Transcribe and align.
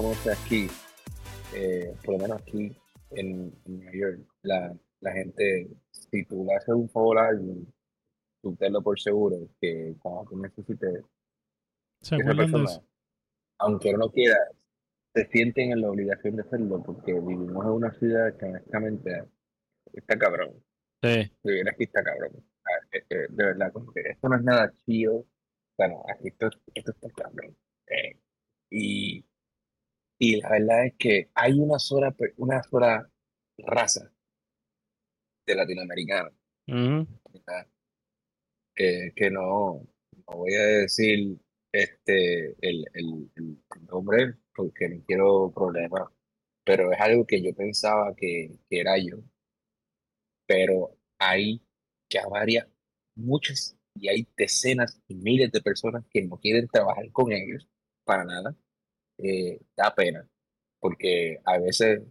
conoce 0.00 0.32
aquí, 0.32 0.66
eh, 1.54 1.94
por 2.02 2.14
lo 2.14 2.22
menos 2.22 2.40
aquí 2.40 2.74
en, 3.10 3.52
Nueva 3.66 3.92
York, 3.92 4.20
la, 4.42 4.74
la, 5.00 5.12
gente, 5.12 5.68
si 5.90 6.24
tú 6.24 6.42
le 6.44 6.54
haces 6.54 6.74
un 6.74 6.88
favor 6.88 7.18
a 7.18 7.28
alguien, 7.28 7.70
tú 8.40 8.56
tenlo 8.56 8.80
por 8.82 8.98
seguro 8.98 9.36
que 9.60 9.94
cuando 10.00 10.30
tú 10.30 10.38
necesites 10.38 11.04
esa 12.00 12.16
persona, 12.16 12.70
aunque 13.58 13.92
no 13.92 14.10
quiera, 14.10 14.38
se 15.14 15.26
sienten 15.26 15.72
en 15.72 15.82
la 15.82 15.90
obligación 15.90 16.36
de 16.36 16.42
hacerlo 16.42 16.82
porque 16.82 17.12
vivimos 17.12 17.62
en 17.62 17.70
una 17.70 17.92
ciudad 17.98 18.34
que 18.38 18.46
honestamente 18.46 19.24
está 19.92 20.18
cabrón. 20.18 20.54
Sí. 21.02 21.30
Vivir 21.44 21.68
aquí 21.68 21.84
está 21.84 22.02
cabrón. 22.02 22.42
Ah, 22.64 22.86
eh, 22.92 23.04
eh, 23.10 23.26
de 23.28 23.44
verdad, 23.44 23.70
como 23.72 23.92
que 23.92 24.00
esto 24.00 24.28
no 24.30 24.36
es 24.36 24.42
nada 24.44 24.72
chido. 24.86 25.26
Bueno, 25.76 26.02
aquí 26.08 26.28
esto, 26.28 26.48
esto 26.74 26.92
está 26.92 27.08
cabrón. 27.10 27.54
Eh, 27.86 28.18
y, 28.70 29.24
y 30.20 30.36
la 30.40 30.50
verdad 30.50 30.86
es 30.86 30.94
que 30.98 31.30
hay 31.34 31.58
una 31.58 31.78
sola, 31.78 32.14
una 32.36 32.62
sola 32.62 33.10
raza 33.58 34.12
de 35.46 35.54
latinoamericanos 35.54 36.34
que 39.16 39.30
no, 39.30 39.86
no 40.26 40.36
voy 40.36 40.54
a 40.54 40.62
decir 40.62 41.38
este 41.72 42.56
el, 42.60 42.84
el, 42.94 43.30
el, 43.36 43.58
nombre 43.90 44.34
porque 44.54 44.88
no 44.88 45.02
quiero 45.06 45.52
problemas, 45.54 46.08
pero 46.64 46.92
es 46.92 47.00
algo 47.00 47.26
que 47.26 47.42
yo 47.42 47.54
pensaba 47.54 48.14
que, 48.14 48.58
que 48.68 48.80
era 48.80 48.98
yo. 48.98 49.18
Pero 50.46 50.98
hay 51.18 51.62
ya 52.10 52.26
varias, 52.28 52.66
muchas, 53.14 53.76
y 53.94 54.08
hay 54.08 54.28
decenas 54.36 55.00
y 55.08 55.14
miles 55.14 55.50
de 55.52 55.62
personas 55.62 56.04
que 56.10 56.22
no 56.22 56.38
quieren 56.38 56.68
trabajar 56.68 57.10
con 57.12 57.32
ellos 57.32 57.66
para 58.04 58.24
nada. 58.24 58.54
Eh, 59.22 59.60
da 59.76 59.94
pena, 59.94 60.26
porque 60.80 61.40
a 61.44 61.58
veces 61.58 62.02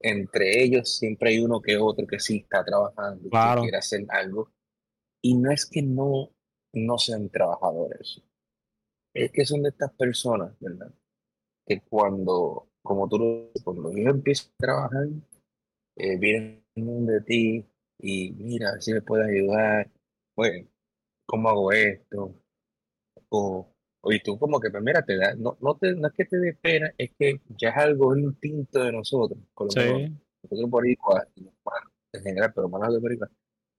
entre 0.00 0.62
ellos 0.62 0.96
siempre 0.96 1.30
hay 1.30 1.40
uno 1.40 1.60
que 1.60 1.76
otro 1.76 2.06
que 2.06 2.20
sí 2.20 2.38
está 2.38 2.64
trabajando, 2.64 3.28
que 3.28 3.60
quiere 3.60 3.76
hacer 3.76 4.06
algo. 4.08 4.50
Y 5.20 5.36
no 5.36 5.50
es 5.50 5.66
que 5.66 5.82
no, 5.82 6.30
no 6.72 6.98
sean 6.98 7.28
trabajadores, 7.28 8.22
es 9.14 9.32
que 9.32 9.44
son 9.44 9.62
de 9.62 9.70
estas 9.70 9.92
personas, 9.92 10.54
¿verdad? 10.60 10.92
Que 11.66 11.80
cuando, 11.82 12.68
como 12.82 13.08
tú 13.08 13.18
lo 13.18 13.50
cuando 13.64 13.90
ellos 13.90 14.14
empiezan 14.14 14.52
a 14.52 14.56
trabajar, 14.58 15.08
eh, 15.96 16.16
vienen 16.18 16.64
de 17.06 17.20
ti 17.22 17.66
y 17.98 18.32
mira, 18.32 18.80
si 18.80 18.92
me 18.92 19.02
puedes 19.02 19.26
ayudar, 19.26 19.90
bueno, 20.36 20.68
¿cómo 21.26 21.48
hago 21.48 21.72
esto? 21.72 22.34
O, 23.28 23.74
y 24.04 24.20
tú 24.20 24.38
como 24.38 24.60
que, 24.60 24.70
pues 24.70 24.82
mira, 24.82 25.04
te 25.04 25.16
da, 25.16 25.34
no, 25.34 25.56
no, 25.60 25.76
te, 25.76 25.94
no 25.94 26.08
es 26.08 26.14
que 26.14 26.24
te 26.24 26.38
dé 26.38 26.54
pena, 26.54 26.92
es 26.96 27.10
que 27.18 27.40
ya 27.58 27.70
es 27.70 27.76
algo 27.76 28.16
instinto 28.16 28.82
de 28.82 28.92
nosotros, 28.92 29.38
por 29.54 29.74
lo 29.74 29.82
menos 29.82 30.12
nosotros 30.42 30.70
por 30.70 30.86
igual, 30.86 31.28
en 32.12 32.22
general, 32.22 32.52
pero 32.54 32.68
más 32.68 32.92
de 32.92 33.00
por 33.00 33.12
igual, 33.12 33.30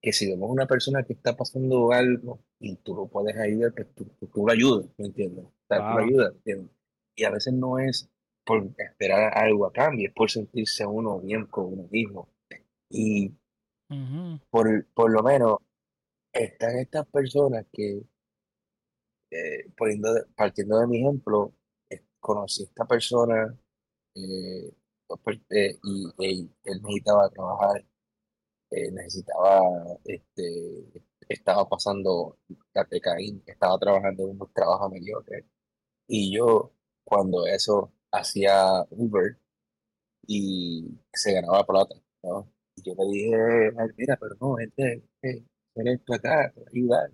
que 0.02 0.14
si 0.14 0.30
vemos 0.30 0.50
una 0.50 0.66
persona 0.66 1.03
que 1.03 1.14
está 1.14 1.36
pasando 1.36 1.92
algo 1.92 2.40
y 2.59 2.75
tú 2.78 2.95
lo 2.95 3.08
puedes 3.08 3.38
ayudar, 3.38 3.73
pues 3.73 3.88
tú, 3.95 4.06
tú, 4.31 4.45
lo 4.45 4.52
ayudas, 4.52 4.88
¿me 4.97 5.08
entiendes? 5.08 5.45
O 5.45 5.53
sea, 5.67 5.78
tú 5.78 5.97
lo 5.97 6.06
ayudas, 6.06 6.34
¿entiendes? 6.36 6.72
Y 7.16 7.23
a 7.23 7.31
veces 7.31 7.53
no 7.53 7.79
es 7.79 8.09
por 8.46 8.68
esperar 8.78 9.38
algo 9.38 9.66
a 9.66 9.74
cambio, 9.74 10.08
es 10.08 10.13
por 10.13 10.29
sentirse 10.31 10.85
uno 10.85 11.19
bien 11.19 11.46
con 11.46 11.74
uno 11.74 11.88
mismo. 11.91 12.29
Y 12.90 13.34
por, 14.50 14.85
por 14.94 15.12
lo 15.12 15.22
menos 15.22 15.58
están 16.34 16.78
estas 16.78 17.06
personas 17.08 17.66
que, 17.72 18.02
eh, 19.31 19.72
poniendo, 19.78 20.09
partiendo 20.35 20.79
de 20.79 20.88
mi 20.88 21.00
ejemplo, 21.01 21.53
eh, 21.90 22.03
conocí 22.19 22.63
a 22.63 22.66
esta 22.67 22.85
persona 22.88 23.57
eh, 24.16 24.73
y, 25.84 26.07
y 26.19 26.51
él 26.63 26.81
necesitaba 26.81 27.29
trabajar 27.29 27.85
eh, 28.72 28.91
necesitaba, 28.91 29.62
este, 30.06 30.85
estaba 31.28 31.67
pasando 31.67 32.38
la 32.73 32.85
tecaína, 32.85 33.41
estaba 33.47 33.78
trabajando 33.79 34.23
en 34.23 34.41
un 34.41 34.53
trabajo 34.53 34.90
mediocre. 34.90 35.46
Y 36.07 36.35
yo, 36.35 36.73
cuando 37.03 37.46
eso 37.47 37.94
hacía 38.11 38.84
Uber 38.91 39.38
y 40.28 41.00
se 41.13 41.34
ganaba 41.34 41.66
plata, 41.66 41.96
¿no? 42.23 42.51
Y 42.75 42.84
yo 42.84 42.94
le 42.97 43.06
dije, 43.13 43.72
mira, 43.97 44.17
pero 44.19 44.35
no, 44.41 44.56
gente, 44.57 45.03
ven 45.75 45.88
esto 45.88 46.13
acá, 46.16 46.53
ayudar. 46.73 47.11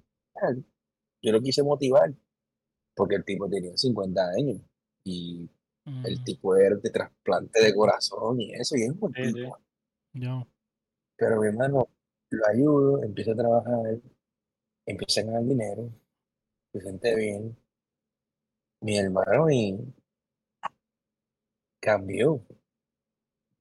Yo 1.25 1.31
lo 1.31 1.41
quise 1.41 1.63
motivar, 1.63 2.13
porque 2.93 3.15
el 3.15 3.25
tipo 3.25 3.49
tenía 3.49 3.75
50 3.75 4.21
años 4.37 4.61
y 5.03 5.49
el 5.85 6.19
mm. 6.19 6.23
tipo 6.23 6.55
era 6.55 6.75
de 6.75 6.89
trasplante 6.91 7.63
de 7.63 7.73
corazón 7.73 8.39
y 8.39 8.53
eso, 8.53 8.75
y 8.77 8.83
es 8.83 8.91
un 8.91 8.99
buen 8.99 9.13
tipo. 9.13 9.57
Pero 11.17 11.41
mi 11.41 11.47
hermano 11.47 11.89
lo 12.29 12.47
ayudo, 12.47 13.03
empieza 13.03 13.31
a 13.31 13.35
trabajar, 13.37 13.99
empieza 14.85 15.21
a 15.21 15.23
ganar 15.23 15.43
dinero, 15.45 15.91
se 16.71 16.81
siente 16.81 17.15
bien. 17.15 17.57
Mi 18.81 18.99
hermano 18.99 19.49
y 19.49 19.95
cambió. 21.79 22.45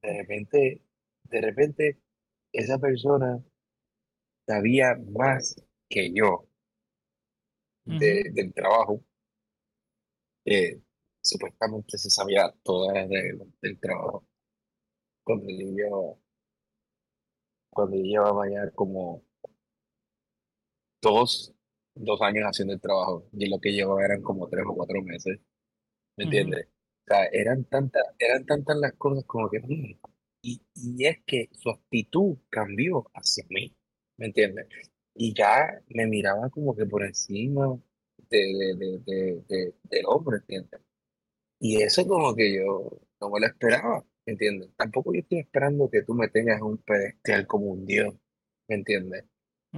De 0.03 0.19
repente, 0.19 0.83
de 1.31 1.41
repente, 1.41 1.99
esa 2.53 2.79
persona 2.79 3.43
sabía 4.47 4.97
más 4.97 5.57
que 5.89 6.13
yo 6.13 6.47
del 7.85 8.53
trabajo. 8.55 9.03
supuestamente 11.23 11.99
se 11.99 12.09
sabía 12.11 12.55
todas 12.63 12.95
las 12.95 13.09
reglas 13.09 13.49
del 13.61 13.79
trabajo. 13.81 14.25
Cuando 15.25 15.49
yo 15.51 16.19
cuando 17.71 17.97
yo 17.97 18.03
llevaba 18.05 18.49
ya 18.49 18.71
como 18.71 19.23
dos, 21.03 21.55
dos 21.95 22.21
años 22.23 22.45
haciendo 22.47 22.75
el 22.75 22.81
trabajo 22.81 23.29
y 23.33 23.49
lo 23.49 23.61
que 23.61 23.73
llevaba 23.73 24.05
eran 24.05 24.23
como 24.23 24.49
tres 24.49 24.65
o 24.69 24.75
cuatro 24.75 25.03
meses, 25.03 25.39
¿me 26.17 26.25
entiendes? 26.25 26.69
O 26.69 27.15
sea, 27.15 27.27
eran 27.27 27.65
tantas, 27.65 28.05
eran 28.19 28.47
tantas 28.47 28.77
las 28.79 28.95
cosas 28.95 29.25
como 29.27 29.51
que, 29.51 29.61
y, 30.43 30.63
y 30.75 31.07
es 31.07 31.19
que 31.27 31.51
su 31.53 31.71
actitud 31.71 32.39
cambió 32.51 33.11
hacia 33.15 33.45
mí, 33.51 33.77
¿me 34.19 34.27
entiendes? 34.27 34.69
Y 35.15 35.35
ya 35.35 35.81
me 35.89 36.07
miraba 36.07 36.51
como 36.51 36.75
que 36.75 36.87
por 36.87 37.05
encima 37.05 37.79
de, 38.29 38.39
de, 38.77 38.99
de, 39.07 39.45
de, 39.49 39.75
del 39.85 40.05
hombre, 40.07 40.39
¿entiendes? 40.39 40.81
Y 41.61 41.83
eso 41.83 42.07
como 42.07 42.35
que 42.35 42.55
yo 42.57 43.01
no 43.21 43.31
me 43.31 43.41
lo 43.41 43.47
esperaba. 43.47 44.05
¿me 44.27 44.33
entiendes? 44.33 44.71
Tampoco 44.77 45.13
yo 45.13 45.21
estoy 45.21 45.41
esperando 45.41 45.91
que 45.91 46.03
tú 46.03 46.15
me 46.15 46.29
tengas 46.29 46.61
un 46.63 46.79
pedestal 46.79 47.47
como 47.47 47.67
un 47.67 47.85
dios, 47.85 48.15
¿me 48.69 48.77
entiendes? 48.77 49.25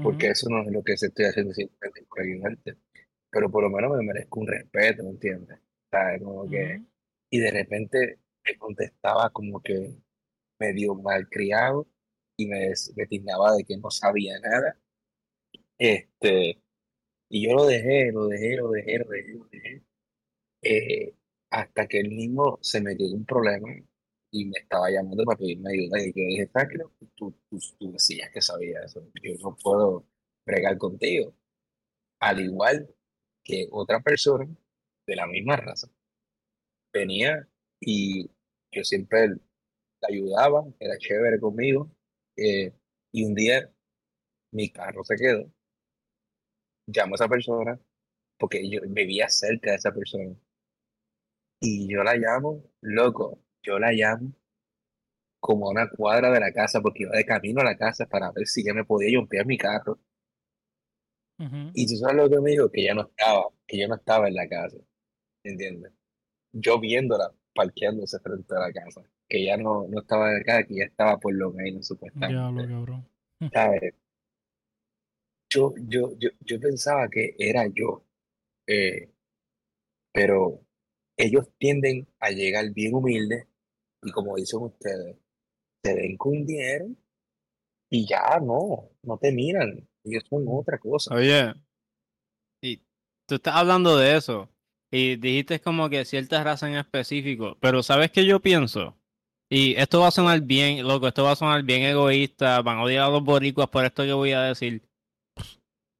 Porque 0.02 0.28
eso 0.28 0.50
no 0.50 0.60
es 0.60 0.70
lo 0.70 0.82
que 0.82 0.96
se 0.98 1.06
estoy 1.06 1.24
haciendo 1.24 1.54
simplemente 1.54 2.02
por. 2.02 2.76
Pero 3.30 3.50
por 3.50 3.62
lo 3.62 3.70
menos 3.70 3.96
me 3.96 4.04
merezco 4.04 4.40
un 4.40 4.46
respeto, 4.46 5.02
¿me 5.04 5.10
entiendes? 5.10 5.58
¿Sabes? 5.90 6.22
Como 6.22 6.46
que, 6.50 6.82
y 7.30 7.40
de 7.40 7.50
repente 7.50 8.18
me 8.44 8.58
contestaba 8.58 9.30
como 9.30 9.62
que 9.62 9.94
medio 10.58 10.94
malcriado 10.96 11.86
y 12.36 12.46
me, 12.46 12.72
me 12.94 13.06
de 13.56 13.64
que 13.64 13.78
no 13.78 13.90
sabía 13.90 14.38
nada. 14.40 14.78
Este, 15.78 16.60
y 17.30 17.46
yo 17.48 17.54
lo 17.54 17.66
dejé, 17.66 18.12
lo 18.12 18.26
dejé, 18.28 18.56
lo 18.56 18.70
dejé, 18.70 18.98
lo 18.98 19.06
dejé, 19.10 19.34
lo 19.34 19.46
dejé. 19.50 19.84
Eh, 20.62 21.14
hasta 21.50 21.88
que 21.88 22.00
el 22.00 22.10
mismo 22.10 22.58
se 22.62 22.80
metió 22.82 23.06
en 23.06 23.14
un 23.14 23.26
problema 23.26 23.68
y 24.32 24.46
me 24.46 24.58
estaba 24.60 24.90
llamando 24.90 25.24
para 25.24 25.38
pedirme 25.38 25.72
ayuda. 25.72 26.00
Y 26.02 26.06
yo 26.08 26.12
dije, 26.28 26.50
¿sabes 26.52 26.68
qué? 26.72 26.78
Tú, 27.16 27.32
tú, 27.50 27.58
tú 27.78 27.92
decías 27.92 28.30
que 28.32 28.42
sabía 28.42 28.80
eso. 28.84 29.02
Yo 29.22 29.34
no 29.42 29.56
puedo 29.62 30.06
bregar 30.46 30.78
contigo. 30.78 31.34
Al 32.20 32.40
igual 32.40 32.88
que 33.44 33.68
otra 33.72 34.00
persona 34.02 34.46
de 35.06 35.16
la 35.16 35.26
misma 35.28 35.56
raza 35.56 35.88
venía 36.92 37.48
y 37.80 38.30
yo 38.72 38.84
siempre 38.84 39.28
la 39.28 40.08
ayudaba, 40.10 40.64
era 40.80 40.98
chévere 40.98 41.40
conmigo. 41.40 41.90
Eh, 42.36 42.72
y 43.12 43.24
un 43.24 43.34
día 43.34 43.70
mi 44.52 44.70
carro 44.70 45.04
se 45.04 45.16
quedó. 45.16 45.50
Llamo 46.86 47.14
a 47.14 47.16
esa 47.16 47.28
persona 47.28 47.78
porque 48.38 48.68
yo 48.68 48.80
vivía 48.88 49.28
cerca 49.28 49.70
de 49.70 49.76
esa 49.76 49.92
persona. 49.92 50.34
Y 51.60 51.88
yo 51.92 52.02
la 52.02 52.14
llamo, 52.16 52.62
loco, 52.82 53.40
yo 53.62 53.78
la 53.78 53.92
llamo 53.92 54.32
como 55.40 55.68
a 55.68 55.70
una 55.70 55.88
cuadra 55.88 56.30
de 56.30 56.40
la 56.40 56.52
casa 56.52 56.80
porque 56.80 57.04
iba 57.04 57.16
de 57.16 57.24
camino 57.24 57.60
a 57.60 57.64
la 57.64 57.76
casa 57.76 58.06
para 58.06 58.32
ver 58.32 58.46
si 58.46 58.64
ya 58.64 58.74
me 58.74 58.84
podía 58.84 59.16
romper 59.18 59.46
mi 59.46 59.56
carro. 59.56 59.98
Y 61.74 61.86
tú 61.86 61.96
sabes 61.96 62.16
lo 62.16 62.30
que 62.30 62.40
me 62.40 62.50
dijo, 62.52 62.70
que 62.70 62.84
ya 62.84 62.94
no 62.94 63.02
estaba, 63.02 63.44
que 63.66 63.78
yo 63.78 63.88
no 63.88 63.94
estaba 63.96 64.28
en 64.28 64.34
la 64.34 64.48
casa, 64.48 64.76
¿entiendes? 65.44 65.92
Yo 66.52 66.80
viéndola 66.80 67.32
parqueándose 67.54 68.18
frente 68.20 68.54
a 68.54 68.58
la 68.60 68.72
casa, 68.72 69.02
que 69.28 69.44
ya 69.44 69.56
no, 69.56 69.86
no 69.88 70.00
estaba 70.00 70.30
en 70.30 70.38
la 70.38 70.44
casa, 70.44 70.64
que 70.66 70.76
ya 70.76 70.84
estaba 70.84 71.18
por 71.18 71.34
lo 71.34 71.52
menos 71.52 71.86
supuestamente. 71.86 72.34
¿Sabes? 73.52 73.94
Yo, 75.48 75.74
yo, 75.88 76.16
yo, 76.18 76.30
yo 76.40 76.60
pensaba 76.60 77.08
que 77.08 77.34
era 77.38 77.66
yo, 77.72 78.04
eh, 78.66 79.10
pero 80.12 80.60
ellos 81.16 81.48
tienden 81.58 82.08
a 82.20 82.30
llegar 82.30 82.72
bien 82.72 82.94
humildes 82.94 83.46
y 84.02 84.10
como 84.10 84.36
dicen 84.36 84.60
ustedes, 84.62 85.16
se 85.82 85.94
ven 85.94 86.16
con 86.16 86.44
dinero 86.44 86.86
y 87.90 88.06
ya 88.06 88.40
no, 88.40 88.90
no 89.02 89.18
te 89.18 89.32
miran. 89.32 89.88
Ellos 90.04 90.24
son 90.28 90.44
otra 90.48 90.78
cosa. 90.78 91.14
Oye, 91.14 91.54
y 92.60 92.82
tú 93.26 93.36
estás 93.36 93.54
hablando 93.56 93.96
de 93.96 94.16
eso 94.16 94.48
y 94.90 95.16
dijiste 95.16 95.60
como 95.60 95.88
que 95.88 96.04
ciertas 96.04 96.44
razas 96.44 96.70
en 96.70 96.76
específico, 96.76 97.56
pero 97.60 97.82
¿sabes 97.82 98.10
qué 98.10 98.24
yo 98.24 98.40
pienso? 98.40 98.96
Y 99.48 99.74
esto 99.76 100.00
va 100.00 100.08
a 100.08 100.12
sonar 100.12 100.40
bien, 100.40 100.86
loco, 100.86 101.06
esto 101.06 101.22
va 101.24 101.32
a 101.32 101.36
sonar 101.36 101.62
bien 101.62 101.82
egoísta, 101.82 102.62
van 102.62 102.78
a 102.78 102.82
odiar 102.82 103.04
a 103.04 103.10
los 103.10 103.22
boricuas 103.22 103.68
por 103.68 103.84
esto 103.84 104.02
que 104.02 104.12
voy 104.12 104.32
a 104.32 104.42
decir. 104.42 104.82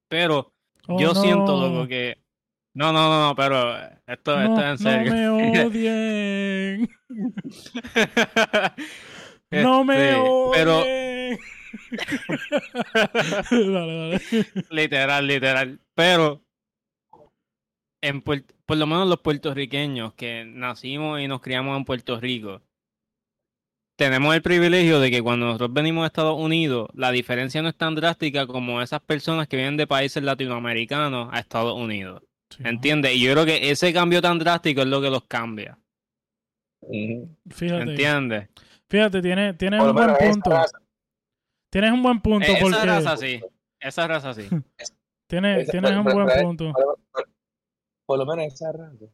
Pero 0.08 0.52
Oh, 0.88 1.00
yo 1.00 1.14
siento, 1.16 1.60
loco, 1.60 1.88
que... 1.88 2.16
No, 2.74 2.92
no, 2.92 3.08
no, 3.08 3.26
no, 3.28 3.34
pero 3.34 3.76
esto, 4.06 4.40
esto 4.40 4.60
es 4.60 4.66
en 4.66 4.78
serio. 4.78 5.12
No 5.14 5.36
me 5.36 5.60
odien. 5.64 6.88
no 9.50 9.84
me 9.84 10.10
Este, 10.10 10.14
odien. 10.14 10.50
Pero 10.52 10.84
dale, 13.50 13.96
dale. 13.96 14.20
literal, 14.70 15.26
literal. 15.26 15.80
Pero 15.94 16.42
en 18.02 18.22
Puert- 18.22 18.54
por 18.66 18.76
lo 18.76 18.86
menos 18.86 19.08
los 19.08 19.20
puertorriqueños 19.20 20.14
que 20.14 20.44
nacimos 20.46 21.20
y 21.20 21.28
nos 21.28 21.40
criamos 21.40 21.76
en 21.76 21.84
Puerto 21.84 22.20
Rico, 22.20 22.62
tenemos 23.96 24.34
el 24.34 24.42
privilegio 24.42 25.00
de 25.00 25.10
que 25.10 25.22
cuando 25.22 25.46
nosotros 25.46 25.72
venimos 25.72 26.04
a 26.04 26.06
Estados 26.08 26.38
Unidos, 26.38 26.88
la 26.94 27.10
diferencia 27.10 27.62
no 27.62 27.68
es 27.68 27.76
tan 27.76 27.94
drástica 27.94 28.46
como 28.46 28.80
esas 28.82 29.00
personas 29.00 29.48
que 29.48 29.56
vienen 29.56 29.76
de 29.76 29.86
países 29.86 30.22
latinoamericanos 30.22 31.28
a 31.32 31.38
Estados 31.40 31.74
Unidos. 31.74 32.22
Sí, 32.50 32.62
¿Entiendes? 32.64 33.14
Y 33.16 33.24
yo 33.24 33.32
creo 33.32 33.44
que 33.44 33.70
ese 33.70 33.92
cambio 33.92 34.22
tan 34.22 34.38
drástico 34.38 34.82
es 34.82 34.86
lo 34.86 35.00
que 35.00 35.10
los 35.10 35.24
cambia. 35.24 35.78
Fíjate, 37.50 37.82
¿Entiendes? 37.90 38.48
fíjate, 38.88 39.20
tienes, 39.20 39.80
un 39.80 39.92
buen 39.94 40.14
punto. 40.16 40.50
raza- 40.50 40.78
Tienes 41.72 41.92
un 41.92 42.02
buen 42.02 42.20
punto 42.20 42.46
porque 42.60 42.76
Esa 42.76 42.84
raza 42.86 43.16
sí. 43.16 43.40
Esa 43.80 44.06
raza 44.06 44.34
sí. 44.34 44.42
tienes, 45.28 45.62
esa- 45.62 45.72
tienes 45.72 45.90
por- 45.92 45.98
un 45.98 46.04
por- 46.04 46.14
buen 46.14 46.26
por- 46.26 46.42
punto. 46.44 46.72
por 48.06 48.18
lo 48.18 48.26
menos 48.26 48.52
esa 48.52 48.70
raza, 48.72 49.04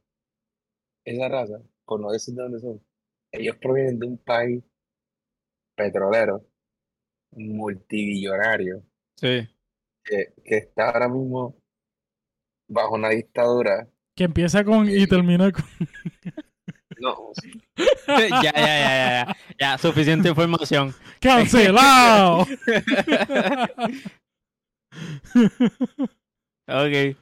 esa 1.07 1.29
raza, 1.29 1.63
por 1.87 2.01
no 2.01 2.11
decir 2.11 2.35
de 2.35 2.43
dónde 2.43 2.61
son, 2.61 2.81
ellos 3.33 3.57
provienen 3.57 3.99
de 3.99 4.07
un 4.07 4.19
país 4.19 4.63
petrolero, 5.75 6.45
multibillonario, 7.33 8.83
Sí. 9.17 9.49
que, 10.05 10.33
que 10.45 10.57
está 10.59 10.91
ahora 10.91 11.09
mismo 11.09 11.57
bajo 12.69 12.95
una 12.95 13.11
dictadura. 13.11 13.89
Que 14.17 14.25
empieza 14.25 14.65
con 14.65 14.89
y 14.89 15.07
termina 15.07 15.51
con. 15.53 15.65
No, 16.99 17.33
ya, 18.07 18.43
ya, 18.43 18.53
ya, 18.53 18.53
ya, 18.53 19.27
ya. 19.27 19.37
Ya, 19.59 19.79
suficiente 19.79 20.29
información. 20.29 20.95
¡Cancelado! 21.21 22.47
Ok. 26.69 26.93
eh, 26.95 27.17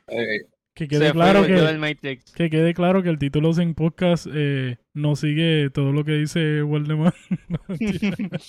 que 0.81 0.89
quede 0.89 1.13
claro 1.13 1.43
que, 1.47 2.21
que 2.35 2.49
quede 2.51 2.73
claro 2.75 3.03
que 3.03 3.11
el 3.11 3.19
título 3.19 3.53
sin 3.53 3.75
podcast 3.75 4.27
eh, 4.33 4.79
no 4.95 5.15
sigue 5.15 5.69
todo 5.71 5.93
lo 5.93 6.05
que 6.05 6.13
dice 6.13 6.63
Waldemar. 6.63 7.15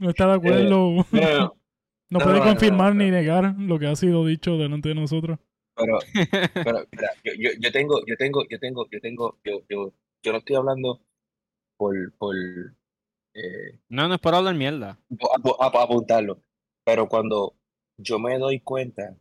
no, 0.00 0.10
está 0.10 0.26
de 0.26 0.32
acuerdo. 0.34 1.06
pero, 1.10 1.56
No 2.10 2.18
no, 2.18 2.24
puede 2.24 2.38
no, 2.38 2.44
confirmar 2.44 2.94
no. 2.94 3.04
ni 3.04 3.10
negar 3.10 3.54
lo 3.58 3.78
que 3.78 3.86
ha 3.86 3.96
sido 3.96 4.26
dicho 4.26 4.56
delante 4.58 4.88
de 4.90 4.94
nosotros. 4.96 5.38
pero, 5.76 5.98
pero, 6.64 6.86
mira, 6.92 7.10
yo, 7.24 7.32
yo, 7.38 7.50
yo 7.60 7.72
tengo, 7.72 8.00
yo 8.06 8.16
tengo, 8.16 8.44
yo 8.48 8.58
tengo, 8.58 8.88
yo 8.90 9.00
tengo, 9.00 9.38
yo, 9.44 9.62
yo, 9.68 9.92
yo 10.24 10.32
no 10.32 10.38
estoy 10.38 10.56
hablando 10.56 11.00
por, 11.76 11.94
por 12.18 12.34
eh, 13.34 13.78
No, 13.88 14.08
no 14.08 14.14
es 14.14 14.20
por 14.20 14.34
hablar 14.34 14.54
mierda. 14.54 14.98
apu- 15.10 15.56
apuntarlo, 15.58 16.42
pero 16.84 17.08
cuando 17.08 17.54
yo 17.98 18.18
me 18.18 18.38
doy 18.38 18.60
cuenta 18.60 19.16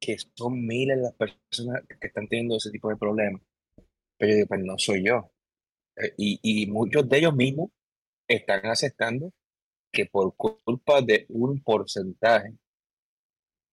que 0.00 0.16
son 0.34 0.66
miles 0.66 0.98
las 0.98 1.14
personas 1.14 1.82
que 1.86 2.06
están 2.06 2.28
teniendo 2.28 2.56
ese 2.56 2.70
tipo 2.70 2.88
de 2.88 2.96
problemas, 2.96 3.42
pero 4.16 4.30
yo 4.30 4.36
digo, 4.36 4.48
pues 4.48 4.60
no 4.64 4.78
soy 4.78 5.04
yo. 5.04 5.30
Eh, 5.96 6.12
y, 6.18 6.40
y 6.42 6.66
muchos 6.70 7.08
de 7.08 7.18
ellos 7.18 7.34
mismos 7.34 7.70
están 8.28 8.66
aceptando 8.66 9.32
que 9.92 10.06
por 10.06 10.34
culpa 10.36 11.00
de 11.00 11.26
un 11.30 11.62
porcentaje, 11.62 12.54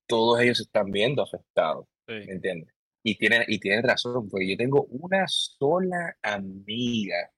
todos 0.07 0.39
ellos 0.41 0.59
están 0.61 0.91
viendo 0.91 1.21
afectados, 1.21 1.85
¿me 2.07 2.23
entiendes? 2.23 2.73
Y 3.03 3.17
tienen, 3.17 3.43
y 3.47 3.59
tienen 3.59 3.83
razón, 3.83 4.29
porque 4.29 4.49
yo 4.49 4.55
tengo 4.55 4.85
una 4.85 5.25
sola 5.27 6.17
amiga, 6.21 7.29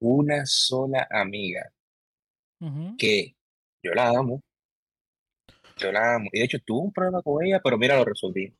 una 0.00 0.46
sola 0.46 1.06
amiga 1.10 1.70
que 2.96 3.36
yo 3.82 3.92
la 3.92 4.08
amo, 4.08 4.42
yo 5.76 5.92
la 5.92 6.16
amo, 6.16 6.28
y 6.32 6.38
de 6.38 6.44
hecho 6.44 6.58
tuve 6.64 6.80
un 6.86 6.92
problema 6.92 7.22
con 7.22 7.44
ella, 7.44 7.60
pero 7.62 7.78
mira, 7.78 7.96
lo 7.96 8.04
resolví. 8.04 8.54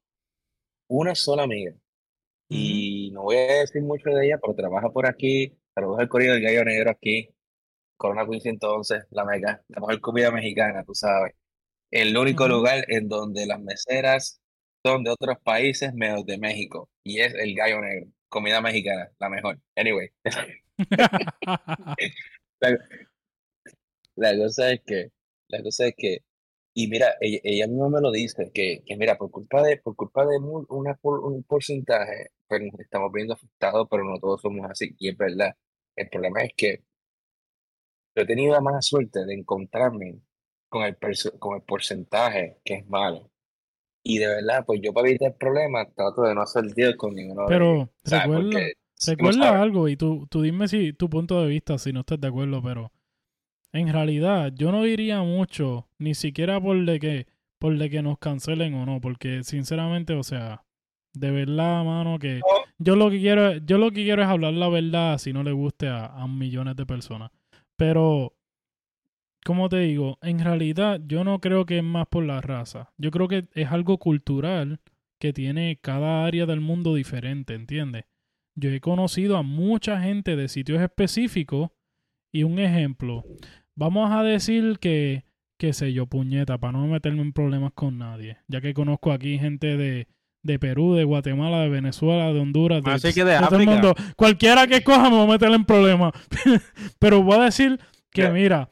Una 0.89 1.15
sola 1.15 1.45
amiga. 1.45 1.75
Y 2.49 3.11
no 3.13 3.23
voy 3.23 3.37
a 3.37 3.61
decir 3.61 3.83
mucho 3.83 4.11
de 4.11 4.27
ella, 4.27 4.39
pero 4.41 4.55
trabaja 4.55 4.91
por 4.91 5.07
aquí. 5.07 5.57
Saludos 5.75 6.01
al 6.01 6.09
Correo 6.09 6.35
del 6.35 6.43
Gallo 6.43 6.65
Negro 6.65 6.91
aquí. 6.91 7.29
Corona 7.97 8.27
Quincy 8.27 8.49
entonces, 8.51 9.05
la 9.11 9.25
mega, 9.25 9.63
la 9.69 9.81
mejor 9.81 10.01
comida 10.01 10.31
mexicana, 10.31 10.85
tú 10.85 10.95
sabes. 10.95 11.35
El 11.91 12.17
único 12.17 12.45
Ujú. 12.45 12.55
lugar 12.55 12.85
en 12.89 13.09
donde 13.09 13.47
las 13.47 13.61
meseras 13.61 14.41
son 14.85 15.05
de 15.05 15.11
otros 15.11 15.39
países 15.43 15.95
menos 15.95 16.27
de 16.27 16.39
México. 16.39 16.91
Y 17.05 17.21
es 17.21 17.35
el 17.35 17.55
Gallo 17.55 17.81
Negro. 17.81 18.11
Comida 18.29 18.61
mexicana, 18.61 19.11
la 19.19 19.29
mejor. 19.29 19.59
Anyway, 19.77 20.11
la, 22.61 22.79
la 24.17 24.37
cosa 24.37 24.73
es 24.73 24.81
que, 24.87 25.11
la 25.49 25.63
cosa 25.63 25.87
es 25.87 25.95
que, 25.97 26.19
y 26.77 26.89
mira, 26.89 27.15
ella, 27.21 27.39
ella 27.45 27.67
misma 27.69 27.89
me 27.89 28.01
lo 28.01 28.11
dice, 28.11 28.51
que, 28.53 28.83
que 28.85 28.97
mira, 28.97 29.17
por 29.17 29.31
culpa 29.31 29.63
de, 29.63 29.77
por 29.77 29.95
culpa 29.95 30.27
de 30.27 30.39
una, 30.39 30.99
un 31.03 31.45
porcentaje, 31.45 32.33
pues 32.49 32.63
nos 32.63 32.81
estamos 32.81 33.13
viendo 33.13 33.35
afectados, 33.35 33.87
pero 33.89 34.03
no 34.03 34.19
todos 34.19 34.41
somos 34.41 34.69
así. 34.69 34.95
Y 34.99 35.09
es 35.09 35.17
verdad. 35.17 35.55
El 35.95 36.09
problema 36.09 36.43
es 36.43 36.51
que 36.57 36.83
yo 38.17 38.23
he 38.23 38.27
tenido 38.27 38.53
la 38.53 38.61
mala 38.61 38.83
suerte 38.83 39.25
de 39.25 39.35
encontrarme 39.35 40.21
con 40.69 40.83
el, 40.83 40.97
con 41.39 41.57
el 41.57 41.63
porcentaje 41.63 42.59
que 42.65 42.75
es 42.75 42.89
malo. 42.89 43.31
Y 44.03 44.19
de 44.19 44.27
verdad, 44.27 44.65
pues 44.67 44.81
yo 44.83 44.93
para 44.93 45.09
evitar 45.09 45.37
problemas 45.37 45.95
trato 45.95 46.23
de 46.23 46.35
no 46.35 46.43
hacer 46.43 46.65
deal 46.75 46.97
con 46.97 47.15
ninguno 47.15 47.47
Pero 47.47 47.89
recuerda, 48.05 48.61
recuerda 49.07 49.63
algo 49.63 49.89
y 49.89 49.97
tú, 49.97 50.27
tú 50.29 50.43
dime 50.43 50.67
si 50.67 50.93
tu 50.93 51.09
punto 51.09 51.41
de 51.41 51.49
vista, 51.49 51.79
si 51.79 51.93
no 51.93 52.01
estás 52.01 52.21
de 52.21 52.29
acuerdo, 52.29 52.61
pero 52.63 52.93
en 53.75 53.93
realidad 53.93 54.53
yo 54.57 54.71
no 54.71 54.85
diría 54.85 55.21
mucho, 55.23 55.89
ni 55.99 56.15
siquiera 56.15 56.61
por 56.61 56.85
de 56.85 57.01
que, 57.01 57.27
por 57.59 57.77
de 57.77 57.91
que 57.91 58.03
nos 58.03 58.19
cancelen 58.19 58.75
o 58.75 58.87
no, 58.87 59.01
porque 59.01 59.43
sinceramente, 59.43 60.15
o 60.15 60.23
sea, 60.23 60.65
de 61.13 61.33
verdad, 61.33 61.85
mano, 61.85 62.19
que 62.21 62.41
yo 62.79 62.95
lo 62.95 63.11
que 63.11 63.19
quiero, 63.19 63.57
yo 63.59 63.79
lo 63.79 63.91
que 63.91 64.05
quiero 64.05 64.23
es 64.23 64.29
hablar 64.29 64.55
la 64.55 64.69
verdad 64.69 65.19
si 65.19 65.33
no 65.33 65.43
le 65.43 65.51
guste 65.51 65.89
a, 65.89 66.07
a 66.07 66.29
millones 66.29 66.77
de 66.77 66.87
personas. 66.87 67.33
Pero, 67.77 68.35
como 69.45 69.69
te 69.69 69.81
digo, 69.81 70.19
en 70.23 70.39
realidad 70.39 71.01
yo 71.05 71.25
no 71.25 71.41
creo 71.41 71.67
que 71.67 71.79
es 71.79 71.85
más 71.85 72.07
por 72.07 72.25
la 72.25 72.41
raza. 72.41 72.93
Yo 72.97 73.11
creo 73.11 73.27
que 73.27 73.49
es 73.55 73.73
algo 73.73 73.99
cultural 73.99 74.81
que 75.19 75.33
tiene 75.33 75.79
cada 75.81 76.25
área 76.25 76.47
del 76.47 76.61
mundo 76.61 76.95
diferente, 76.95 77.55
¿entiendes? 77.55 78.05
Yo 78.55 78.71
he 78.71 78.81
conocido 78.81 79.37
a 79.37 79.43
mucha 79.43 80.01
gente 80.01 80.37
de 80.37 80.47
sitios 80.47 80.81
específicos 80.81 81.71
y 82.33 82.43
un 82.43 82.59
ejemplo, 82.59 83.25
vamos 83.77 84.11
a 84.13 84.23
decir 84.23 84.79
que, 84.79 85.25
qué 85.59 85.73
sé 85.73 85.93
yo, 85.93 86.07
puñeta, 86.07 86.59
para 86.59 86.73
no 86.73 86.87
meterme 86.87 87.23
en 87.23 87.33
problemas 87.33 87.73
con 87.75 87.99
nadie, 87.99 88.39
ya 88.49 88.61
que 88.61 88.75
conozco 88.75 89.13
aquí 89.13 89.39
gente 89.39 89.77
de, 89.77 90.09
de 90.43 90.59
Perú, 90.59 90.95
de 90.95 91.05
Guatemala, 91.05 91.61
de 91.61 91.71
Venezuela, 91.71 92.33
de 92.33 92.41
Honduras, 92.41 92.83
de, 92.83 92.91
Así 92.93 93.13
que 93.13 93.25
de 93.25 93.39
todo 93.39 93.59
el 93.59 93.67
mundo. 93.67 93.95
Cualquiera 94.17 94.67
que 94.67 94.83
coja 94.85 95.11
me 95.11 95.17
va 95.17 95.25
a 95.25 95.27
meter 95.27 95.51
en 95.51 95.65
problemas. 95.65 96.13
Pero 96.99 97.23
voy 97.23 97.39
a 97.39 97.45
decir 97.45 97.81
que, 98.11 98.29
mira, 98.31 98.71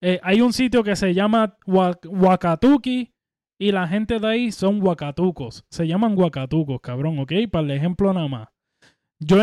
eh, 0.00 0.20
hay 0.22 0.40
un 0.40 0.52
sitio 0.52 0.82
que 0.84 0.96
se 0.96 1.12
llama 1.12 1.56
Wakatuki 1.66 3.12
y 3.60 3.72
la 3.72 3.88
gente 3.88 4.20
de 4.20 4.28
ahí 4.28 4.52
son 4.52 4.80
Wakatucos. 4.80 5.64
Se 5.70 5.86
llaman 5.86 6.16
Wakatucos, 6.16 6.80
cabrón, 6.80 7.18
¿ok? 7.18 7.32
Para 7.50 7.64
el 7.64 7.70
ejemplo 7.72 8.12
nada 8.14 8.28
más. 8.28 8.48
Yo, 9.20 9.38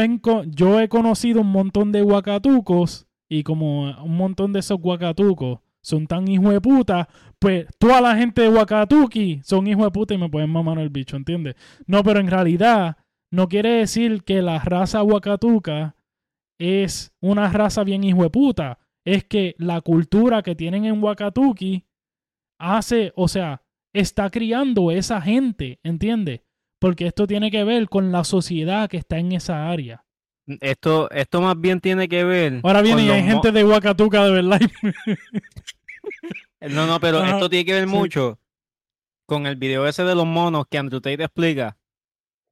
yo 0.45 0.79
he 0.79 0.87
conocido 0.87 1.41
un 1.41 1.51
montón 1.51 1.91
de 1.91 2.01
Wakatucos 2.01 3.07
y 3.29 3.43
como 3.43 3.91
un 4.03 4.17
montón 4.17 4.53
de 4.53 4.59
esos 4.59 4.79
Wakatucos 4.81 5.59
son 5.81 6.07
tan 6.07 6.27
hijos 6.27 6.51
de 6.51 6.61
puta, 6.61 7.07
pues 7.39 7.67
toda 7.77 8.01
la 8.01 8.15
gente 8.15 8.41
de 8.41 8.49
Wakatuki 8.49 9.41
son 9.43 9.67
hijos 9.67 9.85
de 9.85 9.91
puta 9.91 10.13
y 10.13 10.17
me 10.17 10.29
pueden 10.29 10.49
mamar 10.49 10.79
el 10.79 10.89
bicho, 10.89 11.15
¿entiendes? 11.15 11.55
No, 11.85 12.03
pero 12.03 12.19
en 12.19 12.27
realidad 12.27 12.97
no 13.31 13.47
quiere 13.47 13.69
decir 13.69 14.23
que 14.23 14.41
la 14.41 14.59
raza 14.59 15.03
Wakatuka 15.03 15.95
es 16.57 17.13
una 17.21 17.51
raza 17.51 17.83
bien 17.83 18.03
hijo 18.03 18.23
de 18.23 18.29
puta. 18.29 18.79
Es 19.05 19.25
que 19.25 19.55
la 19.59 19.81
cultura 19.81 20.41
que 20.41 20.55
tienen 20.55 20.85
en 20.85 21.03
Wakatuki 21.03 21.85
hace, 22.59 23.13
o 23.15 23.27
sea, 23.27 23.61
está 23.93 24.29
criando 24.29 24.91
esa 24.91 25.21
gente, 25.21 25.79
¿entiendes? 25.83 26.41
Porque 26.79 27.07
esto 27.07 27.27
tiene 27.27 27.51
que 27.51 27.63
ver 27.63 27.87
con 27.89 28.11
la 28.11 28.23
sociedad 28.23 28.89
que 28.89 28.97
está 28.97 29.19
en 29.19 29.33
esa 29.33 29.69
área. 29.69 30.04
Esto, 30.61 31.09
esto 31.11 31.41
más 31.41 31.59
bien 31.59 31.79
tiene 31.81 32.07
que 32.07 32.23
ver. 32.23 32.61
Ahora 32.63 32.81
viene 32.81 33.03
y 33.03 33.09
hay 33.09 33.23
gente 33.23 33.51
de 33.51 33.63
Huacatuca 33.63 34.23
de 34.25 34.31
verdad. 34.31 34.59
No, 36.61 36.87
no, 36.87 36.99
pero 36.99 37.19
Ajá, 37.19 37.33
esto 37.35 37.49
tiene 37.49 37.65
que 37.65 37.73
ver 37.73 37.83
sí. 37.87 37.89
mucho 37.93 38.39
con 39.27 39.45
el 39.45 39.55
video 39.55 39.87
ese 39.87 40.03
de 40.03 40.15
los 40.15 40.25
monos 40.25 40.65
que 40.69 40.77
Andrew 40.77 40.99
Tate 41.01 41.23
explica. 41.23 41.77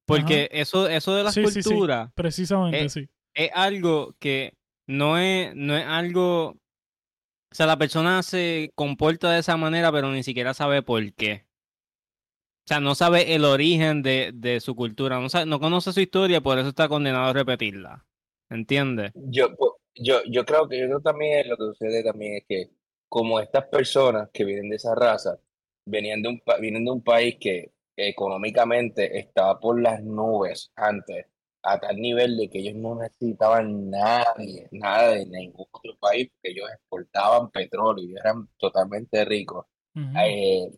Porque 0.06 0.50
eso, 0.52 0.88
eso 0.88 1.16
de 1.16 1.24
las 1.24 1.34
Sí, 1.34 1.46
sí, 1.48 1.64
sí. 1.64 1.70
culturas 1.70 2.12
Precisamente, 2.14 2.90
sí. 2.90 3.10
es 3.34 3.50
algo 3.54 4.16
que 4.20 4.54
no 4.88 5.18
es, 5.18 5.56
no 5.56 5.76
es 5.76 5.86
algo. 5.86 6.50
O 6.50 7.56
sea, 7.56 7.66
la 7.66 7.78
persona 7.78 8.22
se 8.24 8.72
comporta 8.76 9.32
de 9.32 9.40
esa 9.40 9.56
manera, 9.58 9.92
pero 9.92 10.12
ni 10.12 10.24
siquiera 10.24 10.54
sabe 10.54 10.82
por 10.82 11.14
qué. 11.14 11.46
O 12.66 12.68
sea, 12.68 12.80
no 12.80 12.96
sabe 12.96 13.36
el 13.36 13.44
origen 13.44 14.02
de, 14.04 14.32
de 14.34 14.62
su 14.62 14.74
cultura, 14.76 15.20
no, 15.20 15.28
sabe- 15.30 15.46
no 15.46 15.60
conoce 15.60 15.92
su 15.92 16.00
historia, 16.00 16.40
por 16.42 16.58
eso 16.60 16.70
está 16.70 16.88
condenado 16.88 17.26
a 17.26 17.34
repetirla. 17.34 18.06
¿Entiendes? 18.50 19.12
Yo, 19.16 19.54
pues, 19.56 19.72
yo, 19.96 20.22
yo 20.30 20.46
creo 20.46 20.68
que 20.70 20.80
yo 20.80 20.86
creo 20.86 21.02
también 21.02 21.50
lo 21.50 21.58
que 21.58 21.64
sucede 21.66 22.04
también 22.04 22.38
es 22.38 22.44
que 22.48 22.70
como 23.10 23.40
estas 23.40 23.66
personas 23.68 24.30
que 24.32 24.46
vienen 24.46 24.70
de 24.70 24.78
esa 24.78 24.96
raza 24.96 25.38
venían 25.86 26.22
de 26.22 26.30
un, 26.30 26.42
vienen 26.62 26.86
de 26.86 26.92
un 26.92 27.04
país 27.04 27.36
que 27.40 27.72
económicamente 27.98 29.20
estaba 29.20 29.60
por 29.60 29.82
las 29.82 30.02
nubes 30.04 30.72
antes, 30.76 31.26
a 31.64 31.80
tal 31.80 31.98
nivel 31.98 32.38
de 32.38 32.50
que 32.50 32.60
ellos 32.60 32.76
no 32.76 32.96
necesitaban 32.96 33.90
nadie, 33.90 34.68
nada 34.72 35.10
de 35.12 35.26
ningún 35.26 35.68
otro 35.72 35.96
país, 36.00 36.30
porque 36.32 36.52
ellos 36.58 36.70
exportaban 36.74 37.52
petróleo 37.52 38.04
y 38.06 38.16
eran 38.16 38.48
totalmente 38.58 39.24
ricos. 39.26 39.66
Eh, 39.96 40.70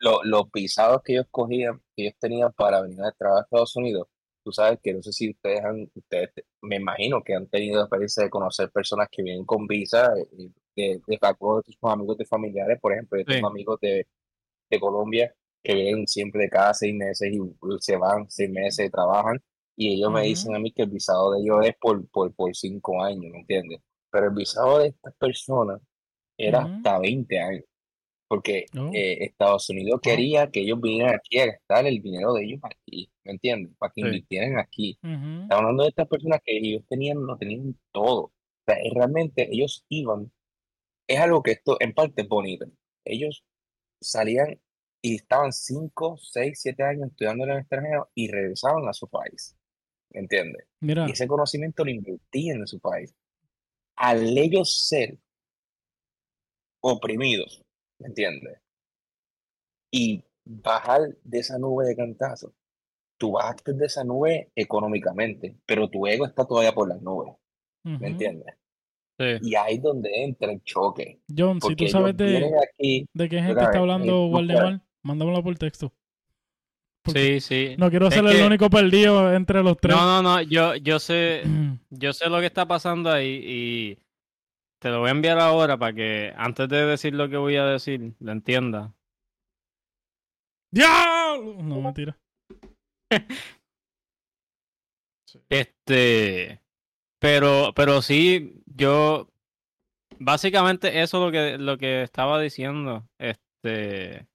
lo- 0.00 0.22
los 0.24 0.50
pisados 0.50 1.02
que 1.04 1.14
ellos 1.14 1.26
cogían, 1.30 1.78
que 1.96 2.04
ellos 2.04 2.14
tenían 2.20 2.52
para 2.54 2.82
venir 2.82 3.02
a 3.02 3.12
trabajar 3.12 3.42
a 3.42 3.44
Estados 3.44 3.76
Unidos, 3.76 4.08
tú 4.44 4.52
sabes 4.52 4.78
que 4.82 4.94
no 4.94 5.02
sé 5.02 5.12
si 5.12 5.30
ustedes 5.30 5.64
han, 5.64 5.90
ustedes, 5.94 6.34
te- 6.34 6.46
me 6.62 6.76
imagino 6.76 7.22
que 7.24 7.34
han 7.34 7.48
tenido 7.48 7.76
la 7.78 7.82
experiencia 7.84 8.24
de 8.24 8.30
conocer 8.30 8.70
personas 8.72 9.08
que 9.10 9.22
vienen 9.22 9.44
con 9.46 9.66
visa, 9.66 10.12
eh, 10.16 10.50
de, 10.76 11.02
de, 11.06 11.18
algunos 11.22 11.64
de 11.64 11.72
sus 11.72 11.90
amigos 11.90 12.18
de 12.18 12.26
familiares, 12.26 12.80
por 12.80 12.92
ejemplo, 12.92 13.18
yo 13.18 13.26
tengo 13.26 13.48
Sí. 13.48 13.52
amigos 13.52 13.78
de, 13.80 14.06
de 14.70 14.80
Colombia 14.80 15.34
que 15.62 15.74
vienen 15.74 16.06
siempre 16.08 16.42
de 16.44 16.50
cada 16.50 16.74
seis 16.74 16.94
meses 16.94 17.30
y 17.32 17.38
se 17.80 17.96
van 17.96 18.30
seis 18.30 18.50
meses 18.50 18.86
y 18.86 18.90
trabajan, 18.90 19.42
y 19.76 19.94
ellos 19.94 20.10
me 20.12 20.22
dicen 20.24 20.54
a 20.54 20.58
mí 20.58 20.72
que 20.72 20.82
el 20.82 20.90
visado 20.90 21.32
de 21.32 21.40
ellos 21.42 21.58
es 21.66 21.74
por, 21.80 22.08
por, 22.10 22.34
por 22.34 22.54
cinco 22.56 23.02
años, 23.02 23.32
¿me 23.32 23.40
entiendes? 23.40 23.80
Pero 24.10 24.26
el 24.26 24.34
visado 24.34 24.78
de 24.80 24.88
estas 24.88 25.14
personas 25.16 25.80
era 26.38 26.62
hasta 26.64 26.98
20 27.00 27.38
años 27.40 27.64
porque 28.30 28.66
Oh. 28.78 28.90
eh, 28.94 29.24
Estados 29.24 29.68
Unidos 29.70 29.94
Wow. 29.94 30.00
quería 30.02 30.48
que 30.52 30.60
ellos 30.60 30.80
vinieran 30.80 31.16
aquí 31.16 31.40
a 31.40 31.46
gastar 31.46 31.84
el 31.88 32.00
dinero 32.00 32.32
de 32.32 32.44
ellos 32.44 32.60
aquí, 32.62 33.10
¿me 33.24 33.32
entiendes? 33.32 33.72
Para 33.76 33.92
que 33.92 34.02
Sí. 34.02 34.06
invirtieran 34.06 34.56
aquí. 34.56 34.96
Ujú. 35.02 35.42
Estamos 35.42 35.50
hablando 35.62 35.82
de 35.82 35.88
estas 35.88 36.06
personas 36.06 36.40
que 36.44 36.56
ellos 36.56 36.84
tenían, 36.88 37.26
lo 37.26 37.36
tenían 37.36 37.76
todo. 37.90 38.20
O 38.26 38.32
sea, 38.66 38.76
es 38.76 38.94
realmente 38.94 39.48
ellos 39.50 39.84
iban, 39.88 40.30
es 41.08 41.18
algo 41.18 41.42
que 41.42 41.50
esto 41.50 41.76
en 41.80 41.92
parte 41.92 42.22
es 42.22 42.28
bonito. 42.28 42.66
Ellos 43.04 43.42
salían 44.00 44.60
y 45.02 45.16
estaban 45.16 45.52
5, 45.52 46.16
6, 46.16 46.60
7 46.62 46.84
años 46.84 47.08
estudiando 47.10 47.42
en 47.44 47.50
el 47.50 47.58
extranjero 47.58 48.10
y 48.14 48.30
regresaban 48.30 48.86
a 48.88 48.92
su 48.92 49.08
país, 49.08 49.56
¿me 50.10 50.20
entiendes? 50.20 50.68
Mira, 50.80 51.08
Y 51.08 51.12
ese 51.12 51.26
conocimiento 51.26 51.84
lo 51.84 51.90
invertían 51.90 52.58
en 52.60 52.66
su 52.68 52.78
país. 52.78 53.12
Al 53.96 54.38
ellos 54.38 54.86
ser 54.86 55.18
oprimidos, 56.80 57.62
¿me 58.00 58.08
entiendes? 58.08 58.58
Y 59.92 60.24
bajar 60.44 61.00
de 61.22 61.38
esa 61.38 61.58
nube 61.58 61.84
de 61.86 61.96
cantazo. 61.96 62.52
Tú 63.18 63.32
bajaste 63.32 63.72
de 63.74 63.86
esa 63.86 64.02
nube 64.04 64.50
económicamente, 64.54 65.56
pero 65.66 65.88
tu 65.88 66.06
ego 66.06 66.24
está 66.26 66.46
todavía 66.46 66.72
por 66.72 66.88
las 66.88 67.02
nubes, 67.02 67.34
¿me 67.84 68.08
entiendes? 68.08 68.54
Sí. 69.18 69.26
Y 69.42 69.54
ahí 69.54 69.74
es 69.76 69.82
donde 69.82 70.24
entra 70.24 70.50
el 70.50 70.62
choque. 70.62 71.20
John, 71.36 71.60
si 71.60 71.76
tú 71.76 71.86
sabes 71.88 72.16
de, 72.16 72.50
aquí, 72.66 73.06
de 73.12 73.28
qué 73.28 73.42
gente 73.42 73.60
está 73.60 73.76
eh, 73.76 73.78
hablando 73.78 74.24
eh, 74.26 74.30
Waldemar, 74.30 74.80
mándamelo 75.02 75.42
por 75.42 75.58
texto. 75.58 75.92
Porque 77.02 77.40
Sí, 77.40 77.40
sí. 77.40 77.74
No 77.78 77.90
quiero 77.90 78.08
Es 78.08 78.14
ser 78.14 78.24
el 78.24 78.36
que- 78.36 78.46
único 78.46 78.70
perdido 78.70 79.34
entre 79.34 79.62
los 79.62 79.76
tres. 79.76 79.94
No, 79.94 80.06
no, 80.06 80.22
no, 80.22 80.42
yo, 80.42 80.74
yo 80.76 80.98
sé, 80.98 81.42
yo 81.90 82.12
sé 82.14 82.30
lo 82.30 82.40
que 82.40 82.46
está 82.46 82.66
pasando 82.66 83.10
ahí 83.10 83.42
y 83.44 83.98
te 84.80 84.88
lo 84.88 85.00
voy 85.00 85.08
a 85.08 85.12
enviar 85.12 85.38
ahora 85.38 85.76
para 85.76 85.92
que 85.94 86.32
antes 86.36 86.68
de 86.68 86.86
decir 86.86 87.14
lo 87.14 87.28
que 87.28 87.36
voy 87.36 87.56
a 87.56 87.66
decir, 87.66 88.14
lo 88.18 88.32
entienda. 88.32 88.94
¡Diablo! 90.72 91.62
No, 91.62 91.80
mentira. 91.80 92.18
Este, 95.48 96.60
pero, 97.20 97.72
pero 97.76 98.02
sí, 98.02 98.60
yo, 98.66 99.28
básicamente 100.18 101.02
eso 101.02 101.18
es 101.18 101.24
lo 101.24 101.30
que, 101.30 101.56
lo 101.56 101.78
que 101.78 102.02
estaba 102.02 102.40
diciendo, 102.40 103.08
este, 103.16 104.26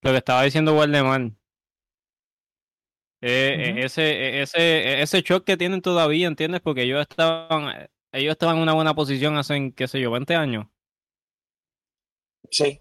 lo 0.00 0.12
que 0.12 0.16
estaba 0.16 0.44
diciendo 0.44 0.76
Waldemar. 0.76 1.32
Eh, 3.20 3.70
Ujú. 3.72 3.80
ese, 3.80 4.02
eh, 4.02 4.42
ese, 4.42 4.58
eh, 4.60 5.02
ese 5.02 5.22
shock 5.22 5.44
que 5.44 5.56
tienen 5.56 5.80
todavía, 5.80 6.28
¿entiendes? 6.28 6.60
Porque 6.60 6.82
ellos 6.82 7.00
estaban, 7.00 7.88
ellos 8.14 8.32
estaban 8.32 8.56
en 8.56 8.62
una 8.62 8.74
buena 8.74 8.94
posición 8.94 9.36
hace, 9.36 9.72
qué 9.76 9.88
sé 9.88 10.00
yo, 10.00 10.10
20 10.10 10.34
años. 10.34 10.66
sí, 12.50 12.80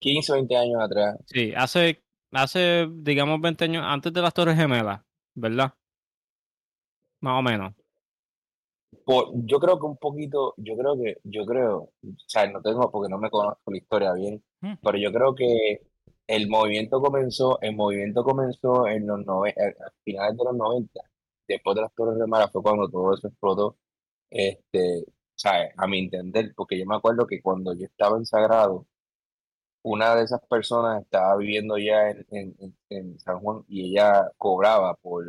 15, 0.00 0.32
20 0.34 0.56
años 0.56 0.82
atrás, 0.82 1.18
Sí, 1.26 1.52
hace, 1.56 2.02
hace, 2.32 2.88
digamos, 2.92 3.40
20 3.40 3.64
años 3.64 3.84
antes 3.86 4.12
de 4.12 4.22
las 4.22 4.34
Torres 4.34 4.56
Gemelas, 4.56 5.02
¿verdad? 5.34 5.74
Más 7.20 7.38
o 7.38 7.42
menos. 7.42 7.74
por- 9.04 9.30
yo 9.46 9.58
creo 9.60 9.78
que 9.78 9.86
un 9.86 9.96
poquito, 9.98 10.54
yo 10.56 10.76
creo 10.76 10.96
que, 10.96 11.16
yo 11.24 11.44
creo, 11.44 11.76
o 11.78 11.92
sea, 12.26 12.46
no 12.50 12.62
tengo 12.62 12.90
porque 12.90 13.10
no 13.10 13.18
me 13.18 13.30
conozco 13.30 13.70
la 13.70 13.76
historia 13.76 14.12
bien, 14.14 14.42
Mm. 14.60 14.74
pero 14.82 14.98
yo 14.98 15.12
creo 15.12 15.34
que 15.34 15.80
el 16.26 16.48
movimiento 16.48 17.00
comenzó, 17.00 17.58
el 17.60 17.76
movimiento 17.76 18.24
comenzó 18.24 18.86
en 18.88 19.06
los 19.06 19.20
nove- 19.20 19.54
a 19.58 19.86
a 19.86 19.92
finales 20.04 20.36
de 20.38 20.44
los 20.44 20.56
90, 20.56 21.00
después 21.46 21.74
de 21.76 21.82
las 21.82 21.94
Torres 21.94 22.18
Gemelas 22.18 22.50
fue 22.52 22.62
cuando 22.62 22.88
todo 22.88 23.14
eso 23.14 23.28
explotó, 23.28 23.76
este, 24.34 25.04
o 25.08 25.12
sea, 25.36 25.70
a 25.78 25.88
mi 25.88 26.00
entender, 26.00 26.54
porque 26.56 26.78
yo 26.78 26.86
me 26.86 26.96
acuerdo 26.96 27.26
que 27.28 27.42
cuando 27.42 27.74
yo 27.74 27.86
estaba 27.86 28.18
en 28.18 28.26
Sagrado, 28.26 28.86
una 29.82 30.14
de 30.16 30.24
esas 30.24 30.40
personas 30.48 31.02
estaba 31.02 31.36
viviendo 31.36 31.78
ya 31.78 32.10
en, 32.10 32.26
en, 32.30 32.56
en- 32.60 32.76
San 33.20 33.40
Juan 33.40 33.64
y 33.68 33.90
ella 33.92 34.30
cobraba 34.38 34.94
por 34.96 35.24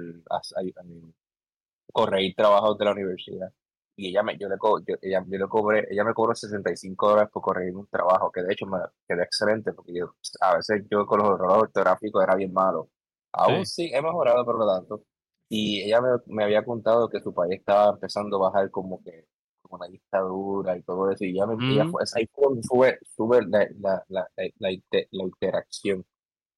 corregir 1.94 2.36
trabajos 2.36 2.78
de 2.78 2.86
la 2.86 2.92
universidad. 2.92 3.52
Y 3.98 4.10
ella 4.10 4.24
me, 4.24 4.38
yo 4.38 4.50
le, 4.50 4.58
co- 4.58 4.80
yo, 4.86 4.96
ella, 5.02 5.24
yo 5.28 5.38
le 5.38 5.48
cobré, 5.48 5.88
ella 5.90 6.04
me 6.04 6.14
cobró 6.14 6.36
65 6.36 7.10
dólares 7.10 7.32
por 7.32 7.42
corregir 7.44 7.76
un 7.76 7.88
trabajo, 7.88 8.32
que 8.32 8.42
de 8.44 8.54
hecho 8.54 8.66
me 8.66 8.80
quedó 9.08 9.22
excelente, 9.22 9.72
porque 9.74 9.94
yo, 9.94 10.16
a 10.42 10.58
veces 10.58 10.84
yo 10.92 11.06
con 11.06 11.20
los 11.20 11.30
errores 11.30 11.64
ortográficos 11.64 12.24
era 12.24 12.36
bien 12.36 12.52
malo. 12.54 12.90
Aún 13.32 13.66
sí, 13.66 13.90
he 13.94 14.02
mejorado, 14.02 14.46
pero 14.46 14.58
no 14.60 14.68
tanto. 14.68 15.04
Y 15.50 15.82
ella 15.84 16.02
me, 16.02 16.10
me 16.28 16.44
había 16.44 16.64
contado 16.66 17.10
que 17.10 17.22
su 17.22 17.34
país 17.34 17.60
estaba 17.60 17.92
empezando 17.94 18.38
a 18.38 18.50
bajar 18.50 18.72
como 18.72 19.04
que 19.04 19.26
como 19.62 19.78
una 19.78 19.88
dictadura 19.88 20.78
y 20.78 20.84
todo 20.84 21.10
eso. 21.12 21.26
Y 21.26 21.32
ella, 21.32 21.48
me, 21.48 21.56
Mm. 21.58 21.92
fue, 21.92 22.04
ahí 22.16 22.28
fue 22.34 22.46
donde 22.46 22.64
sube, 22.64 23.00
sube 23.16 23.42
la, 23.48 23.68
la, 23.80 24.04
la, 24.10 24.28
la, 24.38 24.50
la 24.60 24.70
la 25.12 25.24
interacción. 25.24 26.06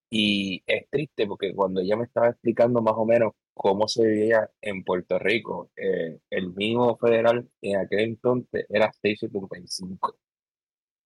Y 0.09 0.63
es 0.67 0.89
triste 0.89 1.27
porque 1.27 1.53
cuando 1.55 1.81
ella 1.81 1.97
me 1.97 2.05
estaba 2.05 2.29
explicando 2.29 2.81
más 2.81 2.93
o 2.97 3.05
menos 3.05 3.33
cómo 3.53 3.87
se 3.87 4.05
vivía 4.07 4.49
en 4.61 4.83
Puerto 4.83 5.19
Rico, 5.19 5.71
eh, 5.75 6.19
el 6.29 6.53
mínimo 6.53 6.97
federal 6.97 7.49
en 7.61 7.77
aquel 7.77 7.99
entonces 8.01 8.65
era 8.69 8.91
6.75. 9.03 10.15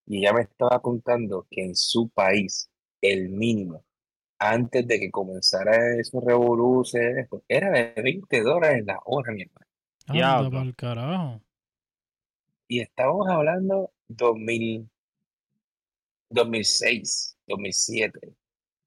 Y 0.06 0.20
ella 0.20 0.34
me 0.34 0.42
estaba 0.44 0.80
contando 0.82 1.48
que 1.50 1.64
en 1.64 1.76
su 1.76 2.10
país 2.10 2.70
el 3.02 3.30
mínimo, 3.30 3.84
antes 4.42 4.88
de 4.88 5.00
que 5.00 5.12
comenzara 5.12 6.00
esos 6.00 6.24
revoluciones, 6.24 7.30
era 7.48 7.70
de 7.70 8.02
20 8.02 8.42
dólares 8.42 8.84
la 8.88 9.00
hora, 9.06 9.32
mi 9.32 9.44
hermano. 9.44 9.68
Anda 10.08 10.14
Diablo. 10.14 10.52
pa'l 10.52 10.76
carajo. 10.76 11.42
Y 12.68 12.80
estamos 12.80 13.30
hablando 13.30 13.92
2000, 14.08 14.90
2006, 16.32 17.38
2007. 17.46 18.20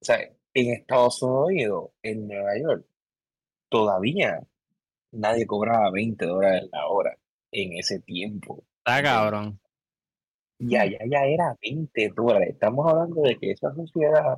O 0.01 0.05
sea, 0.05 0.19
en 0.53 0.73
Estados 0.73 1.23
Unidos, 1.23 1.91
en 2.03 2.27
Nueva 2.27 2.59
York, 2.59 2.85
todavía 3.69 4.45
nadie 5.13 5.45
cobraba 5.45 5.89
20 5.89 6.25
dólares 6.25 6.67
la 6.69 6.85
hora 6.87 7.17
en 7.51 7.77
ese 7.79 8.01
tiempo. 8.01 8.61
Está 8.79 9.01
cabrón. 9.01 9.57
Y 10.59 10.75
allá 10.75 10.99
ya 11.09 11.23
era 11.23 11.55
20 11.61 12.09
dólares. 12.13 12.49
Estamos 12.49 12.91
hablando 12.91 13.21
de 13.21 13.37
que 13.37 13.51
esa 13.51 13.73
sociedad 13.73 14.37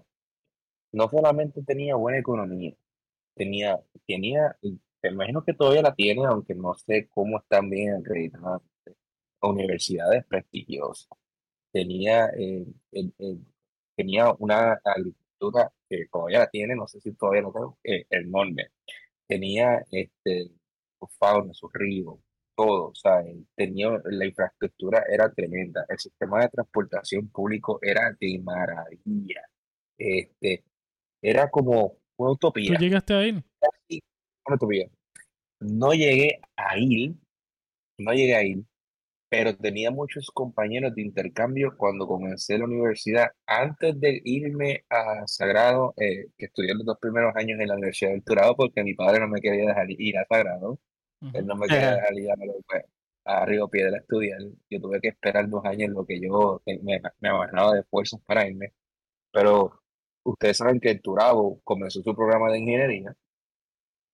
no 0.91 1.10
solamente 1.10 1.63
tenía 1.63 1.96
buena 1.96 2.20
economía, 2.20 2.74
tenía, 3.36 3.79
tenía, 4.08 4.58
te 5.01 5.10
imagino 5.10 5.44
que 5.44 5.53
todavía 5.53 5.82
la 5.84 5.96
tiene, 5.96 6.25
aunque 6.25 6.56
no 6.56 6.74
sé 6.75 7.08
cómo 7.10 7.39
están 7.39 7.70
bien 7.70 7.96
acreditadas, 7.96 8.62
universidades 9.41 10.25
prestigiosas. 10.25 11.10
Tenía, 11.72 12.29
eh, 12.38 12.65
tenía 13.96 14.34
una 14.39 14.79
agricultura 14.84 15.72
que 15.89 16.06
todavía 16.12 16.39
la 16.39 16.50
tiene, 16.50 16.75
no 16.75 16.88
sé 16.88 17.00
si 17.01 17.13
todavía 17.13 17.41
lo 17.44 17.51
tengo, 17.51 17.77
eh, 17.84 18.06
enorme. 18.10 18.72
Tenía 19.27 19.86
este, 19.91 20.51
su 21.00 21.08
fauna, 21.20 21.53
sus 21.53 21.72
ríos, 21.74 22.17
todo, 22.56 22.89
o 22.89 22.96
sea, 22.96 23.24
tenía, 23.56 23.89
la 24.06 24.25
infraestructura 24.25 25.03
era 25.10 25.32
tremenda, 25.32 25.86
el 25.89 26.00
sistema 26.00 26.41
de 26.41 26.50
transportación 26.50 27.29
público 27.29 27.79
era 27.82 28.15
de 28.20 28.39
maravilla, 28.39 29.41
este, 29.98 30.63
era 31.22 31.50
como 31.50 31.98
una 32.18 32.32
utopía. 32.32 32.74
¿Tú 32.74 32.80
llegaste 32.80 33.14
a 33.14 33.26
ir? 33.26 33.44
Una 34.46 34.56
utopía. 34.56 34.88
No 35.60 35.94
llegué 35.94 36.40
a 36.56 36.78
ir, 36.78 37.16
no 37.98 38.14
llegué 38.14 38.36
a 38.36 38.44
ir, 38.44 38.64
pero 39.30 39.56
tenía 39.56 39.92
muchos 39.92 40.30
compañeros 40.32 40.96
de 40.96 41.02
intercambio 41.02 41.76
cuando 41.78 42.08
comencé 42.08 42.58
la 42.58 42.66
universidad. 42.66 43.32
Antes 43.46 44.00
de 44.00 44.22
irme 44.24 44.86
a 44.90 45.26
Sagrado, 45.28 45.94
eh, 45.98 46.28
que 46.38 46.46
estudié 46.46 46.74
los 46.74 46.86
dos 46.86 46.98
primeros 47.00 47.36
años 47.36 47.60
en 47.60 47.68
la 47.68 47.76
Universidad 47.76 48.12
del 48.12 48.24
Turado, 48.24 48.56
porque 48.56 48.84
mi 48.84 48.94
padre 48.94 49.20
no 49.20 49.28
me 49.28 49.42
quería 49.42 49.68
dejar 49.68 49.90
ir 49.90 50.18
a 50.18 50.26
Sagrado, 50.26 50.80
él 51.34 51.46
no 51.48 51.56
me 51.56 51.68
quería 51.68 51.96
dejar 51.96 52.14
ir 52.14 52.32
a, 52.32 52.36
pues, 52.36 52.84
a 53.26 53.46
Río 53.46 53.68
Piedra 53.68 53.98
a 53.98 54.00
estudiar. 54.00 54.40
Yo 54.70 54.80
tuve 54.80 55.02
que 55.02 55.10
esperar 55.10 55.50
dos 55.50 55.66
años 55.66 55.90
en 55.90 55.94
lo 55.94 56.06
que 56.06 56.20
yo 56.22 56.62
me, 56.66 57.02
me 57.20 57.30
agarraba 57.30 57.74
de 57.74 57.80
esfuerzos 57.82 58.22
para 58.26 58.48
irme. 58.48 58.74
Pero 59.32 59.82
ustedes 60.28 60.58
saben 60.58 60.80
que 60.80 60.92
el 60.92 61.02
Turabo 61.02 61.62
comenzó 61.64 62.02
su 62.04 62.16
programa 62.16 62.52
de 62.52 62.60
ingeniería 62.60 63.16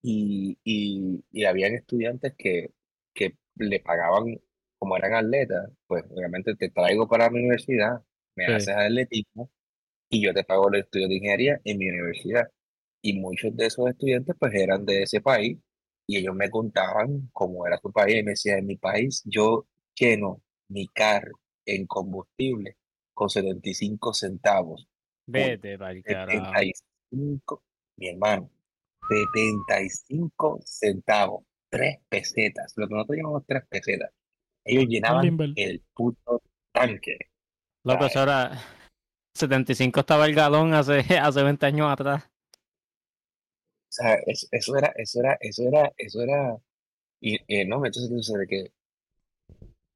y, 0.02 0.58
y, 0.64 1.24
y 1.32 1.46
habían 1.46 1.74
estudiantes 1.76 2.34
que, 2.38 2.72
que 3.14 3.38
le 3.56 3.80
pagaban 3.80 4.40
como 4.78 4.98
eran 4.98 5.14
atletas, 5.16 5.72
pues 5.88 6.04
obviamente 6.10 6.56
te 6.56 6.70
traigo 6.70 7.08
para 7.08 7.30
mi 7.30 7.40
universidad, 7.40 8.02
me 8.36 8.48
haces 8.48 8.76
atletismo 8.76 9.50
y 10.10 10.24
yo 10.26 10.34
te 10.34 10.44
pago 10.44 10.70
el 10.70 10.82
estudio 10.82 11.08
de 11.08 11.16
ingeniería 11.16 11.62
en 11.64 11.78
mi 11.78 11.90
universidad. 11.90 12.50
Y 13.02 13.20
muchos 13.20 13.56
de 13.56 13.68
esos 13.68 13.90
estudiantes 13.90 14.36
pues 14.40 14.54
eran 14.56 14.86
de 14.86 15.04
ese 15.04 15.22
país 15.22 15.58
y 16.08 16.18
ellos 16.18 16.36
me 16.36 16.50
contaban 16.50 17.30
cómo 17.34 17.66
era 17.68 17.78
su 17.82 17.92
país 17.92 18.18
y 18.18 18.24
me 18.24 18.32
decían, 18.32 18.60
en 18.60 18.68
mi 18.68 18.78
país 18.78 19.22
yo 19.26 19.68
lleno 19.96 20.42
mi 20.70 20.88
carro 20.90 21.40
en 21.66 21.88
combustible 21.88 22.78
con 23.14 23.30
75 23.30 24.14
centavos. 24.14 24.88
Vete, 25.26 25.78
mi 27.96 28.08
hermano, 28.10 28.50
75 29.10 30.60
centavos, 30.66 31.44
tres 31.70 32.00
pesetas, 32.10 32.74
lo 32.76 32.88
que 32.88 32.94
nosotros 32.96 33.18
llamamos 33.18 33.44
tres 33.46 33.64
pesetas. 33.70 34.12
Ellos 34.66 34.86
llenaban 34.88 35.54
el 35.56 35.84
puto 35.94 36.42
tanque. 36.72 37.18
Loco, 37.84 38.06
eso 38.06 38.24
era. 38.24 38.52
75 39.36 40.00
estaba 40.00 40.26
el 40.26 40.36
galón 40.36 40.74
hace, 40.74 41.00
hace 41.22 41.44
20 41.44 41.66
años 41.66 41.92
atrás. 41.92 42.24
O 42.24 43.96
sea, 43.96 44.16
eso, 44.52 44.78
era, 44.78 44.94
eso 44.96 45.20
era, 45.20 45.38
eso 45.40 45.64
era, 45.68 45.94
eso 45.98 46.22
era. 46.22 46.58
Y 47.20 47.38
eh, 47.48 47.66
no, 47.66 47.86
entonces, 47.86 48.10
de 48.10 48.48
que, 48.48 48.72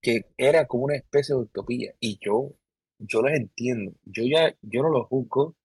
que 0.01 0.25
era 0.37 0.65
como 0.65 0.85
una 0.85 0.95
especie 0.95 1.35
de 1.35 1.41
utopía. 1.41 1.93
Y 1.99 2.19
yo, 2.21 2.53
yo 2.99 3.21
los 3.21 3.31
entiendo. 3.33 3.93
Yo 4.03 4.23
ya, 4.23 4.55
yo 4.61 4.81
no 4.81 4.89
los 4.89 5.07
juzgo 5.07 5.55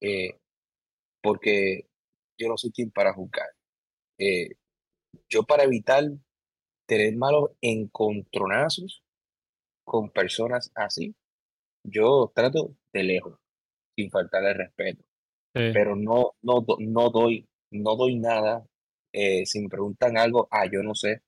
eh, 0.00 0.38
porque 1.22 1.88
yo 2.38 2.48
no 2.48 2.56
soy 2.56 2.72
quien 2.72 2.90
para 2.90 3.14
juzgar. 3.14 3.48
Eh, 4.18 4.50
yo 5.28 5.44
para 5.44 5.64
evitar 5.64 6.04
tener 6.86 7.16
malos 7.16 7.50
encontronazos 7.60 9.02
con 9.84 10.10
personas 10.10 10.70
así, 10.74 11.14
yo 11.84 12.32
trato 12.34 12.76
de 12.92 13.02
lejos, 13.04 13.38
sin 13.96 14.10
faltarle 14.10 14.54
respeto. 14.54 15.04
Pero 15.52 15.96
no, 15.96 16.32
no, 16.40 16.64
no 16.78 17.10
doy, 17.10 17.46
no 17.70 17.96
doy 17.96 18.18
nada. 18.18 18.66
Eh, 19.12 19.44
si 19.44 19.60
me 19.60 19.68
preguntan 19.68 20.16
algo, 20.16 20.48
ah, 20.50 20.64
yo 20.70 20.82
no 20.82 20.94
sé. 20.94 21.22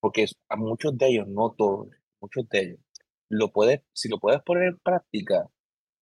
Porque 0.00 0.24
a 0.48 0.56
muchos 0.56 0.96
de 0.96 1.08
ellos, 1.08 1.28
no 1.28 1.54
todos, 1.56 1.88
muchos 2.20 2.48
de 2.48 2.60
ellos, 2.60 2.80
lo 3.30 3.52
puedes, 3.52 3.82
si 3.94 4.08
lo 4.10 4.18
puedes 4.18 4.42
poner 4.42 4.64
en 4.68 4.78
práctica, 4.80 5.48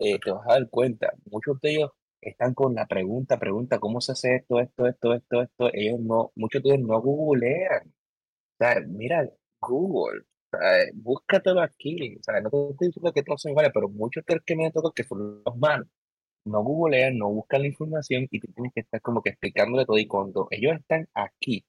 eh, 0.01 0.19
te 0.21 0.31
vas 0.33 0.47
a 0.49 0.55
dar 0.55 0.71
cuenta. 0.71 1.13
Muchos 1.31 1.61
de 1.61 1.73
ellos 1.73 1.91
están 2.21 2.55
con 2.55 2.75
la 2.75 2.87
pregunta, 2.87 3.39
pregunta, 3.39 3.79
¿cómo 3.81 4.01
se 4.01 4.13
hace 4.13 4.37
esto, 4.37 4.61
esto, 4.61 4.87
esto, 4.89 5.15
esto, 5.15 5.43
esto? 5.43 5.71
Ellos 5.73 6.01
no, 6.01 6.33
muchos 6.37 6.63
de 6.63 6.71
ellos 6.75 6.87
no 6.89 7.01
googlean 7.01 7.93
sea, 8.59 8.81
mira, 8.87 9.29
Google, 9.61 10.23
o 10.53 10.59
búscatelo 10.95 11.61
aquí. 11.63 12.17
O 12.19 12.23
sea, 12.23 12.41
no 12.41 12.51
te 12.51 12.71
estoy 12.71 12.89
diciendo 12.89 13.13
que 13.13 13.23
todos 13.23 13.43
son 13.43 13.51
iguales, 13.51 13.73
pero 13.75 13.89
muchos 13.89 14.25
de 14.27 14.35
los 14.37 14.45
que 14.45 14.57
me 14.57 14.71
tocado 14.71 14.93
que 14.93 15.05
son 15.05 15.43
los 15.45 15.57
malos, 15.57 15.89
no 16.45 16.63
googlean, 16.65 17.19
no 17.19 17.31
buscan 17.31 17.63
la 17.63 17.69
información 17.69 18.29
y 18.31 18.41
tú 18.41 18.49
tienes 18.55 18.73
que 18.75 18.81
estar 18.83 19.01
como 19.03 19.23
que 19.23 19.31
explicándole 19.31 19.87
todo. 19.87 19.99
Y 19.99 20.07
cuando 20.09 20.49
ellos 20.51 20.77
están 20.79 21.09
aquí, 21.15 21.65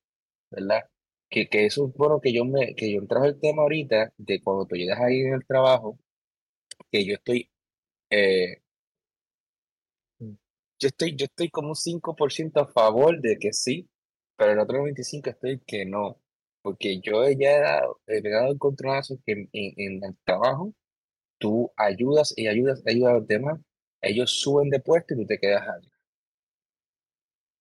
¿verdad? 0.51 0.83
Que, 1.29 1.47
que 1.47 1.65
eso 1.65 1.87
es 1.87 1.93
bueno 1.93 2.19
que 2.21 2.33
yo 2.33 2.45
me, 2.45 2.75
que 2.75 2.91
yo 2.91 2.99
entraba 2.99 3.27
el 3.27 3.39
tema 3.39 3.61
ahorita 3.63 4.13
de 4.17 4.41
cuando 4.41 4.65
tú 4.65 4.75
llegas 4.75 4.99
ahí 4.99 5.21
en 5.21 5.33
el 5.35 5.45
trabajo, 5.45 5.99
que 6.91 7.05
yo 7.05 7.15
estoy, 7.15 7.49
eh, 8.11 8.61
yo 10.79 10.87
estoy, 10.87 11.15
yo 11.15 11.25
estoy 11.25 11.49
como 11.49 11.69
un 11.69 11.75
5% 11.75 12.61
a 12.61 12.67
favor 12.67 13.19
de 13.21 13.37
que 13.37 13.53
sí, 13.53 13.89
pero 14.37 14.53
el 14.53 14.59
otro 14.59 14.79
95% 14.79 15.29
estoy 15.31 15.59
que 15.67 15.85
no. 15.85 16.19
Porque 16.61 16.99
yo 17.01 17.23
ya 17.31 17.81
he 18.07 18.21
dado 18.21 18.51
encontronazos 18.53 19.19
que 19.25 19.33
en, 19.33 19.49
en, 19.53 20.03
el 20.03 20.17
trabajo 20.25 20.73
tú 21.39 21.71
ayudas 21.77 22.33
y 22.37 22.47
ayudas, 22.47 22.83
ayudas 22.87 23.11
a 23.13 23.17
los 23.19 23.27
demás, 23.27 23.59
ellos 24.01 24.31
suben 24.41 24.69
de 24.69 24.79
puesto 24.81 25.13
y 25.15 25.17
tú 25.17 25.25
te 25.27 25.39
quedas 25.39 25.67
ahí. 25.67 25.88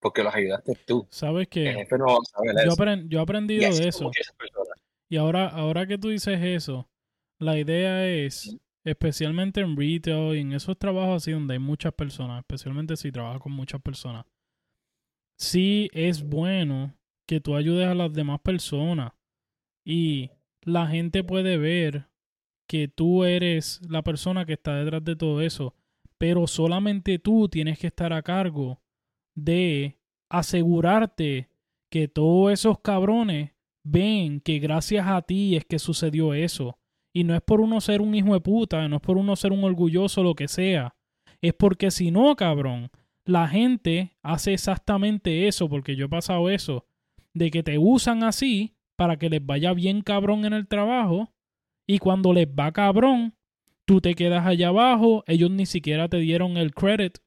Porque 0.00 0.22
los 0.22 0.34
ayudaste 0.34 0.78
tú. 0.86 1.06
Sabes 1.10 1.48
que 1.48 1.64
yo, 1.64 3.18
he 3.18 3.20
aprendido 3.20 3.74
de 3.74 3.88
eso. 3.88 4.10
Y 5.08 5.16
ahora, 5.16 5.48
ahora 5.48 5.86
que 5.86 5.98
tú 5.98 6.10
dices 6.10 6.38
eso, 6.40 6.88
la 7.40 7.58
idea 7.58 8.06
es, 8.06 8.56
especialmente 8.84 9.60
en 9.60 9.76
retail 9.76 10.36
y 10.36 10.40
en 10.40 10.52
esos 10.52 10.78
trabajos 10.78 11.22
así 11.22 11.32
donde 11.32 11.54
hay 11.54 11.60
muchas 11.60 11.92
personas, 11.94 12.40
especialmente 12.40 12.96
si 12.96 13.10
trabajas 13.10 13.40
con 13.40 13.52
muchas 13.52 13.80
personas, 13.80 14.26
sí 15.38 15.88
es 15.92 16.22
bueno 16.22 16.94
que 17.26 17.40
tú 17.40 17.56
ayudes 17.56 17.88
a 17.88 17.94
las 17.94 18.12
demás 18.12 18.40
personas. 18.40 19.12
Y 19.84 20.30
la 20.62 20.86
gente 20.86 21.24
puede 21.24 21.56
ver 21.56 22.08
que 22.68 22.88
tú 22.88 23.24
eres 23.24 23.80
la 23.88 24.02
persona 24.02 24.44
que 24.44 24.52
está 24.52 24.76
detrás 24.76 25.02
de 25.02 25.16
todo 25.16 25.40
eso, 25.40 25.74
pero 26.18 26.46
solamente 26.46 27.18
tú 27.18 27.48
tienes 27.48 27.78
que 27.78 27.86
estar 27.86 28.12
a 28.12 28.22
cargo 28.22 28.80
de 29.44 29.98
asegurarte 30.28 31.48
que 31.90 32.08
todos 32.08 32.52
esos 32.52 32.80
cabrones 32.80 33.52
ven 33.84 34.40
que 34.40 34.58
gracias 34.58 35.06
a 35.06 35.22
ti 35.22 35.56
es 35.56 35.64
que 35.64 35.78
sucedió 35.78 36.34
eso. 36.34 36.78
Y 37.12 37.24
no 37.24 37.34
es 37.34 37.40
por 37.40 37.60
uno 37.60 37.80
ser 37.80 38.00
un 38.00 38.14
hijo 38.14 38.34
de 38.34 38.40
puta, 38.40 38.86
no 38.88 38.96
es 38.96 39.02
por 39.02 39.16
uno 39.16 39.34
ser 39.36 39.52
un 39.52 39.64
orgulloso, 39.64 40.22
lo 40.22 40.34
que 40.34 40.48
sea. 40.48 40.94
Es 41.40 41.54
porque 41.54 41.90
si 41.90 42.10
no, 42.10 42.36
cabrón, 42.36 42.90
la 43.24 43.48
gente 43.48 44.16
hace 44.22 44.52
exactamente 44.52 45.48
eso, 45.48 45.68
porque 45.68 45.96
yo 45.96 46.06
he 46.06 46.08
pasado 46.08 46.50
eso 46.50 46.86
de 47.32 47.50
que 47.50 47.62
te 47.62 47.78
usan 47.78 48.24
así 48.24 48.74
para 48.96 49.16
que 49.18 49.30
les 49.30 49.44
vaya 49.44 49.72
bien 49.72 50.02
cabrón 50.02 50.44
en 50.44 50.52
el 50.52 50.66
trabajo 50.66 51.32
y 51.86 51.98
cuando 51.98 52.32
les 52.32 52.48
va 52.48 52.72
cabrón, 52.72 53.34
tú 53.84 54.00
te 54.00 54.14
quedas 54.14 54.44
allá 54.46 54.68
abajo, 54.68 55.24
ellos 55.26 55.50
ni 55.50 55.66
siquiera 55.66 56.08
te 56.08 56.18
dieron 56.18 56.56
el 56.56 56.74
credit 56.74 57.18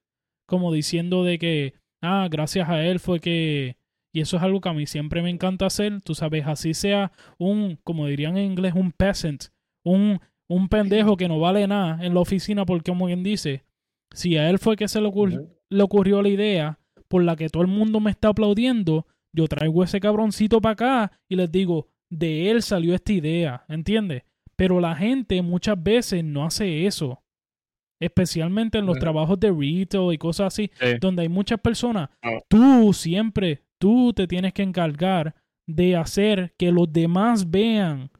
como 0.46 0.70
diciendo 0.70 1.24
de 1.24 1.38
que, 1.38 1.74
ah, 2.02 2.28
gracias 2.30 2.68
a 2.68 2.84
él 2.84 3.00
fue 3.00 3.20
que... 3.20 3.76
Y 4.14 4.20
eso 4.20 4.36
es 4.36 4.42
algo 4.42 4.60
que 4.60 4.68
a 4.68 4.74
mí 4.74 4.86
siempre 4.86 5.22
me 5.22 5.30
encanta 5.30 5.64
hacer, 5.64 6.02
tú 6.02 6.14
sabes, 6.14 6.46
así 6.46 6.74
sea 6.74 7.12
un, 7.38 7.78
como 7.82 8.06
dirían 8.06 8.36
en 8.36 8.50
inglés, 8.50 8.74
un 8.76 8.92
peasant, 8.92 9.44
un, 9.84 10.20
un 10.48 10.68
pendejo 10.68 11.16
que 11.16 11.28
no 11.28 11.40
vale 11.40 11.66
nada 11.66 12.04
en 12.04 12.12
la 12.12 12.20
oficina 12.20 12.66
porque 12.66 12.90
como 12.90 13.06
quien 13.06 13.22
dice, 13.22 13.64
si 14.12 14.36
a 14.36 14.50
él 14.50 14.58
fue 14.58 14.76
que 14.76 14.86
se 14.86 15.00
le, 15.00 15.10
le 15.70 15.82
ocurrió 15.82 16.20
la 16.20 16.28
idea 16.28 16.78
por 17.08 17.24
la 17.24 17.36
que 17.36 17.48
todo 17.48 17.62
el 17.62 17.68
mundo 17.68 18.00
me 18.00 18.10
está 18.10 18.28
aplaudiendo, 18.28 19.06
yo 19.32 19.48
traigo 19.48 19.82
ese 19.82 19.98
cabroncito 19.98 20.60
para 20.60 20.72
acá 20.72 21.20
y 21.26 21.36
les 21.36 21.50
digo, 21.50 21.88
de 22.10 22.50
él 22.50 22.62
salió 22.62 22.94
esta 22.94 23.14
idea, 23.14 23.64
¿entiendes? 23.68 24.24
Pero 24.56 24.80
la 24.80 24.94
gente 24.94 25.40
muchas 25.40 25.82
veces 25.82 26.22
no 26.22 26.44
hace 26.44 26.86
eso. 26.86 27.22
Especialmente 28.02 28.78
en 28.78 28.86
los 28.86 28.98
trabajos 28.98 29.38
de 29.38 29.52
retail 29.52 30.12
y 30.12 30.18
cosas 30.18 30.48
así, 30.48 30.70
donde 31.00 31.22
hay 31.22 31.28
muchas 31.28 31.60
personas. 31.60 32.10
Ah. 32.22 32.38
Tú 32.48 32.92
siempre, 32.92 33.62
tú 33.78 34.12
te 34.12 34.26
tienes 34.26 34.52
que 34.52 34.62
encargar 34.62 35.34
de 35.68 35.96
hacer 35.96 36.54
que 36.58 36.72
los 36.72 36.92
demás 36.92 37.50
vean 37.50 38.10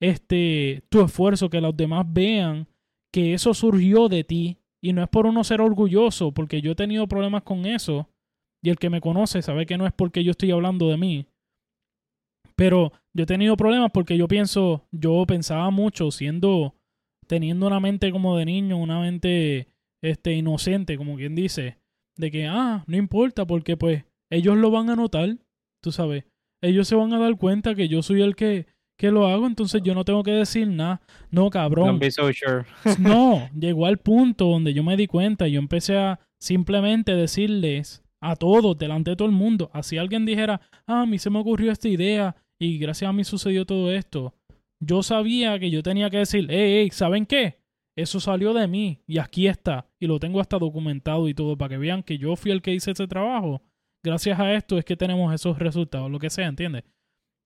este 0.00 0.84
tu 0.88 1.02
esfuerzo, 1.02 1.50
que 1.50 1.60
los 1.60 1.76
demás 1.76 2.06
vean 2.08 2.68
que 3.12 3.34
eso 3.34 3.54
surgió 3.54 4.08
de 4.08 4.24
ti. 4.24 4.58
Y 4.80 4.92
no 4.92 5.02
es 5.02 5.08
por 5.08 5.26
uno 5.26 5.42
ser 5.42 5.60
orgulloso, 5.60 6.30
porque 6.30 6.62
yo 6.62 6.70
he 6.70 6.76
tenido 6.76 7.08
problemas 7.08 7.42
con 7.42 7.66
eso 7.66 8.08
y 8.62 8.70
el 8.70 8.78
que 8.78 8.90
me 8.90 9.00
conoce 9.00 9.42
sabe 9.42 9.66
que 9.66 9.78
no 9.78 9.86
es 9.86 9.92
porque 9.92 10.24
yo 10.24 10.32
estoy 10.32 10.50
hablando 10.50 10.88
de 10.88 10.96
mí. 10.96 11.26
Pero 12.56 12.92
yo 13.12 13.24
he 13.24 13.26
tenido 13.26 13.56
problemas 13.56 13.90
porque 13.92 14.16
yo 14.16 14.26
pienso, 14.26 14.86
yo 14.90 15.24
pensaba 15.26 15.70
mucho 15.70 16.10
siendo, 16.10 16.74
teniendo 17.28 17.66
una 17.66 17.78
mente 17.78 18.10
como 18.10 18.36
de 18.36 18.46
niño, 18.46 18.76
una 18.78 19.00
mente 19.00 19.68
este, 20.02 20.32
inocente, 20.32 20.96
como 20.96 21.16
quien 21.16 21.34
dice, 21.34 21.78
de 22.16 22.30
que, 22.30 22.46
ah, 22.46 22.84
no 22.86 22.96
importa 22.96 23.46
porque 23.46 23.76
pues 23.76 24.04
ellos 24.30 24.56
lo 24.56 24.70
van 24.70 24.90
a 24.90 24.96
notar, 24.96 25.36
tú 25.82 25.92
sabes. 25.92 26.24
ellos 26.62 26.88
se 26.88 26.96
van 26.96 27.12
a 27.12 27.18
dar 27.18 27.36
cuenta 27.36 27.74
que 27.74 27.88
yo 27.88 28.02
soy 28.02 28.22
el 28.22 28.34
que, 28.34 28.66
que 28.98 29.12
lo 29.12 29.28
hago, 29.28 29.46
entonces 29.46 29.82
yo 29.84 29.94
no 29.94 30.04
tengo 30.04 30.22
que 30.24 30.32
decir 30.32 30.66
nada. 30.66 31.00
No, 31.30 31.50
cabrón. 31.50 32.00
So 32.10 32.32
sure. 32.32 32.64
No, 32.98 33.48
llegó 33.58 33.86
al 33.86 33.98
punto 33.98 34.46
donde 34.46 34.74
yo 34.74 34.82
me 34.82 34.96
di 34.96 35.06
cuenta 35.06 35.46
y 35.46 35.52
yo 35.52 35.60
empecé 35.60 35.96
a 35.96 36.20
simplemente 36.40 37.14
decirles 37.14 38.02
a 38.20 38.34
todos, 38.34 38.76
delante 38.76 39.10
de 39.10 39.16
todo 39.16 39.28
el 39.28 39.34
mundo, 39.34 39.70
así 39.72 39.96
alguien 39.96 40.26
dijera, 40.26 40.60
ah, 40.86 41.02
a 41.02 41.06
mí 41.06 41.18
se 41.18 41.30
me 41.30 41.38
ocurrió 41.38 41.70
esta 41.70 41.88
idea 41.88 42.34
y 42.58 42.78
gracias 42.78 43.08
a 43.08 43.12
mí 43.12 43.22
sucedió 43.22 43.64
todo 43.64 43.92
esto. 43.92 44.34
Yo 44.80 45.02
sabía 45.02 45.58
que 45.58 45.70
yo 45.70 45.82
tenía 45.82 46.10
que 46.10 46.18
decir, 46.18 46.46
hey, 46.50 46.80
hey, 46.80 46.90
¿saben 46.92 47.26
qué? 47.26 47.58
Eso 47.96 48.20
salió 48.20 48.54
de 48.54 48.68
mí 48.68 49.02
y 49.06 49.18
aquí 49.18 49.48
está 49.48 49.90
y 49.98 50.06
lo 50.06 50.20
tengo 50.20 50.40
hasta 50.40 50.58
documentado 50.58 51.28
y 51.28 51.34
todo 51.34 51.58
para 51.58 51.70
que 51.70 51.78
vean 51.78 52.04
que 52.04 52.16
yo 52.16 52.36
fui 52.36 52.52
el 52.52 52.62
que 52.62 52.72
hice 52.72 52.92
ese 52.92 53.08
trabajo. 53.08 53.62
Gracias 54.04 54.38
a 54.38 54.54
esto 54.54 54.78
es 54.78 54.84
que 54.84 54.96
tenemos 54.96 55.34
esos 55.34 55.58
resultados, 55.58 56.08
lo 56.08 56.20
que 56.20 56.30
sea, 56.30 56.46
¿entiendes? 56.46 56.84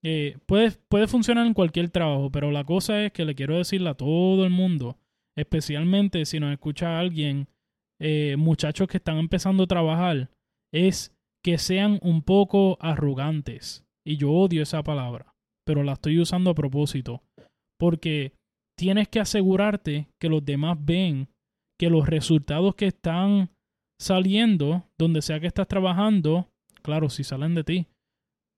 Eh, 0.04 0.36
puede, 0.46 0.72
puede 0.88 1.06
funcionar 1.06 1.46
en 1.46 1.54
cualquier 1.54 1.88
trabajo, 1.88 2.30
pero 2.30 2.50
la 2.50 2.64
cosa 2.64 3.02
es 3.04 3.12
que 3.12 3.24
le 3.24 3.34
quiero 3.34 3.56
decirle 3.56 3.88
a 3.88 3.94
todo 3.94 4.44
el 4.44 4.50
mundo, 4.50 4.98
especialmente 5.36 6.26
si 6.26 6.38
nos 6.38 6.52
escucha 6.52 6.98
alguien, 6.98 7.48
eh, 7.98 8.36
muchachos 8.36 8.88
que 8.88 8.98
están 8.98 9.18
empezando 9.18 9.62
a 9.62 9.68
trabajar, 9.68 10.28
es 10.72 11.16
que 11.42 11.56
sean 11.56 11.98
un 12.02 12.22
poco 12.22 12.76
arrogantes. 12.80 13.86
Y 14.04 14.16
yo 14.16 14.32
odio 14.32 14.62
esa 14.62 14.82
palabra, 14.82 15.31
pero 15.66 15.82
la 15.82 15.92
estoy 15.92 16.18
usando 16.18 16.50
a 16.50 16.54
propósito. 16.54 17.22
Porque 17.78 18.32
tienes 18.78 19.08
que 19.08 19.20
asegurarte 19.20 20.08
que 20.20 20.28
los 20.28 20.44
demás 20.44 20.78
ven 20.80 21.28
que 21.78 21.90
los 21.90 22.06
resultados 22.06 22.74
que 22.74 22.86
están 22.86 23.50
saliendo, 24.00 24.84
donde 24.98 25.22
sea 25.22 25.40
que 25.40 25.46
estás 25.46 25.68
trabajando, 25.68 26.48
claro, 26.82 27.08
si 27.08 27.24
salen 27.24 27.54
de 27.54 27.64
ti, 27.64 27.86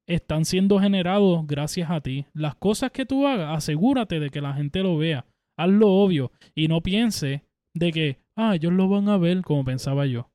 están 0.07 0.45
siendo 0.45 0.79
generados 0.79 1.47
gracias 1.47 1.91
a 1.91 2.01
ti. 2.01 2.27
Las 2.35 2.55
cosas 2.57 2.91
que 2.91 3.07
tú 3.07 3.27
hagas, 3.27 3.57
asegúrate 3.57 4.21
de 4.21 4.31
que 4.31 4.41
la 4.41 4.55
gente 4.55 4.83
lo 4.83 4.97
vea. 4.97 5.27
Hazlo 5.59 5.89
obvio 5.93 6.33
y 6.55 6.69
no 6.69 6.83
piense 6.83 7.45
de 7.75 7.93
que, 7.93 8.19
ah, 8.37 8.55
ellos 8.57 8.73
lo 8.73 8.89
van 8.89 9.09
a 9.09 9.17
ver 9.17 9.43
como 9.43 9.65
pensaba 9.65 10.07
yo. 10.07 10.29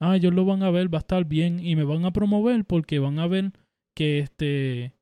Ah, 0.00 0.16
ellos 0.16 0.34
lo 0.34 0.44
van 0.44 0.62
a 0.62 0.70
ver, 0.70 0.92
va 0.92 0.98
a 0.98 1.00
estar 1.00 1.24
bien 1.24 1.64
y 1.64 1.74
me 1.74 1.84
van 1.84 2.04
a 2.04 2.12
promover 2.12 2.64
porque 2.64 2.98
van 2.98 3.18
a 3.18 3.26
ver 3.26 3.52
que 3.96 4.18
este 4.18 4.92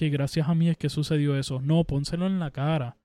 que 0.00 0.08
gracias 0.08 0.48
a 0.48 0.54
mí 0.54 0.70
es 0.70 0.78
que 0.78 0.88
sucedió 0.88 1.36
eso. 1.36 1.60
No, 1.60 1.84
pónselo 1.84 2.26
en 2.26 2.38
la 2.38 2.50
cara. 2.50 2.96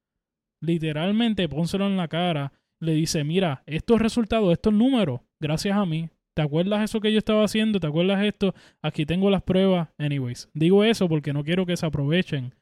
Literalmente, 0.62 1.50
pónselo 1.50 1.88
en 1.88 1.98
la 1.98 2.08
cara. 2.08 2.54
Le 2.80 2.94
dice, 2.94 3.26
mira, 3.26 3.64
estos 3.66 4.00
resultados, 4.00 4.54
estos 4.54 4.74
números, 4.74 5.20
gracias 5.42 5.76
a 5.76 5.86
mí. 5.86 6.10
¿Te 6.34 6.42
acuerdas 6.42 6.86
eso 6.86 7.02
que 7.02 7.12
yo 7.12 7.18
estaba 7.18 7.44
haciendo? 7.44 7.82
¿Te 7.82 7.88
acuerdas 7.88 8.24
esto? 8.24 8.56
Aquí 8.82 9.06
tengo 9.06 9.30
las 9.30 9.44
pruebas. 9.44 9.90
Anyways, 9.98 10.50
digo 10.54 10.86
eso 10.86 11.10
porque 11.10 11.34
no 11.34 11.44
quiero 11.44 11.66
que 11.66 11.76
se 11.76 11.86
aprovechen 11.86 12.54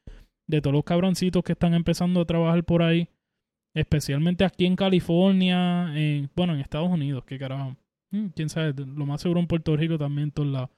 de 0.48 0.60
todos 0.60 0.74
los 0.74 0.84
cabroncitos 0.84 1.44
que 1.44 1.52
están 1.52 1.72
empezando 1.72 2.20
a 2.20 2.24
trabajar 2.24 2.64
por 2.64 2.82
ahí. 2.82 3.08
Especialmente 3.72 4.44
aquí 4.44 4.66
en 4.66 4.74
California, 4.74 5.92
en, 5.96 6.28
bueno, 6.34 6.54
en 6.54 6.60
Estados 6.60 6.90
Unidos, 6.90 7.24
qué 7.24 7.38
carajo. 7.38 7.76
Mm, 8.10 8.26
Quién 8.34 8.48
sabe, 8.48 8.74
lo 8.84 9.06
más 9.06 9.20
seguro 9.20 9.38
en 9.38 9.46
Puerto 9.46 9.76
Rico 9.76 9.96
también 9.96 10.24
en 10.24 10.32
todos 10.32 10.48
lados. 10.48 10.70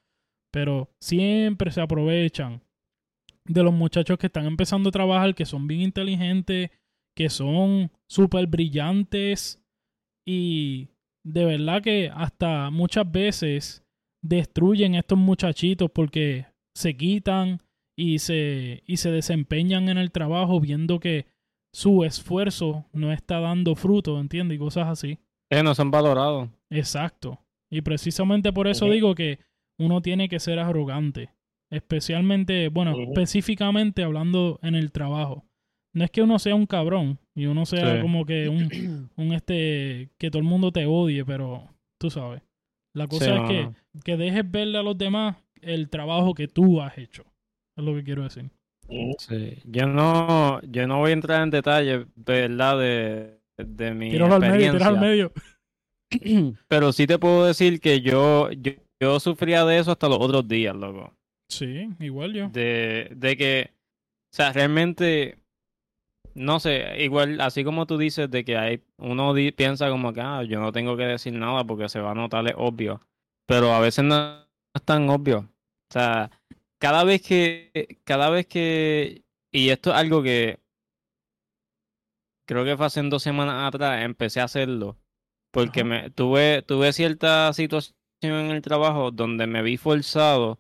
Pero 0.53 0.91
siempre 1.01 1.71
se 1.71 1.81
aprovechan 1.81 2.61
de 3.49 3.63
los 3.63 3.73
muchachos 3.73 4.19
que 4.19 4.27
están 4.27 4.47
empezando 4.47 4.89
a 4.89 4.93
trabajar, 4.93 5.35
que 5.35 5.47
son 5.47 5.67
bien 5.67 5.83
inteligentes, 5.83 6.71
que 7.17 7.31
son 7.31 7.91
súper 8.09 8.47
brillantes 8.47 9.63
y 10.27 10.89
de 11.25 11.45
verdad 11.45 11.83
que 11.83 12.11
hasta 12.15 12.71
muchas 12.71 13.11
veces 13.11 13.85
destruyen 14.23 14.95
estos 14.95 15.19
muchachitos 15.19 15.91
porque 15.91 16.47
se 16.75 16.97
quitan 16.97 17.63
y 17.97 18.19
se, 18.19 18.83
y 18.87 18.99
se 18.99 19.11
desempeñan 19.11 19.89
en 19.89 19.99
el 19.99 20.11
trabajo 20.13 20.61
viendo 20.61 21.01
que 21.01 21.27
su 21.73 22.05
esfuerzo 22.05 22.87
no 22.93 23.13
está 23.13 23.41
dando 23.41 23.75
fruto, 23.75 24.19
¿entiendes? 24.21 24.57
Y 24.57 24.59
cosas 24.59 24.89
así. 24.89 25.19
Eh, 25.51 25.63
no 25.63 25.75
son 25.75 25.91
valorados. 25.91 26.49
Exacto. 26.71 27.39
Y 27.71 27.81
precisamente 27.83 28.53
por 28.53 28.69
eso 28.69 28.89
digo 28.91 29.15
que 29.15 29.39
uno 29.79 30.01
tiene 30.01 30.29
que 30.29 30.41
ser 30.41 30.59
arrogante. 30.59 31.31
Especialmente, 31.71 32.69
bueno, 32.69 32.95
específicamente 33.01 34.03
hablando 34.03 34.59
en 34.63 34.75
el 34.75 34.93
trabajo. 34.93 35.45
No 35.95 36.05
es 36.05 36.11
que 36.11 36.23
uno 36.23 36.39
sea 36.39 36.55
un 36.55 36.67
cabrón 36.67 37.19
y 37.35 37.47
uno 37.47 37.65
sea 37.67 37.97
Sí. 37.97 38.03
como 38.03 38.25
que 38.27 38.49
un, 38.49 38.69
un 39.17 39.33
este, 39.33 40.11
que 40.19 40.31
todo 40.31 40.39
el 40.41 40.49
mundo 40.49 40.71
te 40.73 40.87
odie, 40.87 41.25
pero 41.25 41.69
tú 41.99 42.11
sabes. 42.11 42.43
La 42.95 43.07
cosa 43.09 43.25
Sí, 43.25 43.31
es 43.33 43.49
que, 43.49 43.71
que 44.05 44.17
dejes 44.17 44.51
verle 44.51 44.79
a 44.79 44.83
los 44.83 44.97
demás 44.97 45.37
el 45.61 45.89
trabajo 45.91 46.35
que 46.35 46.49
tú 46.49 46.81
has 46.81 46.97
hecho. 46.99 47.25
Es 47.77 47.85
lo 47.85 47.95
que 47.95 48.05
quiero 48.05 48.23
decir. 48.23 48.51
Sí. 49.19 49.59
Yo 49.65 49.87
no, 49.87 50.61
yo 50.63 50.87
no 50.87 50.99
voy 50.99 51.11
a 51.11 51.15
entrar 51.15 51.43
en 51.43 51.51
detalle, 51.51 52.07
¿verdad? 52.15 52.79
De, 52.79 53.41
de 53.59 53.93
mi 53.93 54.07
al 54.07 54.11
medio, 54.11 54.11
tíralo 54.11 54.35
al 54.35 54.43
experiencia. 54.45 54.91
medio. 54.93 55.33
Pero 56.69 56.93
sí 56.93 57.07
te 57.07 57.19
puedo 57.19 57.45
decir 57.47 57.81
que 57.81 58.01
yo, 58.01 58.51
yo, 58.53 58.73
yo 59.01 59.19
sufría 59.21 59.65
de 59.65 59.79
eso 59.79 59.91
hasta 59.93 60.09
los 60.09 60.19
otros 60.21 60.47
días, 60.47 60.75
loco. 60.77 61.13
Sí, 61.49 61.89
igual 62.01 62.33
yo. 62.35 62.53
De, 62.53 63.11
de 63.17 63.37
que, 63.37 63.71
o 64.33 64.37
sea, 64.37 64.53
realmente, 64.53 65.39
no 66.35 66.61
sé, 66.61 67.03
igual, 67.05 67.41
así 67.41 67.65
como 67.65 67.87
tú 67.87 67.99
dices 67.99 68.31
de 68.31 68.45
que 68.45 68.57
hay, 68.59 68.85
uno 68.99 69.35
di- 69.35 69.53
piensa 69.53 69.91
como 69.91 70.13
que, 70.13 70.21
ah, 70.23 70.43
yo 70.45 70.61
no 70.61 70.73
tengo 70.73 70.97
que 70.97 71.05
decir 71.05 71.33
nada 71.35 71.65
porque 71.65 71.89
se 71.89 72.01
va 72.01 72.13
a 72.13 72.15
notar, 72.15 72.47
es 72.49 72.55
obvio. 72.57 73.03
Pero 73.47 73.73
a 73.75 73.81
veces 73.81 74.05
no 74.05 74.45
es 74.75 74.83
tan 74.85 75.09
obvio. 75.11 75.41
O 75.91 75.93
sea, 75.93 76.31
cada 76.79 77.05
vez 77.05 77.23
que, 77.23 78.01
cada 78.05 78.31
vez 78.31 78.47
que, 78.47 79.25
y 79.53 79.71
esto 79.71 79.91
es 79.93 79.97
algo 79.97 80.23
que 80.23 80.61
creo 82.47 82.65
que 82.65 82.77
fue 82.77 82.87
hace 82.87 83.03
dos 83.03 83.23
semanas 83.23 83.69
atrás, 83.75 84.03
empecé 84.05 84.41
a 84.41 84.45
hacerlo. 84.45 84.97
Porque 85.53 85.81
Ajá. 85.81 85.85
me, 85.85 86.11
tuve, 86.11 86.63
tuve 86.63 86.93
cierta 86.93 87.53
situación 87.53 87.95
en 88.23 88.51
el 88.51 88.63
trabajo 88.63 89.11
donde 89.11 89.47
me 89.47 89.63
vi 89.63 89.77
forzado 89.77 90.59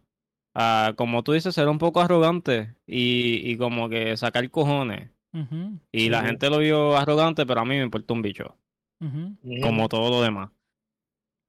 a, 0.58 0.94
como 0.96 1.22
tú 1.22 1.32
dices, 1.32 1.54
ser 1.54 1.68
un 1.68 1.76
poco 1.76 2.00
arrogante 2.00 2.74
y, 2.86 3.50
y 3.50 3.58
como 3.58 3.90
que 3.90 4.16
sacar 4.16 4.48
cojones. 4.50 5.10
Y 5.92 6.08
la 6.08 6.24
gente 6.24 6.48
lo 6.48 6.58
vio 6.58 6.96
arrogante, 6.96 7.44
pero 7.44 7.60
a 7.60 7.64
mí 7.66 7.74
me 7.76 7.82
importa 7.82 8.14
un 8.14 8.22
bicho, 8.22 8.56
como 9.60 9.86
todo 9.90 10.08
lo 10.08 10.22
demás. 10.22 10.50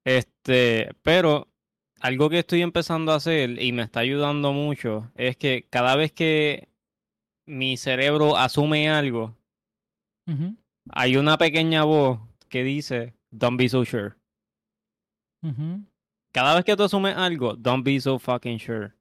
Este, 0.03 0.89
pero 1.03 1.47
algo 2.01 2.29
que 2.29 2.39
estoy 2.39 2.61
empezando 2.63 3.13
a 3.13 3.15
hacer 3.15 3.61
y 3.61 3.71
me 3.71 3.83
está 3.83 4.01
ayudando 4.01 4.51
mucho 4.51 5.09
es 5.15 5.37
que 5.37 5.67
cada 5.69 5.95
vez 5.95 6.11
que 6.11 6.67
mi 7.45 7.77
cerebro 7.77 8.35
asume 8.35 8.89
algo, 8.89 9.37
hay 10.89 11.15
una 11.15 11.37
pequeña 11.37 11.85
voz 11.85 12.19
que 12.49 12.63
dice, 12.65 13.13
don't 13.31 13.57
be 13.57 13.69
so 13.69 13.85
sure. 13.85 14.15
Cada 16.33 16.55
vez 16.55 16.65
que 16.65 16.75
tú 16.75 16.83
asumes 16.83 17.15
algo, 17.15 17.55
don't 17.55 17.85
be 17.85 18.01
so 18.01 18.19
fucking 18.19 18.59
sure. 18.59 18.91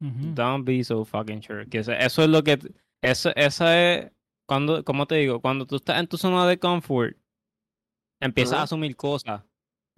Don't 0.00 0.64
be 0.64 0.84
so 0.84 1.04
fucking 1.04 1.40
sure. 1.42 1.66
Que 1.66 1.78
eso, 1.78 1.92
eso 1.92 2.22
es 2.22 2.28
lo 2.28 2.42
que. 2.44 2.58
Eso, 3.02 3.30
esa 3.36 3.80
es. 3.94 4.10
Cuando, 4.48 4.84
¿Cómo 4.84 5.06
te 5.06 5.16
digo? 5.16 5.40
Cuando 5.40 5.66
tú 5.66 5.76
estás 5.76 5.98
en 5.98 6.06
tu 6.06 6.16
zona 6.18 6.46
de 6.46 6.58
confort, 6.58 7.16
empiezas 8.20 8.58
a 8.58 8.62
asumir 8.62 8.94
cosas. 8.96 9.42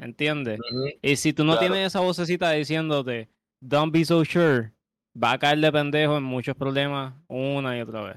¿Entiendes? 0.00 0.60
Y 1.02 1.16
si 1.16 1.32
tú 1.32 1.44
no 1.44 1.52
Claro. 1.52 1.66
tienes 1.72 1.88
esa 1.88 2.00
vocecita 2.00 2.52
diciéndote, 2.52 3.28
don't 3.60 3.92
be 3.92 4.04
so 4.04 4.24
sure, 4.24 4.72
va 5.20 5.32
a 5.32 5.38
caer 5.38 5.58
de 5.58 5.72
pendejo 5.72 6.16
en 6.16 6.22
muchos 6.22 6.54
problemas 6.56 7.14
una 7.26 7.76
y 7.76 7.80
otra 7.80 8.02
vez. 8.02 8.16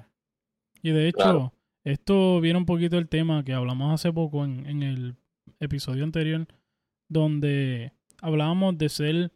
Y 0.83 0.91
de 0.91 1.07
hecho, 1.07 1.17
Claro. 1.17 1.53
esto 1.83 2.39
viene 2.39 2.59
un 2.59 2.65
poquito 2.67 2.97
el 2.99 3.09
tema 3.09 3.43
que 3.43 3.53
hablamos 3.53 3.91
hace 3.93 4.13
poco 4.13 4.45
en, 4.45 4.67
en 4.67 4.83
el 4.83 5.15
episodio 5.59 6.03
anterior, 6.03 6.47
donde 7.09 7.93
hablábamos 8.21 8.77
de 8.77 8.87
ser 8.89 9.31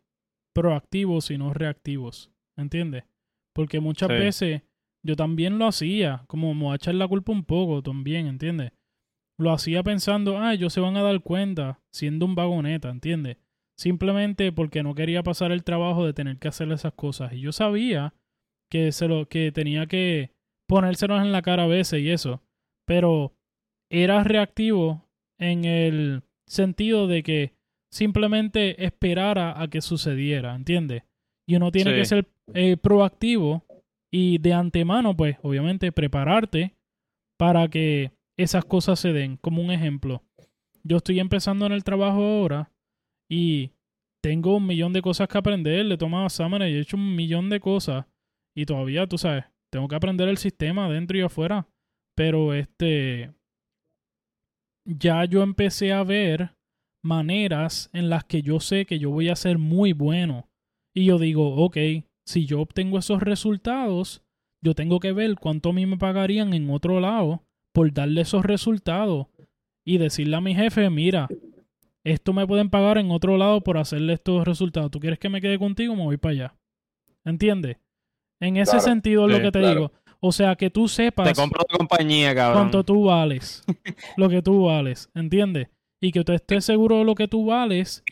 proactivos 0.54 1.32
y 1.32 1.38
no 1.40 1.52
reactivos. 1.54 2.32
¿Entiendes? 2.58 3.04
Porque 3.54 3.80
muchas 3.80 4.10
Sí. 4.10 4.14
veces 4.16 4.62
yo 5.06 5.16
también 5.16 5.58
lo 5.60 5.68
hacía, 5.68 6.24
como 6.28 6.54
me 6.54 6.64
voy 6.64 6.74
a 6.74 6.76
echar 6.76 6.96
la 6.96 7.08
culpa 7.08 7.32
un 7.32 7.44
poco 7.46 7.82
también, 7.84 8.28
¿entiendes? 8.28 8.72
Lo 9.38 9.52
hacía 9.52 9.84
pensando, 9.84 10.40
ah, 10.40 10.54
ellos 10.54 10.74
se 10.74 10.80
van 10.80 10.96
a 10.98 11.02
dar 11.04 11.22
cuenta 11.22 11.80
siendo 11.94 12.26
un 12.26 12.36
vagoneta, 12.36 12.90
¿entiendes? 12.90 13.38
Simplemente 13.78 14.52
porque 14.52 14.82
no 14.84 14.96
quería 14.96 15.22
pasar 15.24 15.52
el 15.52 15.64
trabajo 15.64 16.06
de 16.06 16.14
tener 16.14 16.38
que 16.40 16.48
hacer 16.48 16.72
esas 16.72 16.94
cosas. 16.94 17.34
Y 17.34 17.42
yo 17.42 17.52
sabía 17.52 18.14
que, 18.72 18.92
se 18.94 19.08
lo, 19.08 19.28
que 19.28 19.52
tenía 19.52 19.86
que 19.88 20.32
ponérselos 20.68 21.22
en 21.22 21.32
la 21.34 21.42
cara 21.42 21.64
a 21.64 21.68
veces 21.68 22.02
y 22.02 22.10
eso. 22.10 22.42
Pero 22.88 23.34
era 23.92 24.24
reactivo 24.24 25.06
en 25.40 25.66
el 25.66 26.24
sentido 26.48 27.08
de 27.08 27.22
que 27.24 27.54
simplemente 27.92 28.84
esperara 28.86 29.62
a 29.62 29.68
que 29.70 29.82
sucediera, 29.82 30.56
¿entiendes? 30.56 31.04
Y 31.48 31.56
uno 31.58 31.72
tiene 31.72 31.92
Sí. 31.92 31.98
que 31.98 32.06
ser 32.06 32.28
eh, 32.54 32.78
proactivo 32.78 33.66
y 34.12 34.38
de 34.38 34.54
antemano, 34.54 35.16
pues, 35.16 35.38
obviamente, 35.42 35.92
prepararte 35.92 36.76
para 37.38 37.68
que 37.68 38.12
esas 38.38 38.66
cosas 38.66 39.00
se 39.00 39.14
den. 39.14 39.38
Como 39.38 39.62
un 39.62 39.72
ejemplo, 39.72 40.24
yo 40.84 40.98
estoy 40.98 41.20
empezando 41.20 41.66
en 41.66 41.72
el 41.72 41.84
trabajo 41.84 42.24
ahora 42.24 42.72
y 43.30 43.72
tengo 44.24 44.58
un 44.58 44.68
millón 44.68 44.94
de 44.94 45.02
cosas 45.02 45.28
que 45.28 45.38
aprender, 45.38 45.86
le 45.86 45.96
he 45.96 45.98
tomado 45.98 46.28
y 46.28 46.74
he 46.74 46.80
hecho 46.80 46.98
un 46.98 47.16
millón 47.16 47.50
de 47.50 47.60
cosas. 47.60 48.06
Y 48.56 48.66
todavía, 48.66 49.08
tú 49.08 49.18
sabes, 49.18 49.46
tengo 49.72 49.88
que 49.88 49.96
aprender 49.96 50.30
el 50.30 50.38
sistema 50.38 50.86
adentro 50.86 51.18
y 51.18 51.22
afuera. 51.22 51.68
Pero 52.16 52.54
este, 52.54 53.34
ya 54.86 55.26
yo 55.26 55.44
empecé 55.44 55.92
a 55.92 56.04
ver 56.04 56.56
maneras 57.04 57.90
en 57.94 58.10
las 58.10 58.24
que 58.24 58.42
yo 58.42 58.60
sé 58.60 58.86
que 58.86 59.00
yo 59.00 59.10
voy 59.12 59.30
a 59.30 59.36
ser 59.36 59.58
muy 59.58 59.94
bueno. 59.94 60.50
Y 60.96 61.06
yo 61.06 61.20
digo, 61.20 61.56
ok, 61.56 61.78
si 62.26 62.46
yo 62.46 62.62
obtengo 62.62 62.98
esos 62.98 63.22
resultados, 63.22 64.24
yo 64.62 64.74
tengo 64.74 65.00
que 65.00 65.14
ver 65.14 65.36
cuánto 65.36 65.70
a 65.70 65.74
mí 65.74 65.86
me 65.86 65.98
pagarían 65.98 66.54
en 66.54 66.70
otro 66.70 67.00
lado 67.00 67.44
por 67.72 67.94
darle 67.94 68.22
esos 68.22 68.44
resultados 68.44 69.28
y 69.86 69.98
decirle 69.98 70.36
a 70.36 70.42
mi 70.42 70.56
jefe, 70.56 70.90
mira, 70.90 71.28
esto 72.04 72.34
me 72.34 72.48
pueden 72.48 72.70
pagar 72.70 72.98
en 72.98 73.12
otro 73.12 73.38
lado 73.38 73.62
por 73.62 73.78
hacerle 73.78 74.14
estos 74.14 74.46
resultados. 74.46 74.92
¿Tú 74.92 75.00
quieres 75.00 75.20
que 75.20 75.30
me 75.30 75.42
quede 75.42 75.60
contigo? 75.60 75.96
Me 75.96 76.04
voy 76.04 76.18
para 76.18 76.32
allá. 76.32 76.56
¿Entiendes? 77.24 77.78
En 78.40 78.58
ese 78.58 78.80
sentido 78.80 79.28
es 79.28 79.34
lo 79.34 79.42
que 79.42 79.52
te 79.52 79.60
digo. 79.68 79.92
O 80.20 80.32
sea, 80.32 80.56
que 80.56 80.70
tú 80.70 80.88
sepas 80.88 81.28
Te 81.28 81.36
compro 81.36 81.64
tu 81.66 81.78
compañía, 81.78 82.34
cabrón. 82.34 82.64
cuánto 82.64 82.84
tú 82.84 83.06
vales, 83.06 83.64
lo 84.18 84.30
que 84.30 84.42
tú 84.42 84.66
vales, 84.66 85.10
¿entiendes? 85.14 85.68
Y 86.02 86.12
que 86.12 86.24
tú 86.24 86.34
estés 86.34 86.66
seguro 86.66 86.98
de 86.98 87.06
lo 87.06 87.14
que 87.16 87.28
tú 87.28 87.46
vales 87.46 88.04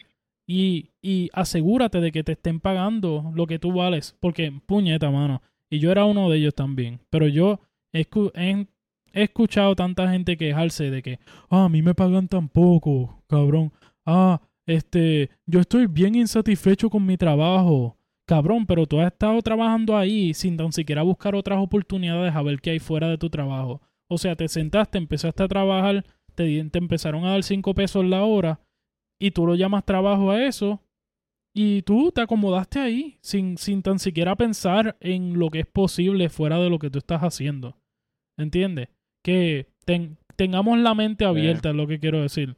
y, 0.48 0.92
y 1.02 1.30
asegúrate 1.34 2.00
de 2.02 2.12
que 2.12 2.24
te 2.24 2.34
estén 2.34 2.60
pagando 2.60 3.32
lo 3.36 3.48
que 3.48 3.60
tú 3.60 3.74
vales, 3.74 4.16
porque 4.20 4.52
puñeta, 4.66 5.10
mano. 5.12 5.42
Y 5.70 5.80
yo 5.80 5.92
era 5.92 6.06
uno 6.06 6.30
de 6.30 6.38
ellos 6.38 6.54
también, 6.56 7.00
pero 7.10 7.28
yo 7.28 7.60
he, 7.94 8.06
he- 8.36 8.68
he 9.14 9.24
escuchado 9.24 9.76
tanta 9.76 10.10
gente 10.12 10.38
quejarse 10.38 10.90
de 10.92 11.02
que, 11.02 11.20
ah, 11.50 11.66
a 11.66 11.70
mí 11.70 11.82
me 11.82 11.94
pagan 11.96 12.28
tan 12.28 12.50
poco, 12.50 13.24
cabrón. 13.28 13.72
Ah, 14.06 14.42
este, 14.66 15.30
yo 15.46 15.60
estoy 15.60 15.88
bien 15.88 16.16
insatisfecho 16.16 16.90
con 16.90 17.06
mi 17.06 17.18
trabajo. 17.18 17.98
Cabrón, 18.26 18.66
pero 18.66 18.86
tú 18.86 19.00
has 19.02 19.12
estado 19.12 19.42
trabajando 19.42 19.98
ahí 19.98 20.34
sin 20.34 20.56
tan 20.56 20.72
siquiera 20.72 21.02
buscar 21.02 21.36
otras 21.36 21.60
oportunidades 21.60 22.34
a 22.34 22.42
ver 22.42 22.62
qué 22.62 22.70
hay 22.72 22.80
fuera 22.80 23.10
de 23.10 23.18
tu 23.18 23.30
trabajo. 23.30 23.82
O 24.08 24.18
sea, 24.18 24.36
te 24.36 24.48
sentaste, 24.48 24.98
empezaste 24.98 25.44
a 25.44 25.48
trabajar, 25.50 26.06
te, 26.34 26.60
empezaron 26.60 27.26
a 27.26 27.32
dar 27.32 27.44
cinco 27.44 27.74
pesos 27.74 28.06
la 28.06 28.24
hora 28.24 28.62
y 29.20 29.32
tú 29.32 29.46
lo 29.46 29.56
llamas 29.56 29.86
trabajo 29.86 30.32
a 30.32 30.44
eso 30.46 30.82
y 31.56 31.82
tú 31.84 32.12
te 32.12 32.22
acomodaste 32.22 32.80
ahí 32.80 33.18
sin, 33.22 33.58
sin 33.58 33.82
tan 33.84 34.00
siquiera 34.00 34.36
pensar 34.36 34.98
en 35.00 35.38
lo 35.40 35.50
que 35.50 35.60
es 35.62 35.68
posible 35.68 36.30
fuera 36.30 36.58
de 36.60 36.70
lo 36.70 36.80
que 36.80 36.90
tú 36.90 36.98
estás 37.00 37.22
haciendo. 37.22 37.78
¿Entiendes? 38.38 38.90
Que 39.24 39.68
ten- 39.86 40.18
tengamos 40.36 40.80
la 40.80 40.96
mente 40.96 41.26
abierta, 41.26 41.70
es 41.70 41.76
lo 41.76 41.88
que 41.88 42.00
quiero 42.00 42.22
decir. 42.22 42.56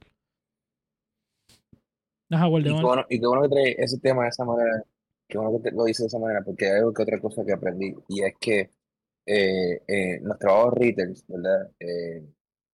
Ajá, 2.32 2.48
Y 2.48 2.64
qué, 2.64 2.70
bueno, 2.88 3.06
y 3.10 3.20
qué 3.20 3.28
bueno 3.28 3.42
que 3.44 3.50
trae 3.50 3.76
ese 3.78 4.00
tema 4.00 4.24
de 4.24 4.30
esa 4.30 4.46
manera, 4.46 4.84
qué 5.28 5.38
bueno 5.38 5.58
que 5.58 5.70
te- 5.70 5.76
lo 5.76 5.84
dice 5.86 6.04
de 6.04 6.08
esa 6.08 6.20
manera, 6.20 6.42
porque 6.44 6.66
hay 6.68 6.80
algo 6.80 6.94
que 6.94 7.04
otra 7.04 7.20
cosa 7.20 7.46
que 7.46 7.54
aprendí, 7.54 7.94
y 8.10 8.24
es 8.24 8.34
que 8.40 8.72
eh, 9.28 9.82
eh, 9.88 10.20
los 10.22 10.38
trabajos 10.40 10.74
retail, 10.76 11.14
¿verdad? 11.28 11.72
Eh, 11.80 12.24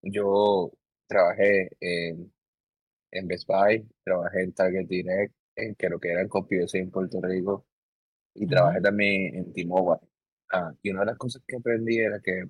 yo 0.04 0.72
trabajé 1.08 1.70
en, 1.80 2.32
en 3.12 3.28
Best 3.28 3.47
Buy, 3.47 3.88
trabajé 4.04 4.43
en 4.43 4.54
Target 4.54 4.88
Direct, 4.88 5.34
en 5.56 5.76
que 5.76 5.89
lo 5.89 6.00
que 6.00 6.10
era 6.10 6.21
el 6.21 6.30
CompUSA 6.30 6.78
en 6.78 6.91
Puerto 6.91 7.19
Rico, 7.21 7.65
y 8.34 8.47
trabajé 8.47 8.82
también 8.82 9.36
en 9.36 9.54
T-Mobile. 9.54 10.08
Ah, 10.54 10.74
y 10.82 10.91
una 10.91 11.02
de 11.02 11.06
las 11.08 11.17
cosas 11.17 11.41
que 11.47 11.58
aprendí 11.58 12.00
era 12.00 12.19
que 12.21 12.45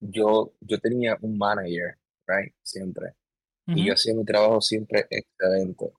yo, 0.00 0.54
yo 0.60 0.78
tenía 0.78 1.16
un 1.20 1.36
manager, 1.38 1.98
right? 2.26 2.52
Siempre. 2.62 3.14
Y 3.66 3.86
yo 3.86 3.92
hacía 3.92 4.14
mi 4.14 4.24
trabajo 4.24 4.60
siempre 4.60 5.06
excelente. 5.10 5.92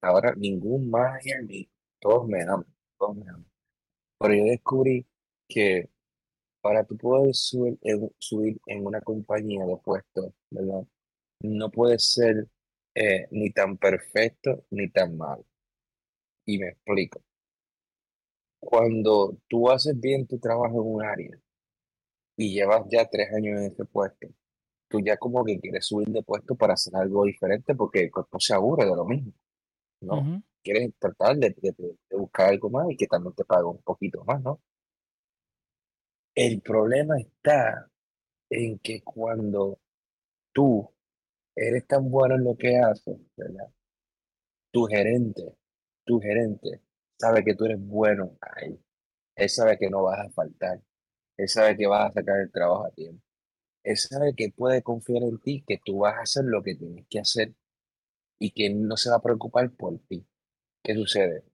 Ahora 0.00 0.34
ningún 0.36 0.90
manager 0.90 1.44
ni 1.44 1.68
todos 2.00 2.26
me 2.26 2.42
aman, 2.42 2.66
todos 2.98 3.16
me 3.16 3.28
aman. 3.28 3.46
Pero 4.18 4.34
yo 4.34 4.44
descubrí 4.44 5.06
que 5.48 5.88
para 6.60 6.84
tú 6.84 6.96
poder 6.96 7.32
subir 7.34 7.78
en, 7.82 8.10
subir 8.18 8.60
en 8.66 8.84
una 8.84 9.00
compañía 9.00 9.64
de 9.66 9.76
puesto, 9.76 10.34
¿verdad? 10.50 10.84
No 11.40 11.70
puedes 11.70 12.12
ser 12.12 12.48
eh, 12.96 13.28
ni 13.32 13.50
tan 13.52 13.78
perfecto 13.78 14.66
ni 14.72 14.90
tan 14.90 15.16
malo. 15.16 15.44
Y 16.46 16.58
me 16.58 16.68
explico. 16.70 17.22
Cuando 18.60 19.38
tú 19.48 19.70
haces 19.70 19.98
bien 19.98 20.26
tu 20.26 20.38
trabajo 20.38 20.82
en 20.82 20.94
un 20.96 21.02
área 21.02 21.40
y 22.36 22.52
llevas 22.54 22.84
ya 22.90 23.06
tres 23.08 23.28
años 23.34 23.60
en 23.60 23.72
ese 23.72 23.84
puesto, 23.84 24.28
tú 24.88 25.00
ya 25.00 25.16
como 25.18 25.44
que 25.44 25.60
quieres 25.60 25.86
subir 25.86 26.08
de 26.08 26.22
puesto 26.24 26.56
para 26.56 26.74
hacer 26.74 26.96
algo 26.96 27.24
diferente 27.26 27.74
porque 27.76 28.02
el 28.04 28.10
cuerpo 28.12 28.40
se 28.40 28.54
aburre 28.54 28.86
de 28.86 28.96
lo 28.96 29.06
mismo, 29.06 29.32
¿no? 30.02 30.28
Ujú. 30.28 30.42
Quieres 30.62 30.92
tratar 30.98 31.36
de- 31.38 31.56
de 31.60 32.16
buscar 32.18 32.50
algo 32.50 32.70
más 32.70 32.90
y 32.90 32.96
que 32.96 33.06
también 33.08 33.34
te 33.34 33.44
pague 33.46 33.64
un 33.66 33.82
poquito 33.82 34.24
más, 34.24 34.42
¿no? 34.42 34.60
El 36.36 36.60
problema 36.60 37.18
está 37.18 37.90
en 38.50 38.78
que 38.80 39.02
cuando 39.02 39.80
tú 40.52 40.90
eres 41.56 41.86
tan 41.86 42.10
bueno 42.10 42.36
en 42.36 42.44
lo 42.44 42.56
que 42.56 42.78
haces, 42.78 43.18
¿verdad? 43.36 43.68
Tu 44.70 44.84
gerente, 44.86 45.56
tu 46.04 46.20
gerente 46.20 46.82
sabe 47.18 47.42
que 47.44 47.54
tú 47.54 47.64
eres 47.64 47.80
bueno 47.80 48.36
ahí. 48.40 48.78
Él 49.34 49.48
sabe 49.48 49.78
que 49.78 49.90
no 49.90 50.02
vas 50.04 50.20
a 50.20 50.30
faltar. 50.30 50.80
Él 51.36 51.48
sabe 51.48 51.76
que 51.76 51.86
vas 51.86 52.10
a 52.10 52.12
sacar 52.12 52.40
el 52.40 52.52
trabajo 52.52 52.86
a 52.86 52.90
tiempo. 52.90 53.22
Él 53.82 53.96
sabe 53.96 54.34
que 54.34 54.50
puede 54.50 54.82
confiar 54.82 55.22
en 55.22 55.38
ti, 55.40 55.64
que 55.66 55.78
tú 55.84 56.00
vas 56.00 56.16
a 56.16 56.22
hacer 56.22 56.44
lo 56.44 56.62
que 56.62 56.74
tienes 56.74 57.06
que 57.08 57.20
hacer 57.20 57.54
y 58.38 58.50
que 58.50 58.70
no 58.70 58.96
se 58.96 59.10
va 59.10 59.16
a 59.16 59.22
preocupar 59.22 59.70
por 59.72 59.98
ti. 60.08 60.26
¿Qué 60.82 60.94
sucede? 60.94 61.44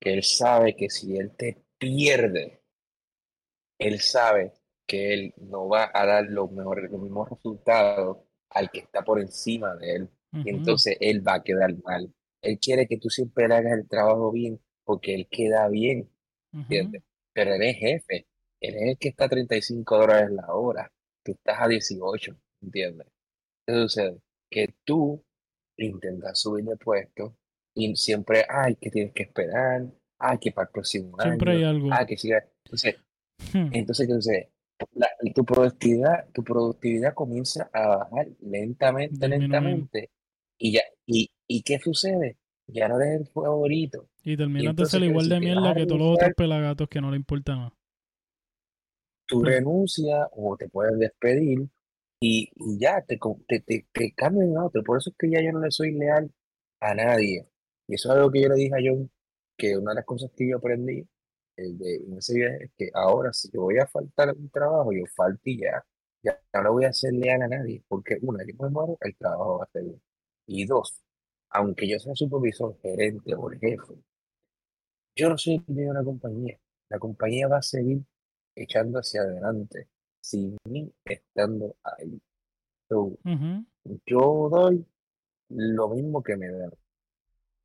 Que 0.00 0.14
él 0.14 0.22
sabe 0.22 0.76
que 0.76 0.90
si 0.90 1.16
él 1.16 1.34
te 1.36 1.64
pierde, 1.78 2.62
él 3.78 4.00
sabe 4.00 4.54
que 4.86 5.14
él 5.14 5.34
no 5.38 5.68
va 5.68 5.90
a 5.92 6.06
dar 6.06 6.24
los 6.26 6.50
mejores, 6.52 6.90
los 6.90 7.00
mismos 7.00 7.28
resultados 7.30 8.27
al 8.50 8.70
que 8.70 8.80
está 8.80 9.02
por 9.04 9.20
encima 9.20 9.76
de 9.76 9.96
él. 9.96 10.08
Y 10.44 10.50
entonces 10.50 10.96
él 11.00 11.26
va 11.26 11.34
a 11.34 11.42
quedar 11.42 11.74
mal. 11.84 12.12
Él 12.42 12.58
quiere 12.60 12.86
que 12.86 12.98
tú 12.98 13.08
siempre 13.10 13.48
le 13.48 13.54
hagas 13.56 13.72
el 13.78 13.88
trabajo 13.88 14.30
bien 14.30 14.60
porque 14.84 15.14
él 15.14 15.26
queda 15.30 15.68
bien. 15.68 16.08
Pero 17.32 17.54
él 17.54 17.62
es 17.62 17.76
jefe, 17.76 18.26
él 18.60 18.74
es 18.76 18.82
el 18.90 18.98
que 18.98 19.08
está 19.08 19.24
a 19.26 19.28
35 19.28 19.96
dólares 19.98 20.30
la 20.32 20.52
hora, 20.54 20.90
tú 21.24 21.32
estás 21.32 21.56
a 21.60 21.68
18, 21.68 22.36
¿entiendes? 22.62 23.06
¿Qué 23.66 23.74
sucede? 23.74 24.18
Que 24.50 24.74
tú 24.84 25.24
intentas 25.76 26.40
subir 26.40 26.64
de 26.64 26.76
puesto 26.76 27.36
y 27.74 27.94
siempre, 27.96 28.44
ay, 28.48 28.74
que 28.76 28.90
tienes 28.90 29.12
que 29.12 29.22
esperar, 29.24 29.86
ay, 30.18 30.38
que 30.38 30.50
para 30.52 30.66
el 30.66 30.72
próximo 30.72 31.16
Siempre 31.20 31.52
hay 31.52 31.58
año, 31.58 31.68
algo. 31.68 31.88
ay, 31.92 32.06
que 32.06 32.16
siga. 32.16 32.44
Entonces, 32.64 32.96
Hmm. 33.52 33.68
entonces, 33.72 34.06
¿qué 34.08 34.12
sucede? 34.14 34.50
La- 34.94 35.10
tu 35.34 35.44
productividad, 35.44 36.28
tu 36.32 36.42
productividad 36.44 37.14
comienza 37.14 37.68
a 37.72 37.88
bajar 37.88 38.28
lentamente, 38.40 39.28
lentamente. 39.28 40.10
Y 40.58 40.72
ya, 40.72 40.82
y, 41.06 41.30
¿y 41.46 41.62
qué 41.62 41.78
sucede? 41.78 42.36
Ya 42.68 42.88
no 42.88 43.00
eres 43.00 43.20
el 43.22 43.26
favorito. 43.28 44.08
Y 44.22 44.36
terminas 44.36 44.76
de 44.76 44.86
ser 44.86 45.00
¿qué 45.00 45.06
igual 45.06 45.28
de 45.28 45.40
mierda 45.40 45.74
que 45.74 45.86
todos 45.86 46.00
los 46.00 46.14
otros 46.14 46.32
pelagatos 46.36 46.88
que 46.88 47.00
no 47.00 47.10
le 47.10 47.16
importa 47.16 47.56
nada. 47.56 47.72
tú 49.26 49.40
Pues, 49.40 49.54
renuncias 49.54 50.28
o 50.32 50.56
te 50.56 50.68
pueden 50.68 50.98
despedir 50.98 51.68
y, 52.20 52.50
y 52.56 52.78
ya 52.78 53.02
te, 53.02 53.18
te, 53.46 53.60
te, 53.60 53.86
te 53.92 54.12
cambian 54.12 54.56
a 54.56 54.66
otro. 54.66 54.82
Por 54.82 54.98
eso 54.98 55.10
es 55.10 55.16
que 55.18 55.30
ya 55.30 55.40
yo 55.42 55.52
no 55.52 55.60
le 55.60 55.70
soy 55.70 55.92
leal 55.92 56.30
a 56.80 56.94
nadie. 56.94 57.46
Y 57.86 57.94
eso 57.94 58.10
es 58.10 58.16
algo 58.16 58.30
que 58.30 58.42
yo 58.42 58.48
le 58.48 58.56
dije 58.56 58.74
a 58.74 58.78
John, 58.84 59.10
que 59.56 59.76
una 59.76 59.92
de 59.92 59.96
las 59.96 60.04
cosas 60.04 60.30
que 60.36 60.48
yo 60.48 60.58
aprendí 60.58 61.06
eh, 61.58 61.72
de, 61.72 61.98
viaje 62.34 62.64
es 62.64 62.70
que 62.76 62.90
ahora 62.94 63.32
si 63.32 63.50
yo 63.52 63.62
voy 63.62 63.78
a 63.78 63.86
faltar 63.86 64.28
a 64.30 64.32
un 64.32 64.48
trabajo, 64.50 64.92
yo 64.92 65.04
falto 65.14 65.42
y 65.44 65.60
ya. 65.60 65.84
Ya 66.22 66.38
no 66.54 66.62
le 66.64 66.68
voy 66.70 66.84
a 66.84 66.92
ser 66.92 67.12
leal 67.12 67.42
a 67.42 67.48
nadie, 67.48 67.82
porque 67.88 68.18
una, 68.22 68.44
yo 68.44 68.54
me 68.60 68.70
muero, 68.70 68.98
el 69.00 69.16
trabajo 69.16 69.58
va 69.58 69.64
a 69.64 69.70
ser 69.72 69.84
bien. 69.84 70.02
Y 70.46 70.66
dos, 70.66 71.02
aunque 71.50 71.88
yo 71.88 71.98
sea 71.98 72.14
supervisor, 72.14 72.76
gerente 72.82 73.34
o 73.34 73.50
el 73.50 73.58
jefe, 73.58 73.94
yo 75.16 75.28
no 75.28 75.38
soy 75.38 75.56
el 75.56 75.64
dueño 75.66 75.82
de 75.86 75.90
una 75.90 76.04
compañía. 76.04 76.58
La 76.88 76.98
compañía 76.98 77.48
va 77.48 77.58
a 77.58 77.62
seguir 77.62 78.02
echando 78.54 78.98
hacia 78.98 79.22
adelante 79.22 79.88
sin 80.20 80.56
mí 80.64 80.92
estando 81.04 81.76
ahí. 81.82 82.20
So, 82.88 83.18
ujú. 83.24 83.66
yo 84.06 84.48
doy 84.50 84.86
lo 85.48 85.88
mismo 85.88 86.22
que 86.22 86.36
me 86.36 86.48
dan. 86.50 86.70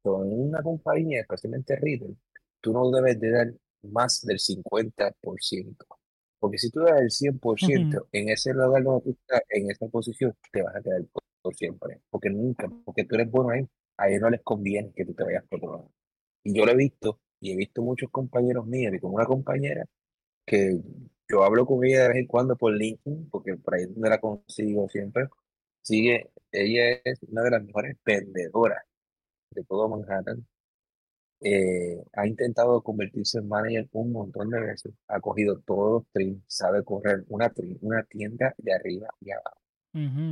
So, 0.04 0.24
en 0.24 0.50
una 0.50 0.62
compañía, 0.62 1.22
especialmente 1.22 1.76
retail, 1.76 2.18
tú 2.62 2.74
no 2.74 2.90
debes 2.92 3.20
de 3.20 3.32
dar 3.32 3.54
más 3.84 4.22
del 4.26 4.40
50%. 4.40 5.86
Porque 6.40 6.58
si 6.58 6.70
tú 6.70 6.82
das 6.82 7.02
el 7.02 7.10
100% 7.10 8.08
en 8.12 8.30
ese 8.30 8.54
lugar 8.54 8.84
donde 8.84 9.04
tú 9.04 9.12
estás, 9.12 9.42
en 9.50 9.72
esa 9.72 9.88
posición, 9.88 10.36
te 10.52 10.62
vas 10.62 10.76
a 10.76 10.82
quedar 10.82 11.04
por, 11.12 11.24
por 11.42 11.56
siempre. 11.56 12.02
Porque 12.10 12.30
nunca, 12.30 12.70
porque 12.86 13.06
tú 13.06 13.16
eres 13.16 13.32
bueno 13.32 13.50
ahí, 13.52 13.68
a 13.98 14.10
ellos 14.10 14.22
no 14.22 14.30
les 14.30 14.42
conviene 14.42 14.92
que 14.96 15.06
tú 15.06 15.14
te 15.14 15.24
vayas 15.24 15.44
por 15.48 15.60
otro 15.60 15.72
lado. 15.72 15.92
Y 16.44 16.54
yo 16.58 16.66
lo 16.66 16.72
he 16.74 16.76
visto, 16.76 17.22
y 17.40 17.52
he 17.54 17.56
visto 17.56 17.82
muchos 17.82 18.10
compañeros 18.12 18.66
míos, 18.68 18.94
y 18.94 19.00
con 19.00 19.14
una 19.14 19.26
compañera 19.26 19.86
que 20.46 20.82
yo 21.30 21.44
hablo 21.44 21.66
con 21.66 21.84
ella 21.86 22.04
de 22.04 22.08
vez 22.10 22.18
en 22.18 22.28
cuando 22.28 22.56
por 22.58 22.74
LinkedIn, 22.74 23.30
porque 23.30 23.56
por 23.58 23.76
ahí 23.76 23.84
es 23.84 23.94
donde 23.94 24.10
la 24.10 24.20
consigo 24.20 24.88
siempre. 24.90 25.28
Sigue, 25.82 26.30
ella 26.52 27.02
es 27.04 27.20
una 27.30 27.44
de 27.44 27.52
las 27.52 27.64
mejores 27.64 27.98
vendedoras 28.06 28.84
de 29.52 29.64
todo 29.66 29.90
Manhattan. 29.90 30.46
Eh, 31.44 32.04
ha 32.14 32.28
intentado 32.28 32.82
convertirse 32.82 33.40
en 33.40 33.48
manager 33.50 33.88
un 33.94 34.12
montón 34.14 34.50
de 34.50 34.60
veces, 34.62 34.94
ha 35.08 35.20
cogido 35.20 35.60
todos 35.62 35.92
los 36.04 36.12
trims, 36.14 36.44
sabe 36.48 36.84
correr 36.84 37.24
una, 37.30 37.52
tri- 37.54 37.78
una 37.82 38.04
tienda 38.04 38.56
de 38.58 38.74
arriba 38.74 39.08
y 39.22 39.32
abajo 39.32 39.60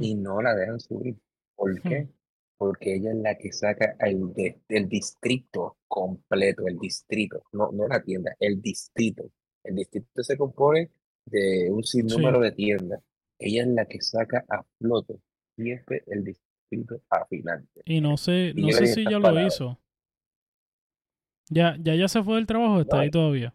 y 0.01 0.15
no 0.15 0.41
la 0.41 0.55
dejan 0.55 0.79
subir. 0.79 1.17
¿Por 1.55 1.73
qué? 1.83 2.09
Porque 2.57 2.95
ella 2.95 3.11
es 3.11 3.17
la 3.17 3.37
que 3.37 3.51
saca 3.51 3.95
el, 3.99 4.33
de- 4.33 4.61
el 4.69 4.87
distrito 4.89 5.77
completo, 5.87 6.67
el 6.67 6.77
distrito, 6.79 7.43
no, 7.53 7.71
no 7.71 7.87
la 7.87 8.01
tienda, 8.03 8.35
el 8.39 8.61
distrito. 8.61 9.23
El 9.63 9.75
distrito 9.75 10.23
se 10.23 10.37
compone 10.37 10.91
de 11.25 11.69
un 11.71 11.83
sinnúmero 11.83 12.39
de 12.39 12.51
tiendas. 12.51 13.01
Ella 13.39 13.63
es 13.63 13.67
la 13.69 13.85
que 13.85 14.01
saca 14.01 14.43
a 14.49 14.63
flote 14.79 15.19
siempre 15.55 16.03
el 16.07 16.23
distrito 16.23 17.01
a 17.09 17.25
final. 17.27 17.67
Y 17.85 18.01
no 18.01 18.17
sé, 18.17 18.51
Y 18.55 18.61
no 18.61 18.67
sé 18.71 18.87
si 18.87 19.03
ya 19.03 19.19
lo 19.19 19.19
hizo. 19.47 19.79
Ya, 21.51 21.75
ya, 21.79 21.95
ya 21.95 22.07
se 22.07 22.23
fue 22.23 22.35
del 22.35 22.47
trabajo, 22.47 22.75
o 22.75 22.81
está 22.81 22.97
No. 22.97 23.01
ahí 23.01 23.11
todavía. 23.11 23.53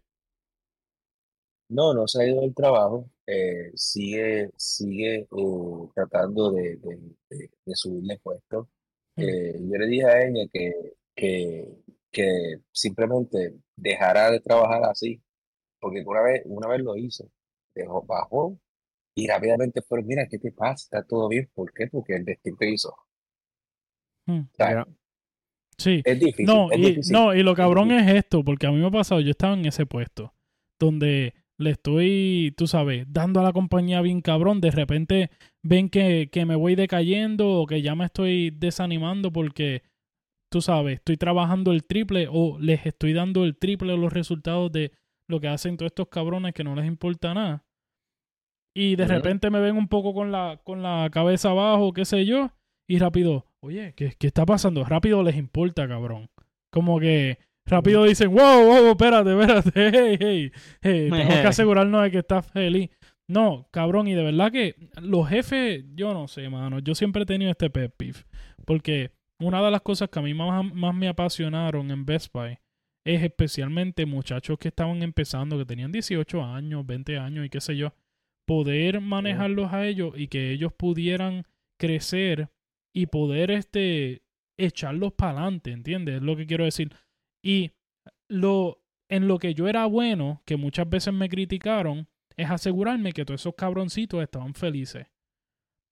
No, 1.68 1.92
no 1.94 2.06
se 2.06 2.22
ha 2.22 2.26
ido 2.28 2.42
del 2.42 2.54
trabajo, 2.54 3.10
eh, 3.26 3.72
sigue, 3.74 4.50
sigue 4.56 5.16
eh, 5.22 5.88
tratando 5.94 6.52
de, 6.52 6.76
de, 6.76 6.96
de, 7.30 7.50
de 7.64 7.74
subirle 7.74 8.18
puestos. 8.22 8.68
Mm. 9.16 9.22
Eh, 9.22 9.54
yo 9.60 9.78
le 9.78 9.86
dije 9.86 10.04
a 10.06 10.22
ella 10.26 10.46
que, 10.52 10.94
que, 11.14 11.68
que 12.12 12.58
simplemente 12.72 13.56
dejara 13.76 14.30
de 14.30 14.40
trabajar 14.40 14.84
así, 14.84 15.20
porque 15.80 16.02
una 16.06 16.22
vez, 16.22 16.42
una 16.46 16.68
vez 16.68 16.82
lo 16.82 16.96
hizo, 16.96 17.30
dejó, 17.74 18.02
bajó 18.04 18.58
y 19.16 19.28
rápidamente 19.28 19.82
fue, 19.82 20.02
mira, 20.04 20.26
¿qué 20.30 20.38
te 20.38 20.52
pasa? 20.52 20.84
¿Está 20.98 21.04
todo 21.08 21.28
bien? 21.28 21.50
¿Por 21.54 21.72
qué? 21.74 21.88
Porque 21.88 22.16
el 22.16 22.24
destino 22.26 22.56
te 22.58 22.70
hizo. 22.70 22.94
Mm. 24.28 24.48
O 24.52 24.54
sea, 24.56 24.76
Ya. 24.76 24.86
Sí. 25.78 26.00
es 26.04 26.18
difícil, 26.18 26.46
No, 26.46 26.70
es 26.70 26.78
y, 26.78 26.82
difícil. 26.86 27.12
no, 27.12 27.34
y 27.34 27.42
lo 27.42 27.54
cabrón 27.54 27.90
es 27.92 28.10
esto, 28.12 28.42
porque 28.44 28.66
a 28.66 28.70
mí 28.72 28.78
me 28.78 28.86
ha 28.86 28.90
pasado, 28.90 29.20
yo 29.20 29.30
estaba 29.30 29.54
en 29.54 29.66
ese 29.66 29.84
puesto, 29.86 30.32
donde 30.80 31.34
le 31.58 31.70
estoy, 31.70 32.54
tú 32.56 32.66
sabes, 32.66 33.06
dando 33.10 33.40
a 33.40 33.42
la 33.42 33.52
compañía 33.52 34.00
bien 34.02 34.20
cabrón, 34.20 34.60
de 34.60 34.70
repente 34.70 35.30
ven 35.62 35.88
que, 35.88 36.28
que 36.30 36.44
me 36.46 36.54
voy 36.54 36.74
decayendo 36.74 37.48
o 37.50 37.66
que 37.66 37.82
ya 37.82 37.94
me 37.94 38.04
estoy 38.06 38.50
desanimando 38.50 39.32
porque, 39.32 39.82
tú 40.52 40.60
sabes, 40.60 40.96
estoy 40.96 41.16
trabajando 41.16 41.72
el 41.72 41.84
triple 41.84 42.28
o 42.30 42.58
les 42.58 42.84
estoy 42.86 43.12
dando 43.12 43.44
el 43.44 43.56
triple 43.58 43.96
los 43.96 44.12
resultados 44.12 44.70
de 44.72 44.92
lo 45.28 45.40
que 45.40 45.48
hacen 45.48 45.76
todos 45.76 45.90
estos 45.90 46.08
cabrones 46.08 46.52
que 46.54 46.64
no 46.64 46.74
les 46.74 46.86
importa 46.86 47.34
nada. 47.34 47.64
Y 48.76 48.96
de 48.96 49.06
repente 49.06 49.48
me 49.50 49.60
ven 49.60 49.76
un 49.76 49.88
poco 49.88 50.12
con 50.12 50.30
la, 50.30 50.60
con 50.62 50.82
la 50.82 51.08
cabeza 51.10 51.50
abajo, 51.50 51.92
qué 51.94 52.04
sé 52.04 52.26
yo, 52.26 52.50
y 52.88 52.98
rápido, 52.98 53.46
oye, 53.66 53.92
¿qué, 53.96 54.14
qué 54.18 54.26
está 54.26 54.46
pasando? 54.46 54.84
Rápido 54.84 55.22
les 55.22 55.36
importa, 55.36 55.86
cabrón. 55.86 56.30
Como 56.70 56.98
que 57.00 57.38
rápido 57.66 58.04
dicen, 58.04 58.32
wow, 58.32 58.64
wow, 58.64 58.90
espérate, 58.90 59.38
espérate, 59.38 59.70
hey, 59.74 60.16
hey, 60.20 60.52
hey, 60.82 61.08
tenemos 61.10 61.34
que 61.34 61.46
asegurarnos 61.46 62.02
de 62.02 62.10
que 62.10 62.18
estás 62.18 62.46
feliz. 62.46 62.90
No, 63.28 63.68
cabrón, 63.72 64.06
y 64.06 64.14
de 64.14 64.22
verdad 64.22 64.52
que 64.52 64.76
los 65.02 65.28
jefes, 65.28 65.84
yo 65.94 66.14
no 66.14 66.28
sé, 66.28 66.48
mano, 66.48 66.78
yo 66.78 66.94
siempre 66.94 67.24
he 67.24 67.26
tenido 67.26 67.50
este 67.50 67.70
pet 67.70 67.92
peeve, 67.96 68.20
porque 68.64 69.10
una 69.40 69.62
de 69.64 69.70
las 69.70 69.82
cosas 69.82 70.08
que 70.08 70.18
a 70.20 70.22
mí 70.22 70.32
más, 70.32 70.64
más 70.72 70.94
me 70.94 71.08
apasionaron 71.08 71.90
en 71.90 72.06
Best 72.06 72.32
Buy 72.32 72.58
es 73.04 73.22
especialmente 73.22 74.06
muchachos 74.06 74.58
que 74.58 74.68
estaban 74.68 75.02
empezando, 75.02 75.58
que 75.58 75.64
tenían 75.64 75.92
18 75.92 76.42
años, 76.42 76.86
20 76.86 77.18
años 77.18 77.46
y 77.46 77.50
qué 77.50 77.60
sé 77.60 77.76
yo, 77.76 77.92
poder 78.46 79.00
manejarlos 79.00 79.72
a 79.72 79.86
ellos 79.86 80.14
y 80.16 80.28
que 80.28 80.52
ellos 80.52 80.72
pudieran 80.72 81.44
crecer 81.78 82.48
y 82.96 83.06
poder 83.06 83.50
este 83.50 84.22
echarlos 84.58 85.12
para 85.12 85.32
adelante, 85.32 85.70
¿entiendes? 85.70 86.16
Es 86.16 86.22
lo 86.22 86.34
que 86.34 86.46
quiero 86.46 86.64
decir. 86.64 86.94
Y 87.44 87.72
lo 88.26 88.82
en 89.10 89.28
lo 89.28 89.38
que 89.38 89.52
yo 89.52 89.68
era 89.68 89.84
bueno, 89.84 90.42
que 90.46 90.56
muchas 90.56 90.88
veces 90.88 91.12
me 91.12 91.28
criticaron, 91.28 92.08
es 92.38 92.50
asegurarme 92.50 93.12
que 93.12 93.26
todos 93.26 93.42
esos 93.42 93.54
cabroncitos 93.54 94.22
estaban 94.22 94.54
felices. 94.54 95.08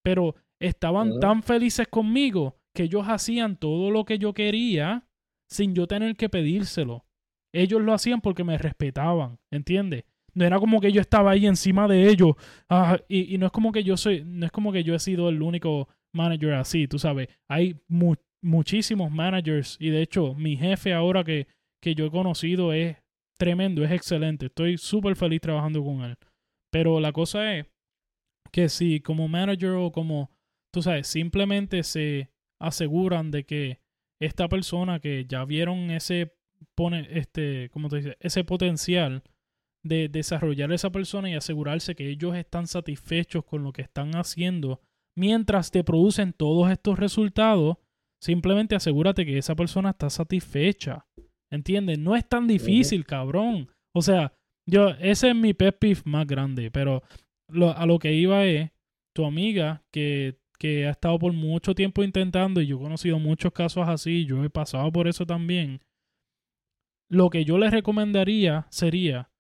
Pero 0.03 0.35
estaban 0.59 1.21
tan 1.21 1.43
felices 1.43 1.87
conmigo 1.89 2.57
que 2.75 2.85
ellos 2.85 3.05
hacían 3.07 3.59
todo 3.59 3.91
lo 3.91 4.07
que 4.07 4.19
yo 4.19 4.33
quería 4.33 5.07
sin 5.47 5.75
yo 5.75 5.87
tener 5.87 6.17
que 6.17 6.31
pedírselo. 6.31 7.05
Ellos 7.53 7.83
lo 7.83 7.93
hacían 7.93 8.23
porque 8.23 8.45
me 8.45 8.57
respetaban, 8.57 9.39
¿entiendes? 9.51 10.05
No 10.33 10.47
era 10.47 10.59
como 10.59 10.81
que 10.81 10.91
yo 10.91 11.03
estaba 11.03 11.33
ahí 11.33 11.47
encima 11.47 11.87
de 11.87 12.09
ellos. 12.09 12.35
ah, 12.71 12.99
y, 13.09 13.35
y 13.35 13.39
no 13.39 13.47
es 13.47 13.53
como 13.53 13.73
que 13.73 13.85
yo 13.85 13.99
soy, 13.99 14.25
no 14.25 14.47
es 14.47 14.53
como 14.53 14.73
que 14.73 14.83
yo 14.85 14.95
he 14.95 14.99
sido 14.99 15.29
el 15.29 15.43
único 15.43 15.89
manager 16.15 16.55
así, 16.55 16.89
tú 16.89 16.99
sabes. 16.99 17.29
Hay 17.49 17.81
mu- 17.89 18.15
muchísimos 18.43 19.11
managers 19.11 19.77
y 19.81 19.91
de 19.91 20.03
hecho 20.03 20.35
mi 20.35 20.57
jefe 20.57 20.93
ahora 20.93 21.25
que, 21.25 21.47
que 21.81 21.95
yo 21.95 22.07
he 22.07 22.11
conocido 22.11 22.73
es 22.73 22.97
tremendo, 23.39 23.85
es 23.85 23.91
excelente. 23.91 24.47
Estoy 24.47 24.79
súper 24.79 25.17
feliz 25.17 25.41
trabajando 25.41 25.83
con 25.83 26.03
él. 26.03 26.17
Pero 26.71 27.01
la 27.01 27.13
cosa 27.13 27.55
es 27.57 27.67
que 28.53 28.69
si 28.69 29.01
como 29.01 29.29
manager 29.29 29.71
o 29.71 29.91
como, 29.91 30.31
tú 30.73 30.83
sabes, 30.83 31.07
simplemente 31.09 31.83
se 31.83 32.31
aseguran 32.61 33.31
de 33.31 33.45
que 33.45 33.81
esta 34.21 34.49
persona 34.49 35.01
que 35.01 35.27
ya 35.29 35.45
vieron 35.45 35.91
ese, 35.91 36.33
pone, 36.75 37.07
este, 37.11 37.69
¿cómo 37.71 37.89
te 37.89 37.97
dice? 37.97 38.17
Ese 38.21 38.45
potencial 38.45 39.23
de 39.83 40.09
desarrollar 40.09 40.73
esa 40.73 40.91
persona 40.91 41.29
y 41.29 41.35
asegurarse 41.35 41.95
que 41.95 42.09
ellos 42.09 42.35
están 42.37 42.67
satisfechos 42.67 43.45
con 43.45 43.65
lo 43.65 43.73
que 43.73 43.83
están 43.83 44.15
haciendo 44.17 44.81
mientras 45.17 45.71
te 45.71 45.85
producen 45.85 46.33
todos 46.33 46.71
estos 46.71 46.99
resultados, 46.99 47.77
simplemente 48.23 48.75
asegúrate 48.75 49.25
que 49.27 49.39
esa 49.39 49.55
persona 49.55 49.91
está 49.91 50.11
satisfecha. 50.11 51.07
¿Entiendes? 51.53 51.99
No 51.99 52.17
es 52.17 52.29
tan 52.29 52.47
difícil, 52.49 53.05
cabrón. 53.07 53.71
O 53.95 54.03
sea, 54.03 54.33
yo, 54.69 54.89
ese 55.01 55.29
es 55.31 55.37
mi 55.37 55.55
pet 55.55 55.79
peeve 55.79 56.01
más 56.05 56.27
grande, 56.27 56.71
pero 56.71 57.03
lo- 57.49 57.77
a 57.77 57.87
lo 57.87 57.99
que 57.99 58.13
iba 58.15 58.45
es 58.45 58.71
tu 59.15 59.25
amiga 59.25 59.85
que, 59.93 60.39
que 60.59 60.87
ha 60.87 60.91
estado 60.91 61.19
por 61.19 61.33
mucho 61.33 61.75
tiempo 61.75 62.03
intentando 62.03 62.61
y 62.61 62.67
yo 62.67 62.77
he 62.77 62.81
conocido 62.83 63.19
muchos 63.21 63.53
casos 63.53 63.89
así, 63.89 64.25
yo 64.25 64.43
he 64.43 64.51
pasado 64.51 64.91
por 64.91 65.07
eso 65.07 65.27
también. 65.27 65.81
Lo 67.11 67.31
que 67.31 67.45
yo 67.45 67.59
le 67.59 67.71
recomendaría 67.71 68.67
sería 68.71 69.31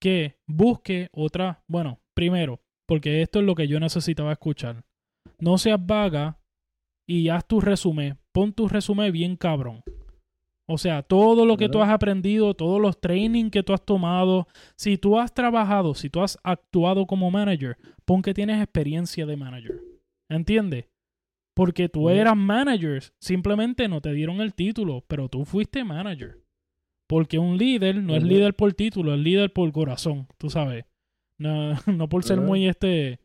que 0.00 0.38
busque 0.48 1.08
otra, 1.12 1.62
bueno, 1.68 2.00
primero, 2.14 2.60
porque 2.88 3.22
esto 3.22 3.38
es 3.40 3.44
lo 3.44 3.54
que 3.54 3.68
yo 3.68 3.78
necesitaba 3.78 4.32
escuchar. 4.32 4.84
No 5.38 5.58
seas 5.58 5.84
vaga 5.84 6.38
y 7.06 7.28
haz 7.28 7.46
tu 7.46 7.60
resumen, 7.60 8.18
pon 8.32 8.52
tu 8.52 8.68
resumen 8.68 9.12
bien 9.12 9.36
cabrón. 9.36 9.82
O 10.68 10.78
sea, 10.78 11.02
todo 11.02 11.46
lo 11.46 11.56
que 11.56 11.68
tú 11.68 11.80
has 11.80 11.90
aprendido, 11.90 12.54
todos 12.54 12.80
los 12.80 13.00
training 13.00 13.50
que 13.50 13.62
tú 13.62 13.72
has 13.72 13.84
tomado, 13.84 14.48
si 14.74 14.98
tú 14.98 15.18
has 15.18 15.32
trabajado, 15.32 15.94
si 15.94 16.10
tú 16.10 16.20
has 16.22 16.38
actuado 16.42 17.06
como 17.06 17.30
manager, 17.30 17.78
pon 18.04 18.20
que 18.20 18.34
tienes 18.34 18.60
experiencia 18.60 19.26
de 19.26 19.36
manager. 19.36 19.80
¿Entiendes? 20.28 20.86
Porque 21.54 21.88
tú 21.88 22.10
eras 22.10 22.36
manager, 22.36 23.02
simplemente 23.20 23.88
no 23.88 24.00
te 24.00 24.12
dieron 24.12 24.40
el 24.40 24.54
título, 24.54 25.04
pero 25.06 25.28
tú 25.28 25.44
fuiste 25.44 25.84
manager. 25.84 26.42
Porque 27.06 27.38
un 27.38 27.56
líder 27.56 28.02
no 28.02 28.16
es 28.16 28.24
líder 28.24 28.54
por 28.54 28.74
título, 28.74 29.14
es 29.14 29.20
líder 29.20 29.52
por 29.52 29.70
corazón, 29.70 30.26
tú 30.36 30.50
sabes. 30.50 30.84
No, 31.38 31.74
no 31.86 32.08
por 32.08 32.24
ser 32.24 32.40
muy 32.40 32.66
este 32.66 33.20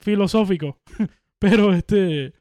filosófico, 0.00 0.78
pero 1.44 1.74
este 1.74 2.32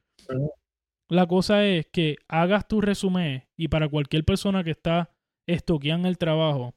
la 1.10 1.28
cosa 1.28 1.66
es 1.66 1.86
que 1.88 2.16
hagas 2.28 2.68
tu 2.68 2.80
resumen 2.80 3.44
y 3.58 3.68
para 3.68 3.90
cualquier 3.90 4.24
persona 4.24 4.64
que 4.64 4.72
está 4.72 5.12
estoqueando 5.46 6.08
el 6.08 6.18
trabajo, 6.18 6.74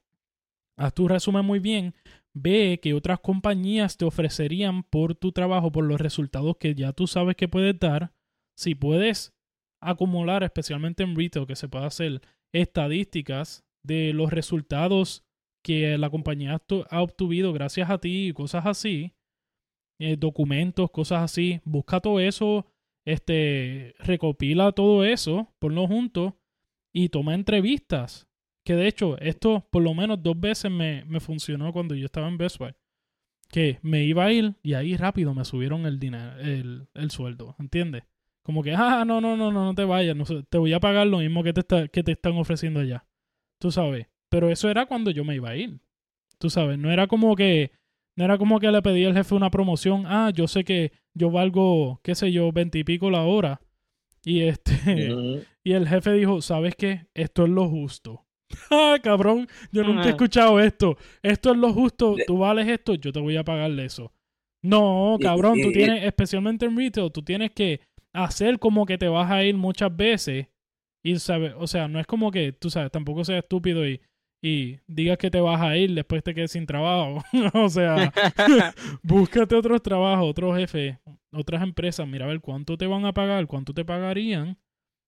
haz 0.77 0.93
tu 0.93 1.07
resumen 1.07 1.45
muy 1.45 1.61
bien, 1.61 1.95
ve 2.35 2.81
que 2.83 2.95
otras 2.95 3.21
compañías 3.21 3.97
te 3.97 4.05
ofrecerían 4.05 4.83
por 4.83 5.15
tu 5.15 5.31
trabajo, 5.33 5.71
por 5.71 5.85
los 5.85 6.01
resultados 6.01 6.57
que 6.59 6.75
ya 6.75 6.93
tú 6.93 7.07
sabes 7.07 7.37
que 7.37 7.49
puedes 7.49 7.79
dar, 7.79 8.13
si 8.57 8.75
puedes 8.75 9.33
acumular, 9.81 10.43
especialmente 10.43 11.05
en 11.05 11.17
retail, 11.17 11.47
que 11.47 11.57
se 11.57 11.69
pueda 11.69 11.87
hacer 11.87 12.21
estadísticas 12.53 13.65
de 13.85 14.13
los 14.13 14.33
resultados 14.33 15.25
que 15.63 15.97
la 15.97 16.11
compañía 16.11 16.61
ha 16.91 17.03
obtuvido 17.03 17.53
gracias 17.53 17.89
a 17.89 17.99
ti 17.99 18.29
y 18.29 18.33
cosas 18.33 18.67
así, 18.67 19.16
eh, 19.99 20.17
documentos, 20.17 20.91
cosas 20.91 21.23
así, 21.23 21.61
busca 21.65 22.01
todo 22.01 22.21
eso, 22.21 22.67
este, 23.05 23.95
recopila 23.99 24.73
todo 24.73 25.05
eso, 25.05 25.55
ponlo 25.59 25.87
junto 25.87 26.39
y 26.93 27.09
toma 27.09 27.35
entrevistas. 27.35 28.27
Que 28.65 28.75
de 28.75 28.89
hecho, 28.89 29.19
esto 29.19 29.69
por 29.71 29.83
lo 29.83 29.95
menos 29.95 30.23
dos 30.23 30.39
veces 30.39 30.71
me, 30.71 31.05
me 31.05 31.21
funcionó 31.21 31.73
cuando 31.73 31.95
yo 31.95 32.07
estaba 32.07 32.29
en 32.29 32.39
Best 32.39 32.59
Buy. 32.59 32.75
Que 33.49 33.79
me 33.83 34.03
iba 34.03 34.25
a 34.25 34.33
ir 34.33 34.57
y 34.63 34.75
ahí 34.75 34.97
rápido 34.97 35.33
me 35.33 35.45
subieron 35.45 35.87
el 35.87 36.01
dinero, 36.01 36.37
el, 36.41 36.89
el 36.95 37.11
sueldo, 37.13 37.55
¿entiendes? 37.61 38.03
Como 38.43 38.63
que, 38.63 38.75
ah, 38.75 39.05
no, 39.05 39.21
no, 39.21 39.37
no, 39.37 39.53
no, 39.53 39.65
no 39.65 39.75
te 39.75 39.85
vayas, 39.85 40.17
te 40.49 40.59
voy 40.59 40.73
a 40.73 40.81
pagar 40.81 41.07
lo 41.07 41.19
mismo 41.19 41.43
que 41.43 41.53
te, 41.53 41.61
está, 41.61 41.89
que 41.89 42.03
te 42.03 42.13
están 42.13 42.37
ofreciendo 42.37 42.81
allá. 42.81 43.05
Tú 43.59 43.71
sabes. 43.71 44.09
Pero 44.29 44.51
eso 44.51 44.69
era 44.71 44.87
cuando 44.87 45.11
yo 45.11 45.25
me 45.25 45.35
iba 45.35 45.51
a 45.51 45.57
ir. 45.57 45.81
Tú 46.39 46.51
sabes, 46.51 46.79
no 46.79 46.91
era 46.91 47.07
como 47.07 47.35
que, 47.37 47.73
no 48.17 48.25
era 48.25 48.39
como 48.39 48.59
que 48.59 48.71
le 48.71 48.83
pedí 48.83 49.05
al 49.05 49.15
jefe 49.15 49.35
una 49.35 49.51
promoción, 49.51 50.05
ah, 50.07 50.31
yo 50.35 50.49
sé 50.49 50.65
que 50.65 50.93
yo 51.15 51.31
valgo, 51.31 52.01
qué 52.03 52.15
sé 52.15 52.33
yo, 52.33 52.51
veintipico 52.51 53.11
la 53.11 53.23
hora. 53.23 53.61
Y 54.25 54.41
este, 54.41 55.13
Ujú. 55.13 55.43
y 55.65 55.73
el 55.73 55.87
jefe 55.87 56.13
dijo, 56.13 56.41
¿sabes 56.41 56.75
qué? 56.75 57.07
Esto 57.15 57.45
es 57.45 57.51
lo 57.51 57.69
justo. 57.69 58.23
Ah, 58.71 58.99
cabrón, 59.03 59.49
yo 59.73 59.83
nunca 59.83 60.07
he 60.07 60.11
escuchado 60.11 60.61
esto. 60.61 60.97
Esto 61.23 61.53
es 61.53 61.59
lo 61.59 61.73
justo, 61.73 62.17
tú 62.27 62.39
vales 62.39 62.69
esto, 62.69 62.95
yo 62.95 63.13
te 63.13 63.21
voy 63.21 63.37
a 63.37 63.45
pagarle 63.45 63.85
eso. 63.85 64.13
No, 64.63 65.17
cabrón, 65.21 65.61
tú 65.61 65.71
tienes, 65.73 66.05
especialmente 66.05 66.67
en 66.67 66.77
retail, 66.77 67.13
tú 67.13 67.23
tienes 67.23 67.51
que 67.53 67.81
hacer 68.13 68.59
como 68.59 68.87
que 68.87 68.99
te 68.99 69.09
vas 69.09 69.31
a 69.31 69.45
ir 69.45 69.57
muchas 69.57 69.95
veces 69.95 70.47
y 71.05 71.19
sabes, 71.19 71.55
o 71.57 71.67
sea, 71.67 71.87
no 71.87 72.01
es 72.01 72.07
como 72.07 72.31
que, 72.31 72.53
tú 72.53 72.71
sabes, 72.71 72.91
tampoco 72.91 73.25
seas 73.25 73.45
estúpido 73.45 73.87
y, 73.87 74.01
y 74.43 74.79
digas 74.87 75.19
que 75.19 75.31
te 75.31 75.41
vas 75.41 75.61
a 75.61 75.77
ir 75.77 75.95
después 75.95 76.23
te 76.23 76.35
quedes 76.35 76.53
sin 76.53 76.67
trabajo. 76.67 77.23
o 77.55 77.69
sea, 77.69 78.13
búscate 79.03 79.55
otros 79.55 79.83
trabajos, 79.83 80.29
otros 80.29 80.57
jefes, 80.57 80.99
otras 81.33 81.63
empresas, 81.63 82.07
mira 82.07 82.25
a 82.27 82.29
ver 82.29 82.41
cuánto 82.41 82.77
te 82.77 82.87
van 82.87 83.05
a 83.05 83.13
pagar, 83.13 83.47
cuánto 83.47 83.73
te 83.75 83.85
pagarían. 83.85 84.59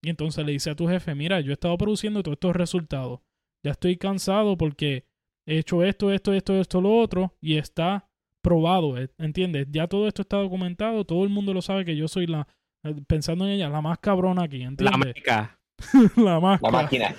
Y 0.02 0.10
entonces 0.10 0.44
le 0.46 0.52
dice 0.52 0.70
a 0.70 0.76
tu 0.76 0.86
jefe, 0.86 1.14
mira, 1.14 1.40
yo 1.40 1.50
he 1.50 1.54
estado 1.54 1.76
produciendo 1.76 2.22
todos 2.22 2.36
estos 2.36 2.54
resultados. 2.54 3.20
Ya 3.64 3.72
estoy 3.72 3.96
cansado 3.96 4.56
porque 4.56 5.04
he 5.46 5.58
hecho 5.58 5.82
esto, 5.82 6.12
esto, 6.12 6.32
esto, 6.32 6.58
esto, 6.60 6.80
lo 6.80 6.96
otro, 6.96 7.34
y 7.40 7.56
está 7.56 8.08
probado, 8.42 8.96
¿eh? 8.96 9.10
¿entiendes? 9.18 9.66
Ya 9.70 9.88
todo 9.88 10.06
esto 10.06 10.22
está 10.22 10.36
documentado, 10.36 11.04
todo 11.04 11.24
el 11.24 11.30
mundo 11.30 11.52
lo 11.52 11.62
sabe 11.62 11.84
que 11.84 11.96
yo 11.96 12.06
soy 12.06 12.26
la, 12.26 12.46
eh, 12.84 12.94
pensando 13.06 13.44
en 13.44 13.52
ella, 13.52 13.68
la 13.68 13.80
más 13.80 13.98
cabrona 13.98 14.44
aquí, 14.44 14.58
La 14.58 14.68
¿entiendes? 14.68 15.14
meca. 15.16 15.57
La, 16.16 16.40
más 16.40 16.60
La 16.62 16.70
máquina. 16.70 17.14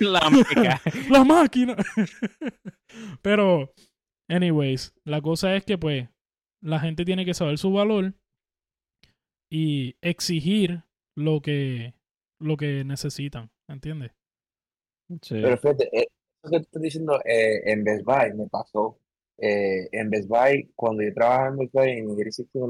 La 1.10 1.24
máquina. 1.24 1.76
Pero, 3.22 3.72
anyways, 4.28 4.94
la 5.04 5.20
cosa 5.20 5.56
es 5.56 5.64
que 5.64 5.78
pues 5.78 6.08
la 6.62 6.80
gente 6.80 7.04
tiene 7.04 7.24
que 7.24 7.34
saber 7.34 7.58
su 7.58 7.72
valor 7.72 8.14
y 9.50 9.96
exigir 10.02 10.84
lo 11.16 11.40
que, 11.40 11.94
lo 12.38 12.56
que 12.56 12.84
necesitan, 12.84 13.50
¿entiendes? 13.68 14.12
Sí. 15.22 15.40
Pero 15.42 15.56
fíjate, 15.56 15.88
eh, 15.92 16.06
eso 16.42 16.52
que 16.52 16.58
tú 16.58 16.64
estás 16.64 16.82
diciendo 16.82 17.20
eh, 17.24 17.62
en 17.64 17.84
Best 17.84 18.04
Buy 18.04 18.34
me 18.34 18.46
pasó. 18.48 18.98
Eh, 19.38 19.88
en 19.92 20.10
Best 20.10 20.28
Buy, 20.28 20.70
cuando 20.76 21.02
yo 21.02 21.12
trabajaba 21.14 21.48
en 21.48 21.56
Best 21.56 21.72
Buy, 21.72 21.90
en 21.90 22.16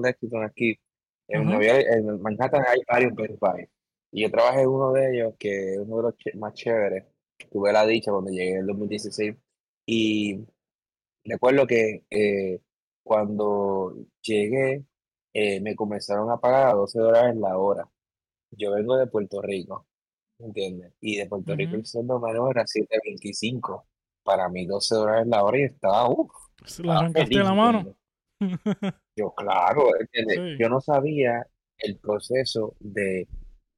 Lexington, 0.02 0.44
aquí, 0.44 0.78
en. 1.28 1.44
Nueva 1.44 1.64
York, 1.64 1.86
en 1.90 2.22
Manhattan 2.22 2.64
hay 2.66 2.80
varios 2.86 3.14
Best 3.14 3.38
Buy. 3.40 3.68
Y 4.12 4.22
yo 4.22 4.30
trabajé 4.30 4.62
en 4.62 4.68
uno 4.68 4.92
de 4.92 5.12
ellos, 5.14 5.34
que 5.38 5.74
es 5.74 5.78
uno 5.78 5.98
de 5.98 6.02
los 6.04 6.14
ch- 6.16 6.34
más 6.38 6.54
chéveres. 6.54 7.04
Tuve 7.50 7.72
la 7.72 7.86
dicha 7.86 8.10
cuando 8.12 8.30
llegué 8.30 8.50
en 8.52 8.58
el 8.58 8.66
2016. 8.66 9.34
Y 9.86 10.40
recuerdo 11.24 11.66
que 11.66 12.04
eh, 12.10 12.60
cuando 13.02 13.94
llegué, 14.22 14.84
eh, 15.32 15.60
me 15.60 15.74
comenzaron 15.76 16.30
a 16.30 16.38
pagar 16.38 16.68
a 16.68 16.72
12 16.74 16.98
dólares 16.98 17.36
la 17.36 17.56
hora. 17.58 17.88
Yo 18.52 18.72
vengo 18.72 18.96
de 18.96 19.06
Puerto 19.06 19.40
Rico, 19.42 19.86
¿me 20.38 20.46
entiendes? 20.46 20.92
Y 21.00 21.16
de 21.16 21.26
Puerto 21.26 21.54
Rico 21.54 21.76
el 21.76 21.86
sueldo 21.86 22.18
menor 22.20 22.50
era 22.56 22.66
7.25. 22.66 23.84
Para 24.24 24.48
mí 24.48 24.66
12 24.66 24.94
dólares 24.96 25.26
la 25.28 25.44
hora 25.44 25.58
y 25.58 25.62
estaba, 25.62 26.08
uff, 26.10 26.30
Se 26.64 26.82
la 26.82 26.98
arrancaste 26.98 27.28
feliz, 27.28 27.44
la 27.44 27.54
mano. 27.54 27.78
¿entiendes? 28.40 28.94
Yo, 29.16 29.32
claro, 29.34 29.88
¿entiendes? 29.98 30.36
Sí. 30.56 30.56
Yo 30.58 30.68
no 30.68 30.80
sabía 30.80 31.46
el 31.78 31.96
proceso 31.98 32.74
de 32.80 33.28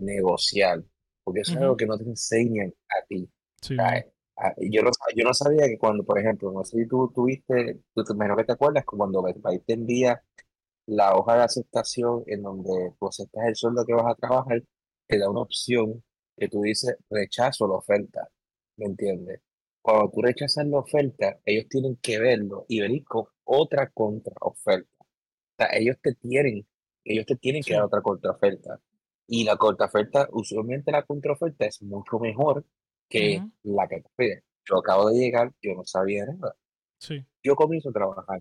negociar, 0.02 0.82
porque 1.24 1.40
eso 1.40 1.52
es 1.52 1.58
algo 1.58 1.76
que 1.76 1.86
no 1.86 1.96
te 1.98 2.04
enseñan 2.04 2.72
a 2.88 3.06
ti. 3.06 3.28
Sí, 3.60 3.76
ah, 3.78 4.54
Yo 4.58 4.82
no, 4.82 4.90
yo 5.14 5.24
no 5.24 5.34
sabía 5.34 5.66
que 5.66 5.78
cuando, 5.78 6.04
por 6.04 6.18
ejemplo, 6.18 6.52
no 6.52 6.64
sé 6.64 6.78
si 6.78 6.88
tú 6.88 7.10
tuviste, 7.14 7.80
tú 7.94 8.04
te 8.04 8.12
imagino 8.12 8.36
que 8.36 8.44
te 8.44 8.52
acuerdas 8.52 8.84
que 8.84 8.96
cuando 8.96 9.22
Best 9.22 9.40
Buy 9.40 9.60
te 9.60 9.74
envía 9.74 10.22
la 10.86 11.14
hoja 11.14 11.36
de 11.36 11.42
aceptación 11.44 12.24
en 12.26 12.42
donde 12.42 12.94
tú 12.98 13.08
aceptas 13.08 13.46
el 13.46 13.56
sueldo 13.56 13.84
que 13.86 13.94
vas 13.94 14.06
a 14.06 14.14
trabajar, 14.14 14.62
te 15.06 15.18
da 15.18 15.30
una 15.30 15.42
opción 15.42 16.02
que 16.36 16.48
tú 16.48 16.62
dices 16.62 16.96
rechazo 17.10 17.68
la 17.68 17.74
oferta, 17.74 18.28
¿me 18.76 18.86
entiendes? 18.86 19.40
Cuando 19.80 20.10
tú 20.10 20.22
rechazas 20.22 20.66
la 20.66 20.78
oferta, 20.78 21.40
ellos 21.44 21.66
tienen 21.68 21.96
que 21.96 22.18
verlo 22.18 22.64
y 22.68 22.80
venir 22.80 23.04
con 23.04 23.26
otra 23.44 23.90
contraoferta. 23.90 24.96
O 25.00 25.54
sea, 25.56 25.68
ellos 25.72 25.96
te 26.00 26.14
tienen, 26.14 26.66
ellos 27.04 27.26
te 27.26 27.36
tienen 27.36 27.62
que 27.62 27.74
dar 27.74 27.82
otra 27.84 28.00
contraoferta. 28.00 28.80
Y 29.26 29.44
la 29.44 29.56
contraoferta, 29.56 30.28
usualmente 30.32 30.90
la 30.92 31.02
contraoferta 31.04 31.66
es 31.66 31.80
mucho 31.82 32.18
mejor 32.18 32.64
que 33.08 33.38
Ujú. 33.38 33.52
la 33.76 33.88
que 33.88 34.00
te 34.00 34.10
piden. 34.16 34.42
Yo 34.68 34.78
acabo 34.78 35.10
de 35.10 35.18
llegar, 35.18 35.52
yo 35.62 35.74
no 35.74 35.84
sabía 35.84 36.26
nada. 36.26 36.54
sí, 36.98 37.24
Yo 37.42 37.54
comienzo 37.56 37.90
a 37.90 37.92
trabajar 37.92 38.40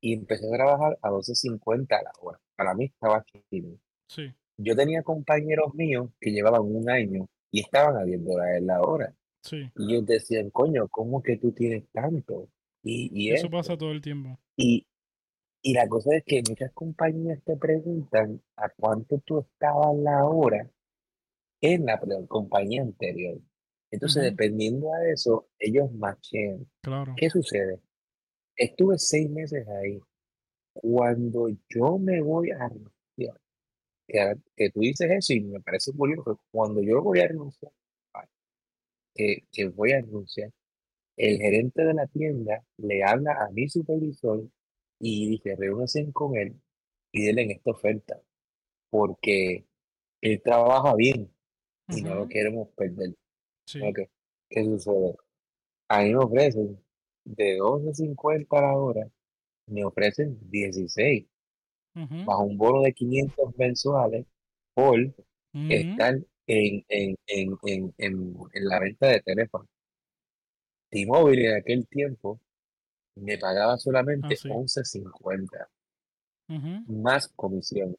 y 0.00 0.14
empecé 0.14 0.46
a 0.48 0.56
trabajar 0.56 0.98
a 1.02 1.10
12.50 1.10 1.98
a 1.98 2.02
la 2.02 2.12
hora. 2.20 2.40
Para 2.56 2.74
mí 2.74 2.86
estaba 2.86 3.24
chido. 3.50 3.78
sí. 4.08 4.32
Yo 4.58 4.76
tenía 4.76 5.02
compañeros 5.02 5.74
míos 5.74 6.10
que 6.20 6.30
llevaban 6.30 6.60
un 6.62 6.88
año 6.88 7.26
y 7.50 7.60
estaban 7.60 7.96
a 7.96 8.04
10 8.04 8.22
dólares 8.24 8.62
la 8.62 8.80
hora. 8.82 9.14
Sí, 9.42 9.70
Y 9.76 9.94
ellos 9.94 10.06
decían, 10.06 10.50
coño, 10.50 10.86
¿cómo 10.88 11.22
que 11.22 11.36
tú 11.38 11.52
tienes 11.52 11.84
tanto? 11.90 12.48
Y, 12.82 13.10
y 13.12 13.30
eso 13.32 13.46
esto. 13.46 13.50
pasa 13.56 13.76
todo 13.78 13.90
el 13.92 14.00
tiempo. 14.02 14.38
Y, 14.56 14.86
y 15.62 15.74
la 15.74 15.88
cosa 15.88 16.16
es 16.16 16.24
que 16.24 16.42
muchas 16.48 16.72
compañías 16.72 17.40
te 17.44 17.56
preguntan 17.56 18.42
a 18.56 18.68
cuánto 18.70 19.18
tú 19.18 19.40
estabas 19.40 19.96
la 19.96 20.24
hora 20.24 20.68
en 21.60 21.86
la 21.86 22.00
compañía 22.26 22.82
anterior. 22.82 23.38
Entonces, 23.90 24.22
Ujú. 24.22 24.30
dependiendo 24.30 24.92
a 24.92 25.06
eso, 25.08 25.48
ellos 25.58 25.92
machean. 25.92 26.66
Claro. 26.82 27.14
¿Qué 27.16 27.30
sucede? 27.30 27.80
Estuve 28.56 28.98
seis 28.98 29.30
meses 29.30 29.66
ahí. 29.68 30.00
Cuando 30.72 31.48
yo 31.68 31.98
me 31.98 32.20
voy 32.20 32.50
a 32.50 32.68
renunciar, 32.68 33.40
que, 34.08 34.34
que 34.56 34.70
tú 34.70 34.80
dices 34.80 35.10
eso 35.10 35.32
y 35.34 35.42
me 35.42 35.60
parece 35.60 35.92
curioso, 35.92 36.40
cuando 36.50 36.82
yo 36.82 37.02
voy 37.02 37.20
a 37.20 37.28
renunciar, 37.28 37.72
que, 39.14 39.44
que 39.52 39.68
voy 39.68 39.92
a 39.92 40.00
renunciar, 40.00 40.50
el 41.16 41.36
gerente 41.38 41.84
de 41.84 41.94
la 41.94 42.06
tienda 42.06 42.64
le 42.78 43.04
habla 43.04 43.44
a 43.44 43.50
mi 43.50 43.68
supervisor 43.68 44.48
y 45.02 45.28
dice, 45.30 45.56
reúnanse 45.56 46.12
con 46.14 46.36
él 46.38 46.56
y 47.12 47.26
denle 47.26 47.44
en 47.44 47.52
esta 47.52 47.72
oferta, 47.72 48.20
porque 48.90 49.66
él 50.22 50.42
trabaja 50.42 50.94
bien 50.96 51.32
y 51.90 52.02
no 52.02 52.14
lo 52.16 52.28
queremos 52.28 52.68
perder. 52.76 53.14
Sí, 53.66 53.80
¿Qué 54.48 54.64
sucede? 54.64 55.16
A 55.88 56.02
mí 56.02 56.10
me 56.12 56.18
ofrecen 56.24 56.78
de 57.24 57.58
12.50 57.58 58.58
a 58.58 58.62
la 58.62 58.76
hora, 58.78 59.10
me 59.68 59.84
ofrecen 59.84 60.38
16, 60.50 61.26
Ujú. 61.96 62.26
bajo 62.26 62.44
un 62.44 62.58
bono 62.58 62.82
de 62.82 62.94
500 62.94 63.56
mensuales 63.58 64.26
por 64.74 64.98
Ujú. 65.54 65.68
estar 65.68 66.16
en, 66.48 66.84
en, 66.88 67.16
en, 67.28 67.58
en, 67.64 67.94
en, 67.98 68.36
en 68.54 68.64
la 68.68 68.80
venta 68.80 69.08
de 69.08 69.20
teléfono. 69.22 69.68
T-Mobile 70.92 71.48
en 71.48 71.56
aquel 71.56 71.88
tiempo 71.88 72.40
me 73.16 73.38
pagaba 73.38 73.76
solamente 73.78 74.34
Ah, 74.34 74.36
sí. 74.36 74.48
11.50 74.48 75.68
Ujú. 76.48 76.92
más 77.02 77.28
comisión. 77.28 77.96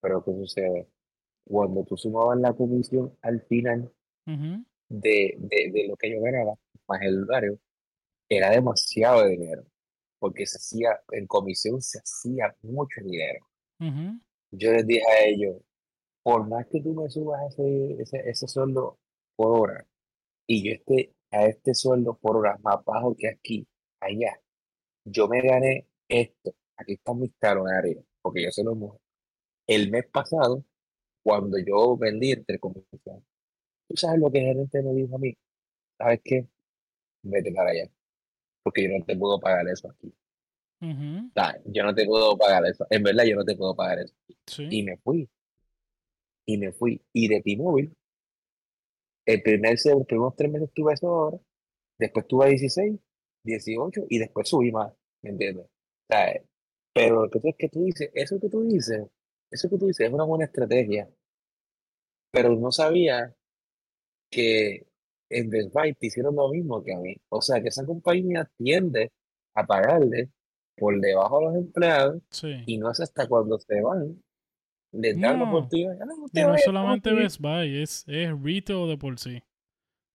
Pero 0.00 0.22
¿qué 0.24 0.32
sucede? 0.32 0.88
Cuando 1.44 1.84
tú 1.84 1.96
sumabas 1.96 2.38
la 2.38 2.52
comisión 2.52 3.16
al 3.22 3.40
final 3.42 3.92
de, 4.88 5.34
de, 5.38 5.70
de 5.72 5.88
lo 5.88 5.96
que 5.96 6.10
yo 6.10 6.20
ganaba, 6.20 6.54
más 6.88 7.02
el 7.02 7.24
horario, 7.24 7.58
era 8.28 8.50
demasiado 8.50 9.26
dinero, 9.26 9.64
porque 10.18 10.46
se 10.46 10.56
hacía, 10.56 11.00
en 11.12 11.26
comisión 11.26 11.80
se 11.82 11.98
hacía 11.98 12.54
mucho 12.62 13.00
dinero. 13.02 13.46
Yo 14.50 14.72
les 14.72 14.86
dije 14.86 15.02
a 15.10 15.24
ellos, 15.26 15.56
por 16.22 16.48
más 16.48 16.66
que 16.68 16.80
tú 16.80 16.94
me 16.94 17.08
subas 17.10 17.40
ese, 17.52 18.00
ese, 18.00 18.30
ese 18.30 18.46
sueldo 18.48 18.98
por 19.36 19.60
hora, 19.60 19.86
y 20.46 20.66
yo 20.66 20.72
esté 20.74 21.14
a 21.30 21.46
este 21.46 21.74
sueldo 21.74 22.16
por 22.16 22.36
hora 22.36 22.56
más 22.62 22.82
bajo 22.84 23.14
que 23.16 23.28
aquí, 23.28 23.66
allá, 24.00 24.40
yo 25.04 25.28
me 25.28 25.40
gané 25.42 25.86
esto, 26.08 26.54
aquí 26.76 26.94
están 26.94 27.18
mis 27.18 27.34
talonarios, 27.38 28.04
porque 28.22 28.42
yo 28.44 28.50
se 28.50 28.64
lo 28.64 28.74
muevo. 28.74 29.00
El 29.66 29.90
mes 29.90 30.06
pasado, 30.10 30.64
cuando 31.22 31.58
yo 31.58 31.96
vendí 31.96 32.32
entre 32.32 32.58
comillas, 32.58 32.86
¿tú 33.88 33.96
sabes 33.96 34.20
lo 34.20 34.30
que 34.30 34.38
el 34.38 34.44
gerente 34.46 34.82
me 34.82 34.92
dijo 34.94 35.16
a 35.16 35.18
mí? 35.18 35.36
¿Sabes 35.98 36.20
qué? 36.24 36.46
Vete 37.22 37.52
para 37.52 37.70
allá, 37.70 37.90
porque 38.62 38.84
yo 38.84 38.98
no 38.98 39.04
te 39.04 39.16
puedo 39.16 39.40
pagar 39.40 39.66
eso 39.68 39.90
aquí. 39.90 40.12
O 40.82 41.32
sea, 41.32 41.58
yo 41.64 41.82
no 41.84 41.94
te 41.94 42.04
puedo 42.04 42.36
pagar 42.36 42.66
eso. 42.66 42.86
En 42.90 43.02
verdad, 43.02 43.24
yo 43.24 43.36
no 43.36 43.44
te 43.44 43.56
puedo 43.56 43.74
pagar 43.74 44.00
eso. 44.00 44.14
Y 44.28 44.34
Sí. 44.46 44.82
me 44.82 44.98
fui. 44.98 45.28
Y 46.46 46.58
me 46.58 46.72
fui. 46.72 47.00
Y 47.14 47.28
de 47.28 47.40
T-Mobile, 47.40 47.90
el 49.26 49.42
primer, 49.42 49.78
los 49.82 50.06
primeros 50.06 50.36
tres 50.36 50.50
meses 50.50 50.70
tuve 50.74 50.92
eso 50.92 51.08
ahora, 51.08 51.38
después 51.98 52.26
tuve 52.26 52.50
16, 52.50 53.00
18 53.44 54.02
y 54.08 54.18
después 54.18 54.48
subí 54.48 54.72
más. 54.72 54.92
¿Me 55.22 55.30
entiendes? 55.30 55.66
O 55.66 55.70
sea, 56.08 56.30
eh, 56.32 56.44
pero 56.92 57.22
lo 57.24 57.30
que 57.30 57.40
tú 57.40 57.48
es 57.48 57.56
que 57.56 57.68
tú 57.68 57.84
dices, 57.84 58.10
eso 58.14 58.38
que 58.40 58.48
tú 58.48 58.62
dices, 58.62 59.06
eso 59.50 59.68
que 59.70 59.78
tú 59.78 59.86
dices 59.86 60.06
es 60.08 60.12
una 60.12 60.24
buena 60.24 60.44
estrategia. 60.46 61.08
Pero 62.32 62.54
no 62.56 62.70
sabía 62.72 63.34
que 64.30 64.86
en 65.30 65.50
Best 65.50 65.72
Buy 65.72 65.94
te 65.94 66.06
hicieron 66.06 66.34
lo 66.36 66.48
mismo 66.50 66.82
que 66.82 66.92
a 66.94 66.98
mí. 66.98 67.16
O 67.30 67.40
sea, 67.40 67.60
que 67.62 67.68
esa 67.68 67.84
compañía 67.86 68.50
tiende 68.56 69.12
a 69.54 69.64
pagarle 69.66 70.30
por 70.76 71.00
debajo 71.00 71.38
a 71.38 71.42
los 71.44 71.54
empleados 71.56 72.22
Sí. 72.30 72.52
y 72.66 72.78
no 72.78 72.90
es 72.90 73.00
hasta 73.00 73.28
cuando 73.28 73.58
se 73.58 73.80
van, 73.80 74.20
les 74.92 75.14
dan 75.20 75.38
la 75.38 75.44
No. 75.46 75.56
oportunidad. 75.56 75.96
"Ah, 76.00 76.04
no 76.06 76.16
no 76.16 76.22
vayas, 76.48 76.64
solamente 76.64 77.10
papi". 77.10 77.22
Best 77.22 77.40
Buy, 77.40 77.82
es, 77.82 78.04
es 78.08 78.30
retail 78.42 78.88
de 78.88 78.98
por 78.98 79.18
sí. 79.18 79.40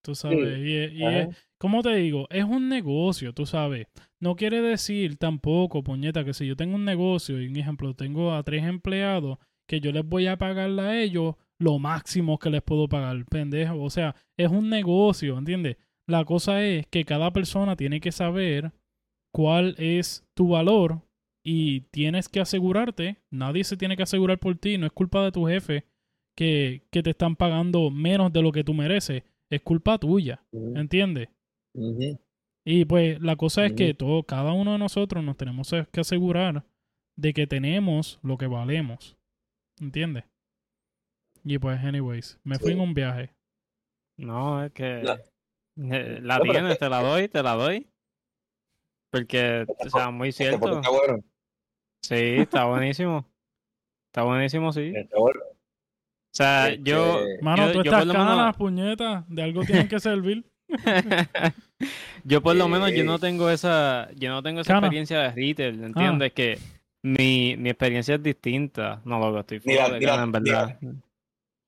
Tú 0.02 0.14
sabes. 0.14 0.58
Y, 0.58 0.76
es- 0.76 0.92
y 0.92 1.02
es-. 1.04 1.28
¿cómo 1.58 1.82
te 1.82 1.94
digo? 1.96 2.26
Es 2.30 2.44
un 2.44 2.68
negocio, 2.68 3.32
tú 3.32 3.46
sabes. 3.46 3.86
No 4.20 4.36
quiere 4.36 4.60
decir 4.62 5.16
tampoco, 5.16 5.82
puñeta, 5.82 6.24
que 6.24 6.34
si 6.34 6.46
yo 6.46 6.56
tengo 6.56 6.76
un 6.76 6.84
negocio 6.84 7.40
y 7.40 7.46
un 7.48 7.56
ejemplo, 7.56 7.94
tengo 7.94 8.32
a 8.34 8.42
tres 8.42 8.64
empleados, 8.64 9.38
que 9.68 9.80
yo 9.80 9.92
les 9.92 10.04
voy 10.06 10.26
a 10.26 10.36
pagarle 10.36 10.82
a 10.82 11.00
ellos 11.02 11.34
lo 11.58 11.78
máximo 11.78 12.38
que 12.38 12.50
les 12.50 12.62
puedo 12.62 12.88
pagar, 12.88 13.24
pendejo. 13.26 13.82
O 13.82 13.90
sea, 13.90 14.14
es 14.38 14.50
un 14.50 14.68
negocio, 14.70 15.36
¿entiendes? 15.38 15.76
La 16.08 16.24
cosa 16.24 16.64
es 16.64 16.86
que 16.86 17.04
cada 17.04 17.32
persona 17.32 17.76
tiene 17.76 18.00
que 18.00 18.10
saber 18.12 18.72
cuál 19.32 19.74
es 19.78 20.26
tu 20.34 20.48
valor 20.48 21.02
y 21.44 21.82
tienes 21.92 22.28
que 22.28 22.40
asegurarte, 22.40 23.18
nadie 23.30 23.64
se 23.64 23.76
tiene 23.76 23.96
que 23.96 24.02
asegurar 24.02 24.38
por 24.38 24.56
ti, 24.56 24.76
no 24.76 24.86
es 24.86 24.92
culpa 24.92 25.22
de 25.24 25.32
tu 25.32 25.46
jefe 25.46 25.84
que, 26.36 26.82
que 26.90 27.02
te 27.02 27.10
están 27.10 27.36
pagando 27.36 27.90
menos 27.90 28.32
de 28.32 28.42
lo 28.42 28.52
que 28.52 28.64
tú 28.64 28.74
mereces, 28.74 29.22
es 29.50 29.60
culpa 29.62 29.98
tuya, 29.98 30.42
¿entiendes? 30.52 31.28
Y 32.64 32.84
pues 32.84 33.20
la 33.20 33.36
cosa 33.36 33.66
es 33.66 33.72
que 33.72 33.94
todo, 33.94 34.22
cada 34.22 34.52
uno 34.52 34.72
de 34.72 34.78
nosotros 34.78 35.24
nos 35.24 35.36
tenemos 35.36 35.70
que 35.92 36.00
asegurar 36.00 36.64
de 37.16 37.32
que 37.32 37.46
tenemos 37.46 38.18
lo 38.22 38.38
que 38.38 38.46
valemos, 38.46 39.16
¿entiendes? 39.80 40.24
Y 41.44 41.58
pues, 41.58 41.82
anyways, 41.82 42.38
me 42.44 42.58
fui 42.58 42.68
Sí. 42.68 42.74
en 42.74 42.80
un 42.80 42.94
viaje. 42.94 43.34
No, 44.18 44.62
es 44.64 44.72
que 44.72 45.02
No. 45.02 45.94
eh, 45.94 46.20
la 46.22 46.38
No, 46.38 46.44
tienes, 46.44 46.78
te 46.78 46.88
la 46.88 47.02
doy, 47.02 47.28
te 47.28 47.42
la 47.42 47.54
doy. 47.54 47.86
Porque, 49.10 49.66
o 49.84 49.88
sea, 49.90 50.10
muy 50.10 50.30
cierto. 50.32 50.76
está 50.76 50.90
bueno. 50.90 51.24
Sí, 52.02 52.14
está 52.14 52.66
buenísimo. 52.66 53.26
Está 54.08 54.22
buenísimo, 54.24 54.72
sí. 54.72 54.92
Está 54.94 55.18
bueno. 55.18 55.40
O 56.32 56.36
sea, 56.36 56.68
Este, 56.68 56.90
yo, 56.90 57.20
Mano, 57.42 57.66
yo, 57.66 57.72
tú 57.72 57.78
yo 57.78 57.90
estás 57.90 57.98
por 58.04 58.06
lo 58.06 58.12
menos- 58.14 58.28
canas, 58.36 58.56
puñeta, 58.56 59.24
de 59.28 59.42
algo 59.42 59.62
tienen 59.64 59.88
que 59.88 59.98
servir. 60.00 60.44
yo 62.24 62.40
por 62.42 62.54
lo 62.56 62.68
menos 62.68 62.92
yo 62.92 63.04
no 63.04 63.16
Eh. 63.16 63.18
tengo 63.20 63.50
esa, 63.50 64.08
yo 64.16 64.30
no 64.30 64.42
tengo 64.42 64.60
esa 64.60 64.74
Cana. 64.74 64.86
experiencia 64.86 65.18
de 65.20 65.26
Ah. 65.28 65.32
retail, 65.34 65.84
¿entiendes? 65.84 66.32
Que 66.32 66.58
mi, 67.02 67.56
mi 67.56 67.70
experiencia 67.70 68.14
es 68.16 68.22
distinta. 68.22 69.00
No, 69.04 69.18
loco, 69.18 69.40
estoy 69.40 69.60
Mira, 69.64 69.82
fuera 69.82 69.94
de 69.94 70.00
mira, 70.00 70.12
cana, 70.12 70.22
en 70.24 70.32
verdad. 70.32 70.78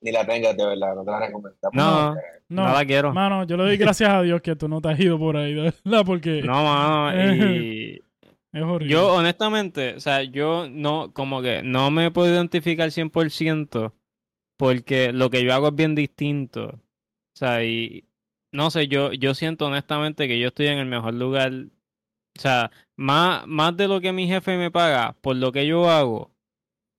Ni 0.03 0.11
la 0.13 0.27
tengas 0.27 0.57
de 0.57 0.67
verdad, 0.67 0.95
no 0.97 1.05
te 1.05 1.11
la 1.11 1.19
recomiendo. 1.21 1.57
No, 1.73 2.15
No, 2.49 2.67
no 2.67 2.73
la 2.75 2.85
quiero. 2.85 3.13
mano, 3.13 3.45
yo 3.45 3.57
le 3.57 3.63
doy 3.65 3.77
gracias 3.77 4.11
a 4.11 4.23
Dios 4.23 4.43
que 4.43 4.55
tú 4.57 4.69
no 4.69 4.81
te 4.81 4.91
has 4.91 5.01
ido 5.01 5.19
por 5.19 5.37
ahí, 5.37 5.55
de 5.55 5.73
verdad, 5.85 6.03
porque 6.05 6.43
No, 6.47 6.63
mano, 6.65 7.13
y 7.57 8.03
es 8.53 8.63
horrible. 8.63 8.93
yo 8.93 9.15
honestamente, 9.15 9.95
o 9.95 10.01
sea, 10.01 10.23
yo 10.23 10.69
no, 10.71 11.13
como 11.13 11.41
que 11.41 11.63
no 11.63 11.91
me 11.91 12.11
puedo 12.11 12.33
identificar 12.33 12.91
100% 12.91 13.93
porque 14.63 15.13
lo 15.13 15.29
que 15.29 15.43
yo 15.43 15.53
hago 15.53 15.69
es 15.69 15.75
bien 15.75 15.97
distinto. 15.97 16.67
O 16.67 17.37
sea, 17.37 17.65
y 17.65 18.05
no 18.53 18.71
sé, 18.71 18.87
yo, 18.87 19.13
yo 19.13 19.35
siento 19.35 19.67
honestamente 19.67 20.29
que 20.29 20.39
yo 20.39 20.49
estoy 20.49 20.69
en 20.69 20.79
el 20.79 20.87
mejor 20.87 21.15
lugar. 21.15 21.53
O 22.39 22.41
sea, 22.41 22.71
más, 22.95 23.45
más 23.49 23.77
de 23.77 23.89
lo 23.89 24.01
que 24.01 24.13
mi 24.13 24.29
jefe 24.29 24.57
me 24.57 24.71
paga 24.71 25.17
por 25.21 25.35
lo 25.35 25.51
que 25.51 25.67
yo 25.67 25.91
hago, 25.91 26.31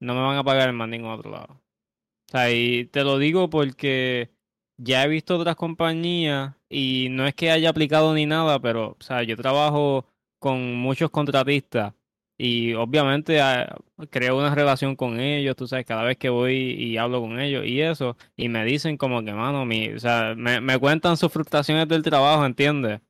no 0.01 0.14
me 0.14 0.20
van 0.20 0.38
a 0.38 0.43
pagar 0.43 0.68
en 0.68 0.76
más 0.76 0.89
ningún 0.89 1.11
otro 1.11 1.32
lado. 1.32 1.53
O 1.53 2.32
sea, 2.32 2.51
y 2.51 2.84
te 2.88 3.05
lo 3.05 3.18
digo 3.18 3.49
porque 3.49 4.30
ya 4.76 5.05
he 5.05 5.07
visto 5.07 5.38
otras 5.38 5.55
compañías 5.55 6.55
y 6.68 7.07
no 7.11 7.26
es 7.28 7.34
que 7.34 7.49
haya 7.49 7.70
aplicado 7.70 8.14
ni 8.14 8.26
nada, 8.26 8.59
pero, 8.59 8.97
o 8.99 9.03
sea, 9.03 9.24
yo 9.24 9.38
trabajo 9.38 10.05
con 10.38 10.76
muchos 10.76 11.11
contratistas 11.11 11.93
y 12.38 12.74
obviamente 12.74 13.42
ah, 13.42 13.76
creo 14.10 14.38
una 14.38 14.54
relación 14.56 14.96
con 14.96 15.20
ellos, 15.20 15.56
tú 15.56 15.68
sabes, 15.68 15.86
cada 15.86 16.04
vez 16.04 16.18
que 16.18 16.30
voy 16.30 16.56
y 16.56 16.98
hablo 16.98 17.22
con 17.22 17.40
ellos 17.40 17.66
y 17.66 17.82
eso, 17.82 18.18
y 18.36 18.50
me 18.50 18.66
dicen 18.66 18.98
como 18.98 19.24
que, 19.24 19.34
mano, 19.34 19.66
mi, 19.66 19.90
o 19.90 20.00
sea, 20.00 20.34
me, 20.36 20.60
me 20.62 20.78
cuentan 20.80 21.18
sus 21.18 21.32
frustraciones 21.32 21.88
del 21.88 22.02
trabajo, 22.04 22.46
¿entiendes? 22.46 23.02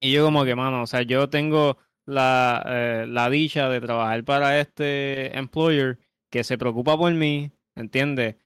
Y 0.00 0.12
yo 0.12 0.24
como 0.24 0.44
que, 0.44 0.54
mano, 0.54 0.82
o 0.82 0.86
sea, 0.86 1.02
yo 1.02 1.28
tengo 1.30 1.78
la, 2.06 2.62
eh, 2.66 3.06
la 3.08 3.30
dicha 3.30 3.68
de 3.68 3.80
trabajar 3.80 4.24
para 4.24 4.60
este 4.60 5.36
employer 5.38 5.98
que 6.30 6.44
se 6.44 6.58
preocupa 6.58 6.96
por 6.96 7.12
mí, 7.14 7.52
¿entiendes? 7.76 8.36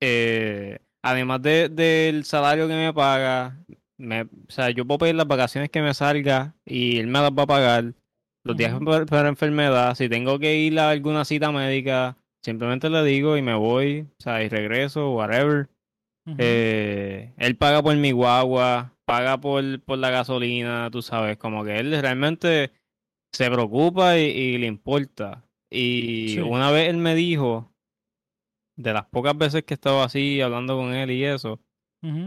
Eh, 0.00 0.78
además 1.02 1.40
de, 1.42 1.68
del 1.70 2.24
salario 2.24 2.68
que 2.68 2.74
me 2.74 2.92
paga, 2.92 3.64
me, 3.96 4.22
o 4.22 4.28
sea, 4.48 4.70
yo 4.70 4.86
puedo 4.86 4.98
pedir 4.98 5.14
las 5.14 5.26
vacaciones 5.26 5.70
que 5.70 5.80
me 5.82 5.94
salga 5.94 6.54
y 6.64 6.98
él 6.98 7.06
me 7.06 7.20
las 7.20 7.30
va 7.32 7.44
a 7.44 7.46
pagar. 7.46 7.94
Los 8.46 8.56
días 8.56 8.72
por, 8.84 9.06
por 9.06 9.26
enfermedad, 9.26 9.94
si 9.94 10.08
tengo 10.08 10.38
que 10.38 10.56
ir 10.56 10.78
a 10.78 10.90
alguna 10.90 11.24
cita 11.24 11.50
médica, 11.52 12.16
simplemente 12.42 12.88
le 12.90 13.02
digo 13.04 13.36
y 13.36 13.42
me 13.42 13.54
voy, 13.54 14.06
o 14.18 14.22
sea, 14.22 14.42
y 14.42 14.48
regreso, 14.48 15.12
whatever. 15.12 15.68
Eh, 16.38 17.32
él 17.38 17.56
paga 17.56 17.82
por 17.82 17.94
mi 17.96 18.10
guagua, 18.10 18.92
paga 19.04 19.40
por, 19.40 19.80
por 19.82 19.98
la 19.98 20.10
gasolina, 20.10 20.88
tú 20.90 21.02
sabes, 21.02 21.36
como 21.36 21.64
que 21.64 21.78
él 21.78 21.96
realmente 22.00 22.72
se 23.32 23.50
preocupa 23.50 24.18
y, 24.18 24.24
y 24.24 24.58
le 24.58 24.66
importa. 24.66 25.44
Y 25.70 26.28
Sí. 26.34 26.40
una 26.40 26.70
vez 26.70 26.88
él 26.88 26.96
me 26.96 27.14
dijo, 27.14 27.72
de 28.76 28.92
las 28.92 29.06
pocas 29.06 29.36
veces 29.36 29.62
que 29.64 29.74
he 29.74 29.76
estado 29.76 30.02
así 30.02 30.40
hablando 30.40 30.76
con 30.76 30.92
él 30.94 31.10
y 31.10 31.24
eso, 31.24 31.60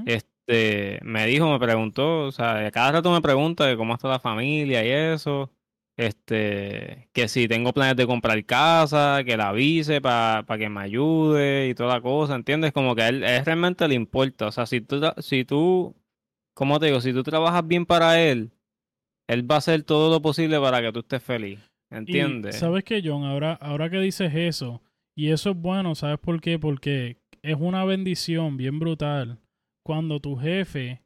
este, 0.06 1.00
me 1.04 1.26
dijo, 1.28 1.50
me 1.52 1.60
preguntó, 1.60 2.22
o 2.26 2.32
sea, 2.32 2.70
cada 2.72 2.92
rato 2.94 3.12
me 3.12 3.22
pregunta 3.22 3.66
de 3.66 3.78
cómo 3.78 3.94
está 3.94 4.08
la 4.10 4.20
familia 4.20 4.84
y 4.84 5.14
eso, 5.14 5.52
este, 6.00 7.10
que 7.12 7.28
si 7.28 7.50
tengo 7.50 7.74
planes 7.74 7.98
de 7.98 8.08
comprar 8.08 8.46
casa, 8.46 9.22
que 9.26 9.36
la 9.36 9.50
avise 9.50 10.00
para 10.00 10.46
que 10.58 10.70
me 10.70 10.80
ayude 10.80 11.68
y 11.68 11.76
toda 11.76 11.96
la 11.96 12.02
cosa, 12.02 12.36
¿entiendes? 12.36 12.72
Como 12.72 12.96
que 12.96 13.02
a 13.02 13.10
él, 13.10 13.22
a 13.22 13.36
él 13.36 13.46
realmente 13.46 13.86
le 13.86 13.96
importa, 13.96 14.48
o 14.48 14.52
sea, 14.54 14.66
si 14.66 14.80
tú, 14.80 15.02
si 15.18 15.44
tú, 15.44 15.94
¿cómo 16.54 16.80
te 16.80 16.86
digo? 16.86 17.02
Si 17.02 17.12
tú 17.12 17.22
trabajas 17.22 17.68
bien 17.68 17.86
para 17.86 18.22
él, 18.22 18.54
él 19.28 19.52
va 19.52 19.56
a 19.56 19.58
hacer 19.58 19.84
todo 19.84 20.10
lo 20.10 20.22
posible 20.22 20.58
para 20.62 20.82
que 20.82 20.94
tú 20.94 21.00
estés 21.00 21.22
feliz, 21.22 21.60
Y, 21.92 21.96
¿entiendes? 21.96 22.56
¿Sabes 22.56 22.86
qué, 22.86 23.02
John? 23.04 23.26
Ahora, 23.26 23.56
ahora 23.56 23.90
que 23.90 24.00
dices 24.00 24.34
eso, 24.34 24.82
y 25.18 25.32
eso 25.32 25.50
es 25.50 25.58
bueno, 25.58 25.96
¿sabes 25.96 26.20
por 26.20 26.40
qué? 26.40 26.58
Porque 26.58 27.18
es 27.42 27.58
una 27.60 27.84
bendición 27.84 28.56
bien 28.56 28.80
brutal 28.80 29.38
cuando 29.84 30.22
tu 30.22 30.38
jefe 30.38 31.02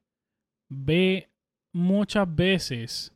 ve 0.69 1.31
muchas 1.73 2.27
veces, 2.35 3.11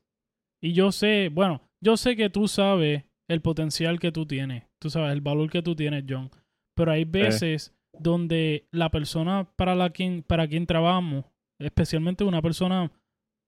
y 0.59 0.73
yo 0.73 0.91
sé, 0.91 1.29
bueno, 1.31 1.66
yo 1.81 1.97
sé 1.97 2.15
que 2.15 2.29
tú 2.29 2.47
sabes 2.47 3.03
el 3.27 3.41
potencial 3.41 3.99
que 3.99 4.11
tú 4.11 4.25
tienes, 4.25 4.63
tú 4.79 4.89
sabes 4.89 5.11
el 5.11 5.21
valor 5.21 5.49
que 5.49 5.61
tú 5.61 5.75
tienes, 5.75 6.05
John, 6.07 6.29
pero 6.75 6.91
hay 6.91 7.05
veces 7.05 7.75
donde 7.93 8.67
la 8.71 8.89
persona 8.89 9.49
para 9.55 9.75
la 9.75 9.89
quien, 9.89 10.23
para 10.23 10.47
quien 10.47 10.65
trabajamos, 10.65 11.25
especialmente 11.59 12.23
una 12.23 12.41
persona 12.41 12.91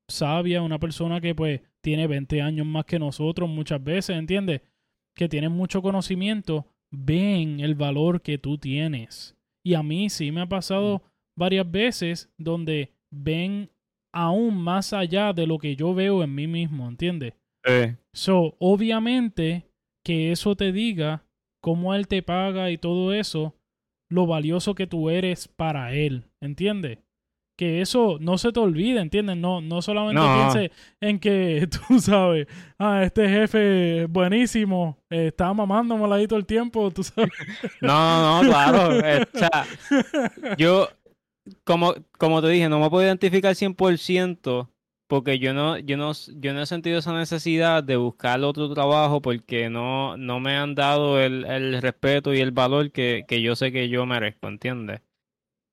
sabia, 0.09 0.61
una 0.61 0.79
persona 0.79 1.21
que 1.21 1.35
pues 1.35 1.61
tiene 1.81 2.07
20 2.07 2.41
años 2.41 2.65
más 2.65 2.85
que 2.85 2.99
nosotros 2.99 3.49
muchas 3.49 3.83
veces, 3.83 4.17
¿entiendes? 4.17 4.61
Que 5.15 5.29
tienen 5.29 5.51
mucho 5.51 5.81
conocimiento, 5.81 6.65
ven 6.91 7.59
el 7.59 7.75
valor 7.75 8.21
que 8.21 8.37
tú 8.37 8.57
tienes. 8.57 9.37
Y 9.63 9.75
a 9.75 9.83
mí 9.83 10.09
sí 10.09 10.31
me 10.31 10.41
ha 10.41 10.49
pasado 10.49 11.03
varias 11.37 11.69
veces 11.69 12.31
donde 12.37 12.91
ven 13.11 13.69
aún 14.11 14.57
más 14.57 14.93
allá 14.93 15.33
de 15.33 15.45
lo 15.45 15.59
que 15.59 15.75
yo 15.75 15.93
veo 15.93 16.23
en 16.23 16.33
mí 16.33 16.47
mismo, 16.47 16.87
¿entiendes? 16.87 17.33
Sí. 17.69 17.95
So, 18.13 18.55
obviamente 18.59 19.65
que 20.05 20.31
eso 20.31 20.55
te 20.55 20.71
diga 20.71 21.23
cómo 21.61 21.93
él 21.93 22.07
te 22.07 22.21
paga 22.23 22.71
y 22.71 22.77
todo 22.77 23.13
eso, 23.13 23.55
lo 24.09 24.25
valioso 24.25 24.73
que 24.75 24.87
tú 24.87 25.09
eres 25.09 25.47
para 25.47 25.93
él, 25.93 26.25
¿entiendes? 26.41 26.99
Que 27.57 27.81
eso 27.81 28.17
no 28.21 28.37
se 28.37 28.53
te 28.53 28.59
olvide, 28.61 29.01
¿entiendes? 29.01 29.35
No, 29.35 29.59
no 29.59 29.81
solamente 29.81 30.21
No. 30.21 30.33
piense 30.33 30.71
en 31.01 31.19
que 31.19 31.67
tú 31.87 31.99
sabes, 31.99 32.47
ah, 32.79 33.03
este 33.03 33.27
jefe 33.29 34.05
buenísimo, 34.05 34.97
eh, 35.11 35.27
está 35.27 35.53
mamándomela 35.53 36.15
ahí 36.15 36.25
todo 36.27 36.39
el 36.39 36.45
tiempo, 36.45 36.89
tú 36.91 37.03
sabes. 37.03 37.29
No, 37.81 38.41
no, 38.43 38.49
claro. 38.49 38.99
eh, 39.05 39.25
o 39.33 39.37
sea, 39.37 39.65
yo, 40.57 40.87
como, 41.65 41.93
como 42.17 42.41
te 42.41 42.47
dije, 42.47 42.69
no 42.69 42.79
me 42.79 42.89
puedo 42.89 43.05
identificar 43.05 43.53
100% 43.53 44.69
porque 45.09 45.39
yo 45.39 45.55
no, 45.55 45.79
yo 45.79 45.97
no, 45.97 46.11
yo 46.13 46.53
no 46.53 46.61
he 46.61 46.65
sentido 46.67 46.99
esa 46.99 47.13
necesidad 47.13 47.83
de 47.83 47.95
buscar 47.95 48.39
otro 48.43 48.71
trabajo 48.71 49.23
porque 49.23 49.67
no, 49.67 50.15
no 50.17 50.39
me 50.39 50.55
han 50.55 50.75
dado 50.75 51.19
el, 51.19 51.45
el 51.45 51.81
respeto 51.81 52.31
y 52.31 52.41
el 52.41 52.51
valor 52.51 52.91
que, 52.91 53.25
que 53.27 53.41
yo 53.41 53.55
sé 53.55 53.71
que 53.71 53.89
yo 53.89 54.05
merezco, 54.05 54.47
¿entiendes? 54.47 55.01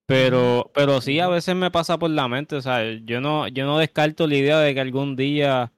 Pero, 0.07 0.71
pero 0.75 1.03
sí 1.03 1.21
a 1.21 1.29
veces 1.29 1.55
me 1.55 1.71
pasa 1.71 1.99
por 1.99 2.09
la 2.09 2.29
mente, 2.29 2.57
o 2.57 2.63
sea, 2.63 2.83
yo 3.05 3.21
no, 3.21 3.47
yo 3.49 3.67
no 3.67 3.79
descarto 3.79 4.27
la 4.27 4.37
idea 4.37 4.59
de 4.59 4.73
que 4.73 4.81
algún 4.81 5.17
día 5.17 5.71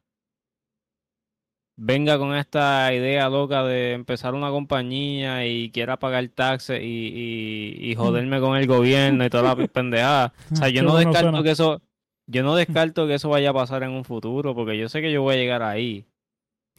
venga 1.76 2.16
con 2.16 2.36
esta 2.36 2.94
idea 2.94 3.28
loca 3.28 3.64
de 3.64 3.92
empezar 3.92 4.34
una 4.34 4.50
compañía 4.50 5.46
y 5.46 5.72
quiera 5.72 5.98
pagar 5.98 6.28
taxes 6.28 6.80
y, 6.80 6.86
y, 6.86 7.90
y 7.90 7.94
joderme 7.96 8.38
con 8.38 8.56
el 8.56 8.68
gobierno 8.68 9.24
y 9.24 9.30
toda 9.30 9.54
la 9.54 9.56
pendejada. 9.72 10.32
O 10.52 10.56
sea, 10.56 10.68
yo 10.68 10.84
no 10.84 10.96
descarto 10.96 11.42
que 11.42 11.50
eso, 11.50 11.82
yo 12.28 12.42
no 12.42 12.54
descarto 12.54 13.06
que 13.06 13.14
eso 13.14 13.30
vaya 13.30 13.50
a 13.50 13.54
pasar 13.54 13.82
en 13.82 13.90
un 13.90 14.04
futuro, 14.04 14.54
porque 14.54 14.78
yo 14.78 14.88
sé 14.88 15.00
que 15.00 15.10
yo 15.10 15.22
voy 15.22 15.34
a 15.34 15.38
llegar 15.38 15.62
ahí. 15.62 16.04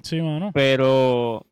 Sí, 0.03 0.21
mano. 0.21 0.51
Pero 0.53 1.45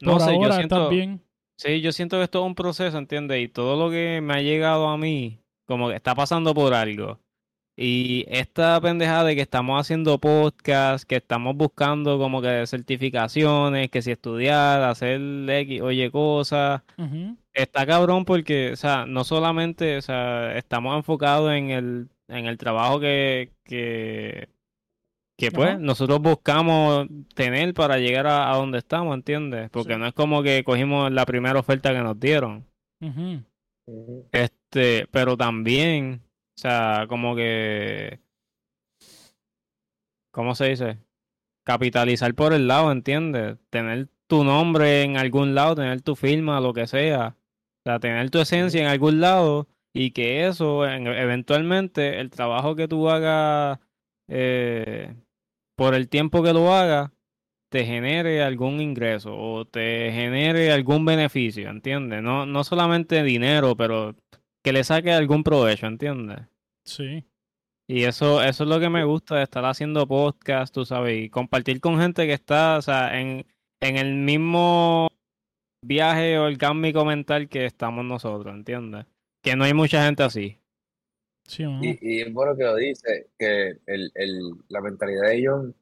no 0.00 0.12
Por 0.12 0.20
sé, 0.22 0.38
yo 0.40 0.52
siento, 0.52 0.88
bien. 0.88 1.20
sí, 1.56 1.80
yo 1.80 1.92
siento 1.92 2.16
que 2.18 2.24
esto 2.24 2.40
es 2.40 2.46
un 2.46 2.54
proceso, 2.54 2.96
¿entiendes? 2.96 3.42
Y 3.42 3.48
todo 3.48 3.76
lo 3.76 3.90
que 3.90 4.20
me 4.22 4.34
ha 4.34 4.40
llegado 4.40 4.88
a 4.88 4.96
mí 4.96 5.38
como 5.66 5.88
que 5.88 5.96
está 5.96 6.14
pasando 6.14 6.54
por 6.54 6.74
algo. 6.74 7.18
Y 7.76 8.24
esta 8.28 8.80
pendejada 8.80 9.24
de 9.24 9.34
que 9.34 9.40
estamos 9.40 9.80
haciendo 9.80 10.18
podcast, 10.18 11.04
que 11.04 11.16
estamos 11.16 11.56
buscando 11.56 12.18
como 12.18 12.42
que 12.42 12.66
certificaciones, 12.66 13.90
que 13.90 14.02
si 14.02 14.10
estudiar, 14.10 14.82
hacer 14.82 15.20
X, 15.48 15.80
oye 15.80 16.10
cosas, 16.10 16.82
está 17.54 17.86
cabrón 17.86 18.26
porque, 18.26 18.72
o 18.72 18.76
sea, 18.76 19.06
no 19.06 19.24
solamente, 19.24 19.96
o 19.96 20.02
sea, 20.02 20.56
estamos 20.56 20.94
enfocados 20.96 21.52
en 21.52 21.70
el, 21.70 22.08
en 22.32 22.46
el 22.46 22.58
trabajo 22.58 22.98
que, 23.00 23.52
que, 23.64 24.48
que 25.38 25.50
pues 25.50 25.70
Ajá. 25.70 25.78
nosotros 25.78 26.20
buscamos 26.20 27.06
tener 27.34 27.74
para 27.74 27.98
llegar 27.98 28.26
a, 28.26 28.52
a 28.52 28.56
donde 28.56 28.78
estamos, 28.78 29.14
¿entiendes? 29.14 29.70
Porque 29.70 29.94
Sí. 29.94 29.98
no 29.98 30.06
es 30.06 30.12
como 30.14 30.42
que 30.42 30.64
cogimos 30.64 31.10
la 31.12 31.26
primera 31.26 31.58
oferta 31.58 31.92
que 31.92 32.00
nos 32.02 32.18
dieron. 32.18 32.66
Este, 34.32 35.06
pero 35.10 35.36
también, 35.36 36.22
o 36.56 36.60
sea, 36.60 37.06
como 37.08 37.34
que, 37.34 38.20
¿cómo 40.30 40.54
se 40.54 40.68
dice? 40.68 40.98
Capitalizar 41.64 42.34
por 42.34 42.52
el 42.52 42.66
lado, 42.68 42.90
¿entiendes? 42.92 43.58
Tener 43.70 44.08
tu 44.26 44.44
nombre 44.44 45.02
en 45.02 45.16
algún 45.16 45.54
lado, 45.54 45.74
tener 45.74 46.00
tu 46.02 46.16
firma, 46.16 46.60
lo 46.60 46.72
que 46.72 46.86
sea. 46.86 47.36
O 47.84 47.90
sea, 47.90 47.98
tener 47.98 48.30
tu 48.30 48.38
esencia 48.40 48.80
en 48.80 48.86
algún 48.86 49.20
lado 49.20 49.66
y 49.94 50.10
que 50.12 50.46
eso, 50.46 50.86
en- 50.86 51.06
eventualmente, 51.06 52.20
el 52.20 52.30
trabajo 52.30 52.74
que 52.76 52.88
tú 52.88 53.08
hagas, 53.10 53.78
eh, 54.28 55.14
por 55.76 55.94
el 55.94 56.08
tiempo 56.08 56.42
que 56.42 56.52
lo 56.52 56.72
hagas, 56.72 57.10
te 57.70 57.84
genere 57.86 58.42
algún 58.42 58.80
ingreso 58.80 59.34
o 59.36 59.64
te 59.64 60.12
genere 60.12 60.72
algún 60.72 61.04
beneficio, 61.04 61.70
¿entiendes? 61.70 62.22
No, 62.22 62.44
no 62.44 62.64
solamente 62.64 63.22
dinero, 63.22 63.76
pero 63.76 64.14
que 64.62 64.72
le 64.72 64.84
saque 64.84 65.10
algún 65.12 65.42
provecho, 65.42 65.86
¿entiendes? 65.86 66.40
Sí. 66.84 67.24
Y 67.88 68.04
eso, 68.04 68.42
eso 68.42 68.64
es 68.64 68.68
lo 68.70 68.78
que 68.78 68.90
me 68.90 69.04
gusta 69.04 69.36
de 69.36 69.42
estar 69.42 69.64
haciendo 69.64 70.06
podcast, 70.06 70.72
tú 70.74 70.84
sabes, 70.84 71.24
y 71.24 71.30
compartir 71.30 71.80
con 71.80 71.98
gente 71.98 72.26
que 72.26 72.32
está, 72.34 72.76
o 72.78 72.82
sea, 72.82 73.18
en, 73.20 73.46
en 73.80 73.96
el 73.96 74.14
mismo 74.14 75.08
viaje 75.84 76.38
orgánico 76.38 77.04
mental 77.04 77.48
que 77.48 77.64
estamos 77.66 78.04
nosotros, 78.04 78.54
¿entiendes? 78.54 79.06
Que 79.42 79.56
no 79.56 79.64
hay 79.64 79.74
mucha 79.74 80.04
gente 80.04 80.22
así. 80.22 80.58
Sí, 81.46 81.64
¿o 81.64 81.70
no? 81.70 81.82
Y, 81.84 81.98
y 82.00 82.20
es 82.22 82.32
bueno 82.32 82.56
que 82.56 82.62
lo 82.64 82.76
dice, 82.76 83.30
que 83.38 83.78
el, 83.86 84.10
el, 84.14 84.40
la 84.68 84.80
mentalidad 84.80 85.28
de 85.28 85.44
John, 85.46 85.74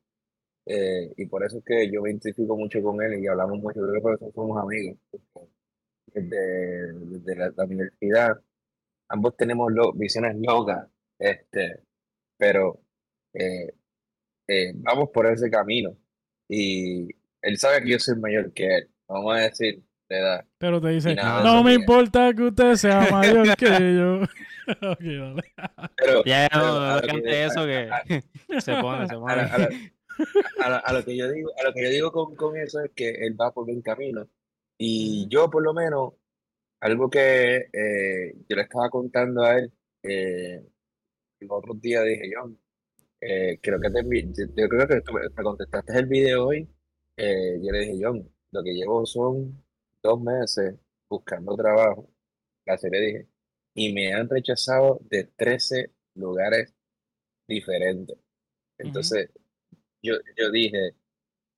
eh, 0.66 1.12
y 1.16 1.26
por 1.26 1.44
eso 1.44 1.58
es 1.58 1.64
que 1.64 1.90
yo 1.92 2.02
me 2.02 2.10
identifico 2.10 2.56
mucho 2.56 2.82
con 2.82 3.02
él 3.02 3.22
y 3.22 3.26
hablamos 3.26 3.60
mucho, 3.60 3.80
creo 3.80 3.94
que 3.94 4.00
por 4.00 4.14
eso 4.14 4.32
somos 4.34 4.62
amigos, 4.62 4.96
desde, 6.06 6.92
desde 6.92 7.36
la, 7.36 7.52
la 7.56 7.64
universidad, 7.64 8.40
ambos 9.08 9.36
tenemos 9.36 9.72
lo- 9.72 9.92
visiones 9.92 10.36
locas, 10.40 10.88
este, 11.18 11.82
pero 12.38 12.82
eh, 13.34 13.74
eh, 14.48 14.72
vamos 14.76 15.10
por 15.10 15.26
ese 15.26 15.50
camino. 15.50 15.96
Y 16.48 17.08
él 17.42 17.58
sabe 17.58 17.82
que 17.84 17.90
yo 17.92 17.98
soy 17.98 18.16
mayor 18.20 18.52
que 18.52 18.76
él, 18.76 18.90
vamos 19.08 19.36
a 19.36 19.40
decir, 19.40 19.84
de 20.10 20.18
edad. 20.18 20.44
Pero 20.58 20.80
te 20.80 20.88
dice, 20.88 21.14
no 21.14 21.62
me 21.64 21.72
importa 21.74 22.34
que 22.34 22.42
usted 22.42 22.74
sea 22.74 23.00
mayor 23.10 23.56
que 23.56 23.94
yo. 23.96 24.20
ok, 24.90 25.00
dale. 25.00 25.42
Pero, 25.96 26.24
Ya, 26.24 26.48
pero 26.52 26.80
no, 26.80 27.00
cante 27.00 27.22
que- 27.22 27.44
eso 27.44 27.64
que 27.66 28.60
se 28.60 28.76
pone, 28.76 29.08
se 29.08 29.14
a, 29.14 29.18
pone. 29.18 29.92
a 30.84 30.92
lo 30.92 31.04
que 31.04 31.16
yo 31.16 31.30
digo, 31.30 31.50
a 31.58 31.64
lo 31.64 31.72
que 31.72 31.84
yo 31.84 31.90
digo 31.90 32.12
con, 32.12 32.34
con 32.36 32.56
eso 32.56 32.80
es 32.84 32.90
que 32.94 33.08
él 33.10 33.40
va 33.40 33.52
por 33.52 33.64
buen 33.64 33.80
camino. 33.80 34.28
Y 34.76 35.26
yo, 35.28 35.48
por 35.48 35.62
lo 35.62 35.72
menos, 35.72 36.14
algo 36.80 37.08
que 37.08 37.56
eh, 37.72 38.34
yo 38.48 38.56
le 38.56 38.62
estaba 38.62 38.88
contando 38.90 39.42
a 39.44 39.58
él, 39.58 39.72
eh, 40.02 40.62
el 41.40 41.48
otro 41.50 41.74
día 41.74 42.02
dije, 42.02 42.30
John, 42.34 42.58
eh, 43.20 43.58
creo 43.62 43.78
que 43.80 43.90
te 43.90 44.02
yo, 44.02 44.44
yo 44.56 44.68
creo 44.68 44.86
que 44.88 45.00
tú 45.02 45.12
me, 45.12 45.20
me 45.36 45.42
contestaste 45.42 45.98
el 45.98 46.06
video 46.06 46.46
hoy. 46.46 46.68
eh, 47.16 47.58
yo 47.62 47.72
le 47.72 47.78
dije, 47.80 47.98
John, 48.02 48.26
lo 48.52 48.62
que 48.62 48.72
llevo 48.74 49.04
son 49.06 49.62
dos 50.02 50.20
meses 50.20 50.74
buscando 51.08 51.56
trabajo. 51.56 52.08
Así 52.66 52.88
le 52.90 53.00
dije. 53.00 53.28
Y 53.74 53.92
me 53.92 54.12
han 54.12 54.28
rechazado 54.28 55.00
de 55.02 55.24
13 55.36 55.92
lugares 56.14 56.74
diferentes. 57.48 58.16
Entonces, 58.78 59.30
yo, 60.02 60.14
yo 60.36 60.50
dije, 60.50 60.94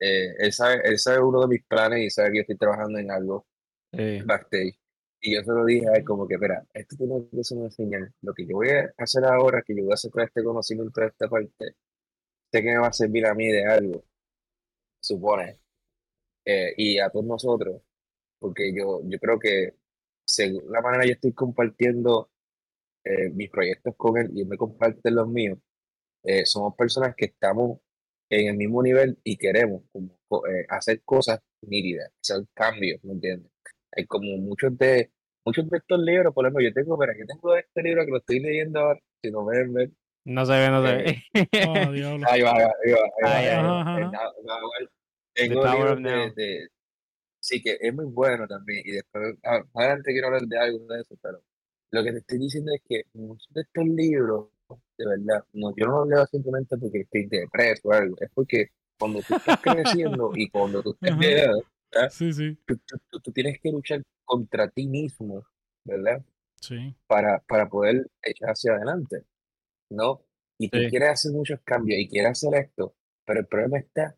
eh, 0.00 0.34
él 0.38 0.52
sabe, 0.52 0.82
él 0.84 0.98
sabe 0.98 1.22
uno 1.22 1.42
de 1.42 1.48
mis 1.48 1.64
planes 1.64 2.00
y 2.00 2.10
sabe 2.10 2.30
que 2.32 2.36
yo 2.38 2.40
estoy 2.42 2.56
trabajando 2.58 2.98
en 2.98 3.10
algo 3.10 3.46
Sí. 3.94 4.22
backstage. 4.24 4.78
Y 5.20 5.34
yo 5.36 5.42
se 5.44 5.52
lo 5.52 5.64
dije 5.64 5.86
a 5.88 5.92
él 5.98 6.04
como 6.04 6.26
que, 6.26 6.34
espera, 6.34 6.66
esto 6.74 6.96
tiene 6.96 7.28
que 7.30 7.44
ser 7.44 7.58
una 7.58 7.70
señal. 7.70 8.12
Lo 8.22 8.32
que 8.34 8.46
yo 8.46 8.56
voy 8.56 8.70
a 8.70 8.92
hacer 8.98 9.24
ahora, 9.24 9.62
que 9.62 9.76
yo 9.76 9.84
voy 9.84 9.92
a 9.92 9.94
hacer 9.94 10.10
todo 10.10 10.24
este 10.24 10.42
conocimiento 10.42 11.00
de 11.00 11.06
esta 11.08 11.28
parte, 11.28 11.76
sé 12.50 12.62
que 12.62 12.62
me 12.62 12.78
va 12.78 12.88
a 12.88 12.92
servir 12.92 13.26
a 13.26 13.34
mí 13.34 13.48
de 13.48 13.64
algo, 13.66 14.04
supone, 15.00 15.60
eh, 16.44 16.74
y 16.76 16.98
a 16.98 17.10
todos 17.10 17.26
nosotros, 17.26 17.82
porque 18.42 18.74
yo, 18.76 19.00
yo 19.04 19.18
creo 19.18 19.38
que 19.38 19.74
según 20.26 20.70
la 20.70 20.82
manera 20.82 21.06
yo 21.06 21.12
estoy 21.12 21.32
compartiendo 21.32 22.28
eh, 23.04 23.30
mis 23.30 23.48
proyectos 23.50 23.94
con 23.96 24.18
él 24.18 24.30
y 24.34 24.42
él 24.42 24.48
me 24.48 24.56
comparte 24.58 25.10
los 25.10 25.26
míos, 25.28 25.58
eh, 26.24 26.44
somos 26.44 26.74
personas 26.76 27.14
que 27.16 27.26
estamos 27.26 27.80
en 28.30 28.48
el 28.48 28.56
mismo 28.56 28.82
nivel 28.82 29.18
y 29.24 29.36
queremos 29.36 29.82
como, 29.92 30.18
co- 30.28 30.46
eh, 30.46 30.66
hacer 30.68 31.02
cosas 31.04 31.40
nítidas, 31.62 32.12
hacer 32.20 32.44
cambios, 32.54 33.02
¿me 33.04 33.12
entiendes? 33.14 33.50
Hay 33.96 34.06
como 34.06 34.36
muchos 34.38 34.76
de, 34.78 35.10
muchos 35.44 35.68
de 35.70 35.78
estos 35.78 36.00
libros, 36.00 36.32
por 36.34 36.44
ejemplo, 36.44 36.62
yo 36.62 36.72
tengo, 36.72 36.96
mira, 36.98 37.12
yo 37.18 37.26
tengo 37.26 37.56
este 37.56 37.82
libro 37.82 38.04
que 38.04 38.10
lo 38.10 38.18
estoy 38.18 38.40
leyendo 38.40 38.80
ahora, 38.80 39.00
si 39.22 39.30
no 39.30 39.44
me 39.44 39.58
ven, 39.58 39.72
ver, 39.72 39.90
No 40.24 40.46
se 40.46 40.52
ve, 40.52 40.68
no 40.70 40.86
se 40.86 40.96
ve. 40.96 41.22
Oh, 41.66 41.74
ahí 42.30 42.40
va, 42.42 42.52
ahí 42.52 42.62
va, 42.64 42.72
ahí 42.82 42.92
va, 42.92 43.04
ahí 43.26 43.46
va, 43.46 43.94
ahí 43.96 44.02
va, 44.04 44.32
Nahual. 44.44 44.90
The 45.34 45.48
Tengo 45.48 45.66
libros 45.66 46.02
de, 46.02 46.10
de, 46.36 46.68
sí, 47.42 47.60
que 47.62 47.76
es 47.80 47.94
muy 47.94 48.06
bueno 48.06 48.46
también, 48.46 48.82
y 48.86 48.92
después, 48.92 49.34
más 49.42 49.64
adelante 49.74 50.12
quiero 50.12 50.28
hablar 50.28 50.42
de 50.46 50.58
algo 50.58 50.86
de 50.86 51.00
eso, 51.00 51.16
pero 51.20 51.42
lo 51.90 52.02
que 52.04 52.12
te 52.12 52.18
estoy 52.18 52.38
diciendo 52.38 52.72
es 52.74 52.82
que 52.88 53.02
muchos 53.14 53.48
de 53.52 53.62
estos 53.62 53.84
libros, 53.86 54.48
de 54.96 55.06
verdad, 55.06 55.44
no, 55.52 55.74
yo 55.76 55.86
no 55.86 56.00
los 56.04 56.08
leo 56.08 56.26
simplemente 56.26 56.78
porque 56.78 57.00
estoy 57.00 57.26
depreso 57.26 57.88
o 57.88 57.92
algo, 57.92 58.16
es 58.20 58.30
porque 58.32 58.68
cuando 58.98 59.22
tú 59.22 59.34
estás 59.34 59.58
creciendo 59.62 60.32
y 60.34 60.48
cuando 60.48 60.82
tú 60.82 60.92
estés 60.92 61.12
Ajá. 61.12 61.20
de 61.20 61.32
edad, 61.40 62.10
Sí, 62.10 62.32
sí. 62.32 62.56
tú, 62.64 62.76
tú- 62.86 62.98
tú- 63.10 63.20
tú 63.20 63.32
tienes 63.32 63.60
que 63.60 63.70
luchar 63.70 64.02
contra 64.24 64.68
ti 64.70 64.86
mismo, 64.86 65.44
¿verdad? 65.84 66.24
Sí. 66.60 66.94
Para, 67.06 67.40
para 67.40 67.68
poder 67.68 68.06
echar 68.22 68.50
hacia 68.50 68.72
adelante, 68.76 69.24
¿no? 69.90 70.22
Y 70.58 70.68
tú 70.70 70.78
Sí. 70.78 70.86
quieres 70.88 71.10
hacer 71.10 71.32
muchos 71.32 71.60
cambios 71.64 71.98
y 72.00 72.08
quieres 72.08 72.30
hacer 72.32 72.54
esto, 72.54 72.94
pero 73.26 73.40
el 73.40 73.46
problema 73.46 73.78
está 73.78 74.16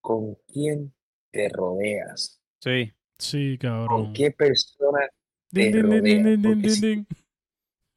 con 0.00 0.34
quién 0.52 0.92
te 1.30 1.48
rodeas, 1.48 2.40
Sí. 2.66 2.92
Sí, 3.18 3.56
con 3.58 3.70
cabrón. 3.70 4.12
qué 4.12 4.30
persona 4.32 5.08
Din, 5.50 5.72
te 5.72 5.82
din, 5.82 5.90
din, 5.90 6.02
din, 6.02 6.42
rodeas, 6.42 6.42
din, 6.42 6.62
din, 6.62 7.06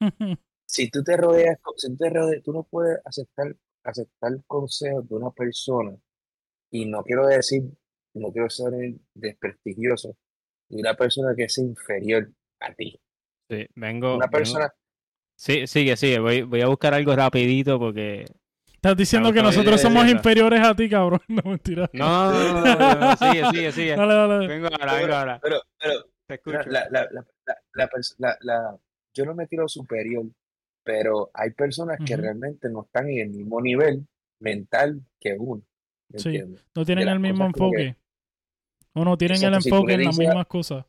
si 0.66 0.90
tú 0.90 1.02
te 1.04 1.16
rodeas, 1.16 1.58
con- 1.60 1.74
si 1.76 1.88
tú 1.90 1.96
te 1.96 2.08
rodeas, 2.10 2.42
tú 2.42 2.52
no 2.52 2.62
puedes 2.62 2.98
aceptar, 3.04 3.54
aceptar 3.84 4.32
consejos 4.46 5.06
de 5.08 5.14
una 5.16 5.30
persona, 5.30 5.94
y 6.70 6.86
no 6.86 7.02
quiero 7.02 7.26
decir, 7.26 7.64
no 8.14 8.32
quiero 8.32 8.48
ser 8.48 8.72
desprestigioso, 9.14 10.16
de 10.70 10.80
una 10.80 10.94
persona 10.94 11.34
que 11.36 11.44
es 11.44 11.58
inferior 11.58 12.30
a 12.60 12.72
ti. 12.74 12.98
Sí. 13.50 13.66
Vengo. 13.74 14.14
Una 14.16 14.26
vengo- 14.26 14.30
persona, 14.38 14.72
Sí, 15.36 15.66
sigue, 15.66 15.96
sigue. 15.96 16.18
Voy, 16.20 16.42
voy 16.42 16.60
a 16.60 16.68
buscar 16.68 16.94
algo 16.94 17.16
rapidito 17.16 17.78
porque. 17.78 18.24
Estás 18.80 18.96
diciendo 18.96 19.30
que 19.30 19.42
nosotros 19.42 19.76
yo 19.82 19.88
somos 19.88 20.08
inferiores 20.08 20.60
a 20.62 20.74
ti, 20.74 20.88
cabrón. 20.88 21.20
No, 21.28 21.42
mentira. 21.44 21.90
No, 21.92 22.32
no, 22.32 22.52
no, 22.52 22.62
no, 22.64 22.74
no, 22.78 22.94
no, 22.94 23.16
sigue, 23.16 23.44
sigue, 23.50 23.72
sigue. 23.72 23.94
Dale, 23.96 24.14
dale. 24.14 24.46
Vengo 24.48 24.68
ahora, 24.68 24.78
pero, 24.86 24.96
vengo 25.02 25.14
ahora. 25.14 25.40
pero, 25.42 25.60
pero, 25.78 26.02
Te 26.26 26.38
pero 26.38 26.60
escucho. 26.60 26.70
la, 26.70 26.88
la, 26.90 27.08
la, 27.12 27.26
la, 27.46 27.56
la 27.74 27.90
pers- 27.90 28.14
la- 28.16 28.38
la- 28.40 28.78
yo 29.12 29.24
no 29.26 29.34
me 29.34 29.46
tiro 29.46 29.68
superior, 29.68 30.24
pero 30.82 31.30
hay 31.34 31.50
personas 31.50 31.98
que 32.06 32.16
realmente 32.16 32.70
no 32.70 32.82
están 32.84 33.10
en 33.10 33.18
el 33.18 33.28
mismo 33.30 33.60
nivel 33.60 34.06
mental 34.40 35.02
que 35.20 35.36
uno, 35.38 35.62
¿me 36.08 36.18
Sí. 36.18 36.40
No 36.74 36.84
tienen 36.86 37.08
el 37.08 37.20
mismo 37.20 37.44
enfoque. 37.44 37.96
O 38.94 39.04
no 39.04 39.18
tienen 39.18 39.42
el 39.44 39.54
enfoque 39.54 39.92
en 39.92 40.04
las 40.04 40.18
mismas 40.18 40.46
cosas. 40.46 40.86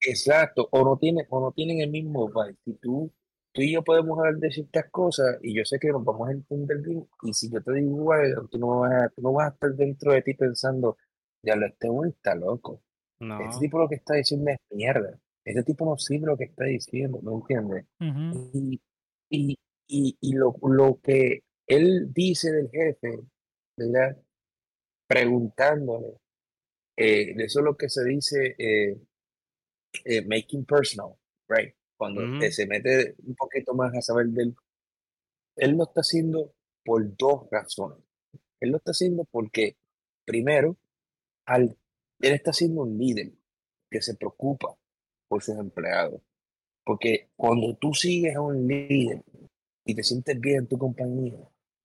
Exacto, 0.00 0.68
o 0.70 0.84
no 0.84 0.96
tienen, 0.98 1.26
o 1.30 1.40
no 1.40 1.52
tienen 1.52 1.80
el 1.80 1.90
mismo 1.90 2.28
vibe. 2.28 2.56
Si 2.64 2.74
tú, 2.74 3.12
tú 3.52 3.62
y 3.62 3.72
yo 3.72 3.82
podemos 3.82 4.18
hablar 4.18 4.36
de 4.36 4.50
ciertas 4.50 4.90
cosas 4.90 5.38
y 5.42 5.54
yo 5.56 5.64
sé 5.64 5.78
que 5.78 5.88
nos 5.88 6.04
vamos 6.04 6.28
a 6.28 6.32
entender 6.32 6.78
bien, 6.78 7.06
y 7.22 7.32
si 7.34 7.50
yo 7.50 7.62
te 7.62 7.72
digo 7.74 7.96
igual, 7.98 8.48
tú 8.50 8.58
no 8.58 8.80
vas 8.80 8.92
a, 9.04 9.08
tú 9.08 9.22
no 9.22 9.32
vas 9.32 9.50
a 9.50 9.54
estar 9.54 9.70
dentro 9.74 10.12
de 10.12 10.22
ti 10.22 10.34
pensando, 10.34 10.96
ya 11.42 11.56
lo 11.56 11.66
este 11.66 11.88
güey 11.88 12.10
está 12.10 12.34
loco. 12.34 12.82
Este 13.20 13.26
No. 13.26 13.58
tipo 13.60 13.78
lo 13.78 13.88
que 13.88 13.96
está 13.96 14.14
diciendo 14.14 14.50
es 14.50 14.58
mierda. 14.70 15.18
Este 15.44 15.62
tipo 15.62 15.84
no 15.84 15.96
sirve 15.96 16.26
lo 16.26 16.36
que 16.36 16.44
está 16.44 16.64
diciendo, 16.64 17.20
¿me 17.22 17.32
entiendes? 17.32 17.86
Y, 19.30 19.58
y, 19.88 20.16
y 20.20 20.32
lo, 20.34 20.54
lo 20.62 21.00
que 21.02 21.42
él 21.66 22.12
dice 22.12 22.52
del 22.52 22.68
jefe, 22.70 23.20
¿verdad? 23.76 24.16
Preguntándole, 25.08 26.18
eh, 26.96 27.34
eso 27.38 27.60
es 27.60 27.64
lo 27.64 27.76
que 27.76 27.88
se 27.88 28.04
dice 28.04 28.54
eh, 28.58 28.96
eh, 30.04 30.22
making 30.26 30.64
personal, 30.64 31.14
right? 31.48 31.74
Cuando 32.00 32.22
eh, 32.42 32.50
se 32.50 32.66
mete 32.66 33.14
un 33.26 33.34
poquito 33.34 33.74
más 33.74 33.94
a 33.94 34.00
saber 34.00 34.28
de 34.28 34.44
él, 34.44 34.56
él 35.56 35.72
lo 35.72 35.82
está 35.82 36.00
haciendo 36.00 36.54
por 36.82 37.14
dos 37.18 37.46
razones. 37.50 37.98
Él 38.58 38.70
lo 38.70 38.78
está 38.78 38.92
haciendo 38.92 39.26
porque, 39.30 39.76
primero, 40.24 40.78
al, 41.44 41.76
él 42.20 42.32
está 42.32 42.54
siendo 42.54 42.84
un 42.84 42.96
líder 42.96 43.32
que 43.90 44.00
se 44.00 44.14
preocupa 44.14 44.74
por 45.28 45.42
sus 45.42 45.58
empleados. 45.58 46.22
Porque 46.86 47.28
cuando 47.36 47.76
tú 47.76 47.92
sigues 47.92 48.34
a 48.34 48.40
un 48.40 48.66
líder 48.66 49.22
y 49.84 49.94
te 49.94 50.02
sientes 50.02 50.40
bien 50.40 50.60
en 50.60 50.68
tu 50.68 50.78
compañía, 50.78 51.36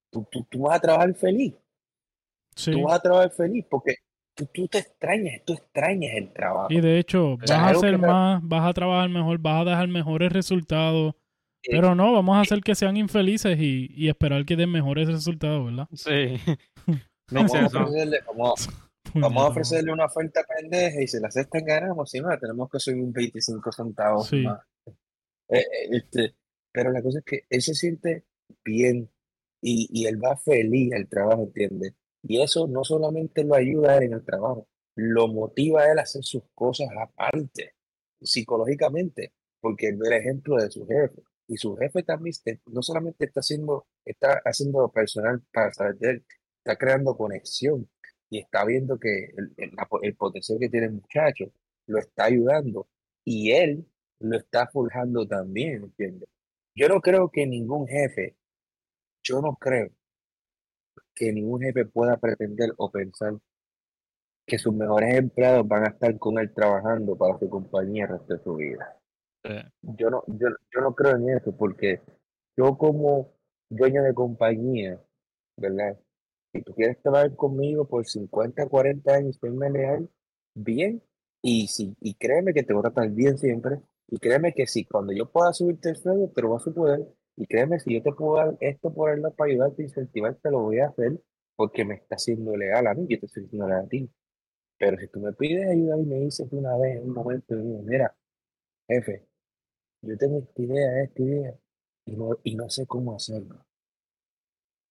tú, 0.09 0.25
tú, 0.31 0.45
tú 0.49 0.59
vas 0.59 0.77
a 0.77 0.81
trabajar 0.81 1.13
feliz. 1.13 1.55
Sí. 2.55 2.71
Tú 2.71 2.83
vas 2.83 2.99
a 2.99 3.01
trabajar 3.01 3.31
feliz 3.31 3.65
porque 3.69 3.95
tú, 4.35 4.45
tú 4.53 4.67
te 4.67 4.79
extrañas, 4.79 5.41
tú 5.45 5.53
extrañas 5.53 6.11
el 6.15 6.31
trabajo. 6.31 6.67
Y 6.69 6.81
de 6.81 6.99
hecho, 6.99 7.37
vas 7.37 7.49
sea, 7.49 7.65
a 7.65 7.69
hacer 7.69 7.97
más, 7.97 8.41
vas 8.43 8.69
a 8.69 8.73
trabajar 8.73 9.09
mejor, 9.09 9.39
vas 9.39 9.61
a 9.61 9.69
dejar 9.69 9.87
mejores 9.87 10.31
resultados. 10.31 11.15
Sí. 11.63 11.71
Pero 11.71 11.95
no, 11.95 12.13
vamos 12.13 12.37
a 12.37 12.41
hacer 12.41 12.61
que 12.61 12.75
sean 12.75 12.95
infelices 12.95 13.57
y, 13.59 13.89
y 13.95 14.09
esperar 14.09 14.45
que 14.45 14.55
den 14.55 14.71
mejores 14.71 15.07
resultados, 15.07 15.65
¿verdad? 15.65 15.87
Sí. 15.93 16.35
Vamos 17.31 17.55
a, 17.55 17.65
ofrecerle, 17.65 18.19
vamos, 18.27 18.69
vamos 19.15 19.43
a 19.43 19.47
ofrecerle 19.47 19.91
una 19.91 20.05
oferta 20.05 20.41
pendeja 20.43 21.01
y 21.01 21.07
si 21.07 21.19
la 21.19 21.29
aceptan 21.29 21.65
ganamos, 21.65 22.11
si 22.11 22.19
no, 22.19 22.29
tenemos 22.37 22.69
que 22.69 22.79
subir 22.79 23.01
un 23.01 23.11
25 23.11 23.71
centavos 23.71 24.27
Sí. 24.27 24.43
más. 24.43 24.59
Eh, 25.49 25.57
eh, 25.57 25.63
este, 25.89 26.35
pero 26.71 26.91
la 26.91 27.01
cosa 27.01 27.17
es 27.17 27.25
que 27.25 27.45
él 27.49 27.63
se 27.63 27.73
siente 27.73 28.25
bien 28.63 29.09
y, 29.59 29.87
y 29.91 30.05
él 30.05 30.23
va 30.23 30.37
feliz 30.37 30.93
al 30.93 31.07
trabajo, 31.07 31.45
¿entiendes? 31.45 31.95
Y 32.27 32.41
eso 32.41 32.67
no 32.67 32.83
solamente 32.83 33.43
lo 33.43 33.53
ayuda 33.53 33.97
en 33.97 34.13
el 34.13 34.25
trabajo, 34.25 34.67
lo 34.95 35.27
motiva 35.27 35.81
a 35.81 35.91
él 35.91 35.99
a 35.99 36.01
hacer 36.01 36.23
sus 36.23 36.41
cosas 36.55 36.87
aparte, 36.99 37.75
psicológicamente, 38.19 39.33
porque 39.61 39.89
él 39.89 39.97
ve 39.97 40.17
ejemplo 40.17 40.57
de 40.57 40.71
su 40.71 40.87
jefe. 40.87 41.21
Y 41.47 41.57
su 41.57 41.75
jefe 41.75 42.01
también 42.01 42.33
no 42.65 42.81
solamente 42.81 43.25
está 43.25 43.41
haciendo, 43.41 43.85
está 44.03 44.41
haciendo 44.43 44.89
personal 44.91 45.43
para 45.53 45.71
saber 45.71 45.97
de 45.97 46.09
él, 46.09 46.25
está 46.57 46.75
creando 46.75 47.15
conexión 47.15 47.87
y 48.31 48.39
está 48.39 48.65
viendo 48.65 48.99
que 48.99 49.29
el 50.01 50.15
potencial 50.15 50.57
que 50.59 50.69
tiene 50.69 50.87
el 50.87 50.93
muchacho 50.93 51.51
lo 51.85 51.99
está 51.99 52.25
ayudando 52.25 52.87
y 53.23 53.51
él 53.51 53.85
lo 54.19 54.37
está 54.37 54.65
forjando 54.67 55.27
también, 55.27 55.83
¿entiendes? 55.83 56.27
Yo 56.73 56.89
no 56.89 56.99
creo 57.01 57.29
que 57.29 57.45
ningún 57.45 57.87
jefe, 57.87 58.35
yo 59.23 59.41
no 59.41 59.55
creo 59.57 59.91
que 61.15 61.31
ningún 61.31 61.61
jefe 61.61 61.85
pueda 61.85 62.17
pretender 62.17 62.73
o 62.77 62.91
pensar 62.91 63.33
que 64.45 64.59
sus 64.59 64.73
mejores 64.73 65.15
empleados 65.15 65.67
van 65.67 65.85
a 65.85 65.89
estar 65.89 66.17
con 66.19 66.37
él 66.37 66.53
trabajando 66.53 67.17
para 67.17 67.37
su 67.39 67.49
compañía 67.49 68.03
el 68.03 68.11
resto 68.11 68.33
de 68.35 68.43
su 68.43 68.55
vida. 68.55 68.99
Sí. 69.43 69.53
Yo 69.81 70.09
no, 70.09 70.23
yo, 70.27 70.49
yo 70.73 70.81
no 70.81 70.93
creo 70.93 71.15
en 71.15 71.29
eso 71.29 71.55
porque 71.55 72.01
yo 72.57 72.77
como 72.77 73.31
dueño 73.69 74.03
de 74.03 74.13
compañía, 74.13 75.01
¿verdad? 75.57 75.97
Si 76.53 76.61
tú 76.61 76.73
quieres 76.73 77.01
trabajar 77.01 77.35
conmigo 77.35 77.85
por 77.87 78.05
50, 78.05 78.67
40 78.67 79.13
años, 79.13 79.37
serme 79.39 79.69
leal, 79.69 80.09
bien. 80.53 81.01
Y, 81.41 81.67
si, 81.67 81.95
y 81.99 82.15
créeme 82.15 82.53
que 82.53 82.63
te 82.63 82.73
voy 82.73 82.79
a 82.79 82.91
tratar 82.91 83.09
bien 83.11 83.37
siempre. 83.37 83.81
Y 84.07 84.17
créeme 84.19 84.53
que 84.53 84.67
si 84.67 84.85
cuando 84.85 85.13
yo 85.13 85.29
pueda 85.29 85.53
subirte 85.53 85.89
el 85.89 85.97
sueldo, 85.97 86.31
te 86.33 86.41
lo 86.41 86.51
vas 86.51 86.67
a 86.67 86.71
poder. 86.71 87.07
Y 87.37 87.47
créeme, 87.47 87.79
si 87.79 87.93
yo 87.93 88.01
te 88.01 88.11
puedo 88.13 88.37
dar 88.37 88.57
esto 88.61 88.93
por 88.93 89.11
el 89.11 89.21
lado 89.21 89.35
para 89.35 89.51
ayudarte, 89.51 89.83
incentivarte, 89.83 90.49
lo 90.51 90.61
voy 90.63 90.79
a 90.79 90.87
hacer 90.87 91.19
porque 91.55 91.85
me 91.85 91.95
está 91.95 92.15
haciendo 92.15 92.55
leal 92.55 92.87
a 92.87 92.93
mí, 92.93 93.07
yo 93.09 93.19
te 93.19 93.25
estoy 93.27 93.45
haciendo 93.45 93.67
leal 93.67 93.85
a 93.85 93.89
ti. 93.89 94.09
Pero 94.77 94.97
si 94.97 95.07
tú 95.07 95.19
me 95.21 95.33
pides 95.33 95.69
ayuda 95.69 95.97
y 95.99 96.03
me 96.05 96.19
dices 96.21 96.47
una 96.51 96.77
vez, 96.77 96.97
en 96.97 97.03
un 97.03 97.13
momento, 97.13 97.55
mira, 97.55 98.15
jefe, 98.87 99.25
yo 100.01 100.17
tengo 100.17 100.39
esta 100.39 100.61
idea, 100.61 101.03
esta 101.03 101.23
idea, 101.23 101.55
y 102.05 102.15
no, 102.15 102.39
y 102.43 102.55
no 102.55 102.69
sé 102.69 102.85
cómo 102.87 103.15
hacerlo. 103.15 103.65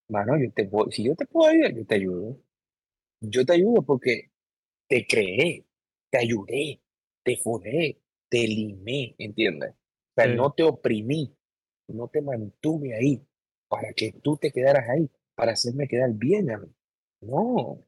Mano, 0.09 0.39
yo 0.39 0.51
te 0.53 0.67
puedo, 0.67 0.91
si 0.91 1.05
yo 1.05 1.15
te 1.17 1.27
puedo 1.27 1.51
ayudar, 1.51 1.75
yo 1.75 1.87
te 1.87 1.95
ayudo. 1.97 2.39
Yo 3.21 3.45
te 3.47 3.55
ayudo 3.55 3.83
porque 3.83 4.31
te 4.89 5.07
creé, 5.07 5.67
te 6.11 6.19
ayudé, 6.19 6.83
te 7.25 7.37
forjé, 7.39 8.01
te 8.29 8.47
limé, 8.47 9.15
¿entiendes? 9.19 9.73
O 9.73 10.15
sea, 10.17 10.27
Sí. 10.27 10.37
no 10.37 10.53
te 10.53 10.63
oprimí, 10.63 11.35
no 11.89 12.09
te 12.09 12.23
mantuve 12.23 12.95
ahí 12.97 13.23
para 13.69 13.93
que 13.93 14.13
tú 14.23 14.37
te 14.37 14.51
quedaras 14.51 14.89
ahí, 14.89 15.11
para 15.35 15.53
hacerme 15.53 15.89
quedar 15.89 16.11
bien 16.13 16.51
a 16.51 16.59
mí. 16.59 16.69
No, 17.21 17.79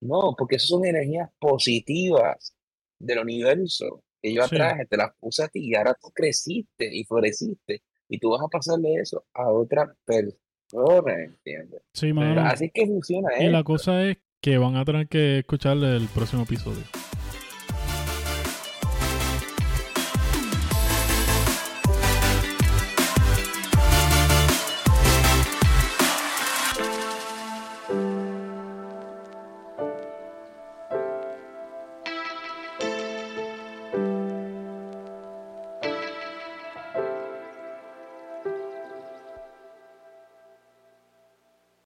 no, 0.00 0.34
porque 0.36 0.56
esas 0.56 0.68
son 0.68 0.84
energías 0.84 1.30
positivas 1.38 2.54
del 2.98 3.18
universo 3.20 4.02
que 4.22 4.32
yo 4.34 4.42
Sí. 4.42 4.54
atraje, 4.56 4.86
te 4.86 4.96
las 4.96 5.14
puse 5.16 5.44
a 5.44 5.48
ti 5.48 5.60
y 5.68 5.74
ahora 5.74 5.94
tú 6.00 6.10
creciste 6.14 6.88
y 6.94 7.04
floreciste 7.04 7.82
y 8.08 8.18
tú 8.18 8.30
vas 8.30 8.42
a 8.42 8.48
pasarle 8.48 8.94
eso 8.94 9.24
a 9.34 9.50
otra 9.50 9.94
persona, 10.04 11.24
¿entiendes? 11.24 11.82
Sí. 11.92 12.12
Así 12.38 12.70
que 12.70 12.86
funciona 12.86 13.28
Y 13.38 13.48
la 13.48 13.62
cosa 13.64 14.02
es 14.04 14.18
que 14.40 14.58
van 14.58 14.76
a 14.76 14.84
tener 14.84 15.08
que 15.08 15.40
escuchar 15.40 15.76
el 15.78 16.08
próximo 16.08 16.42
episodio. 16.42 16.82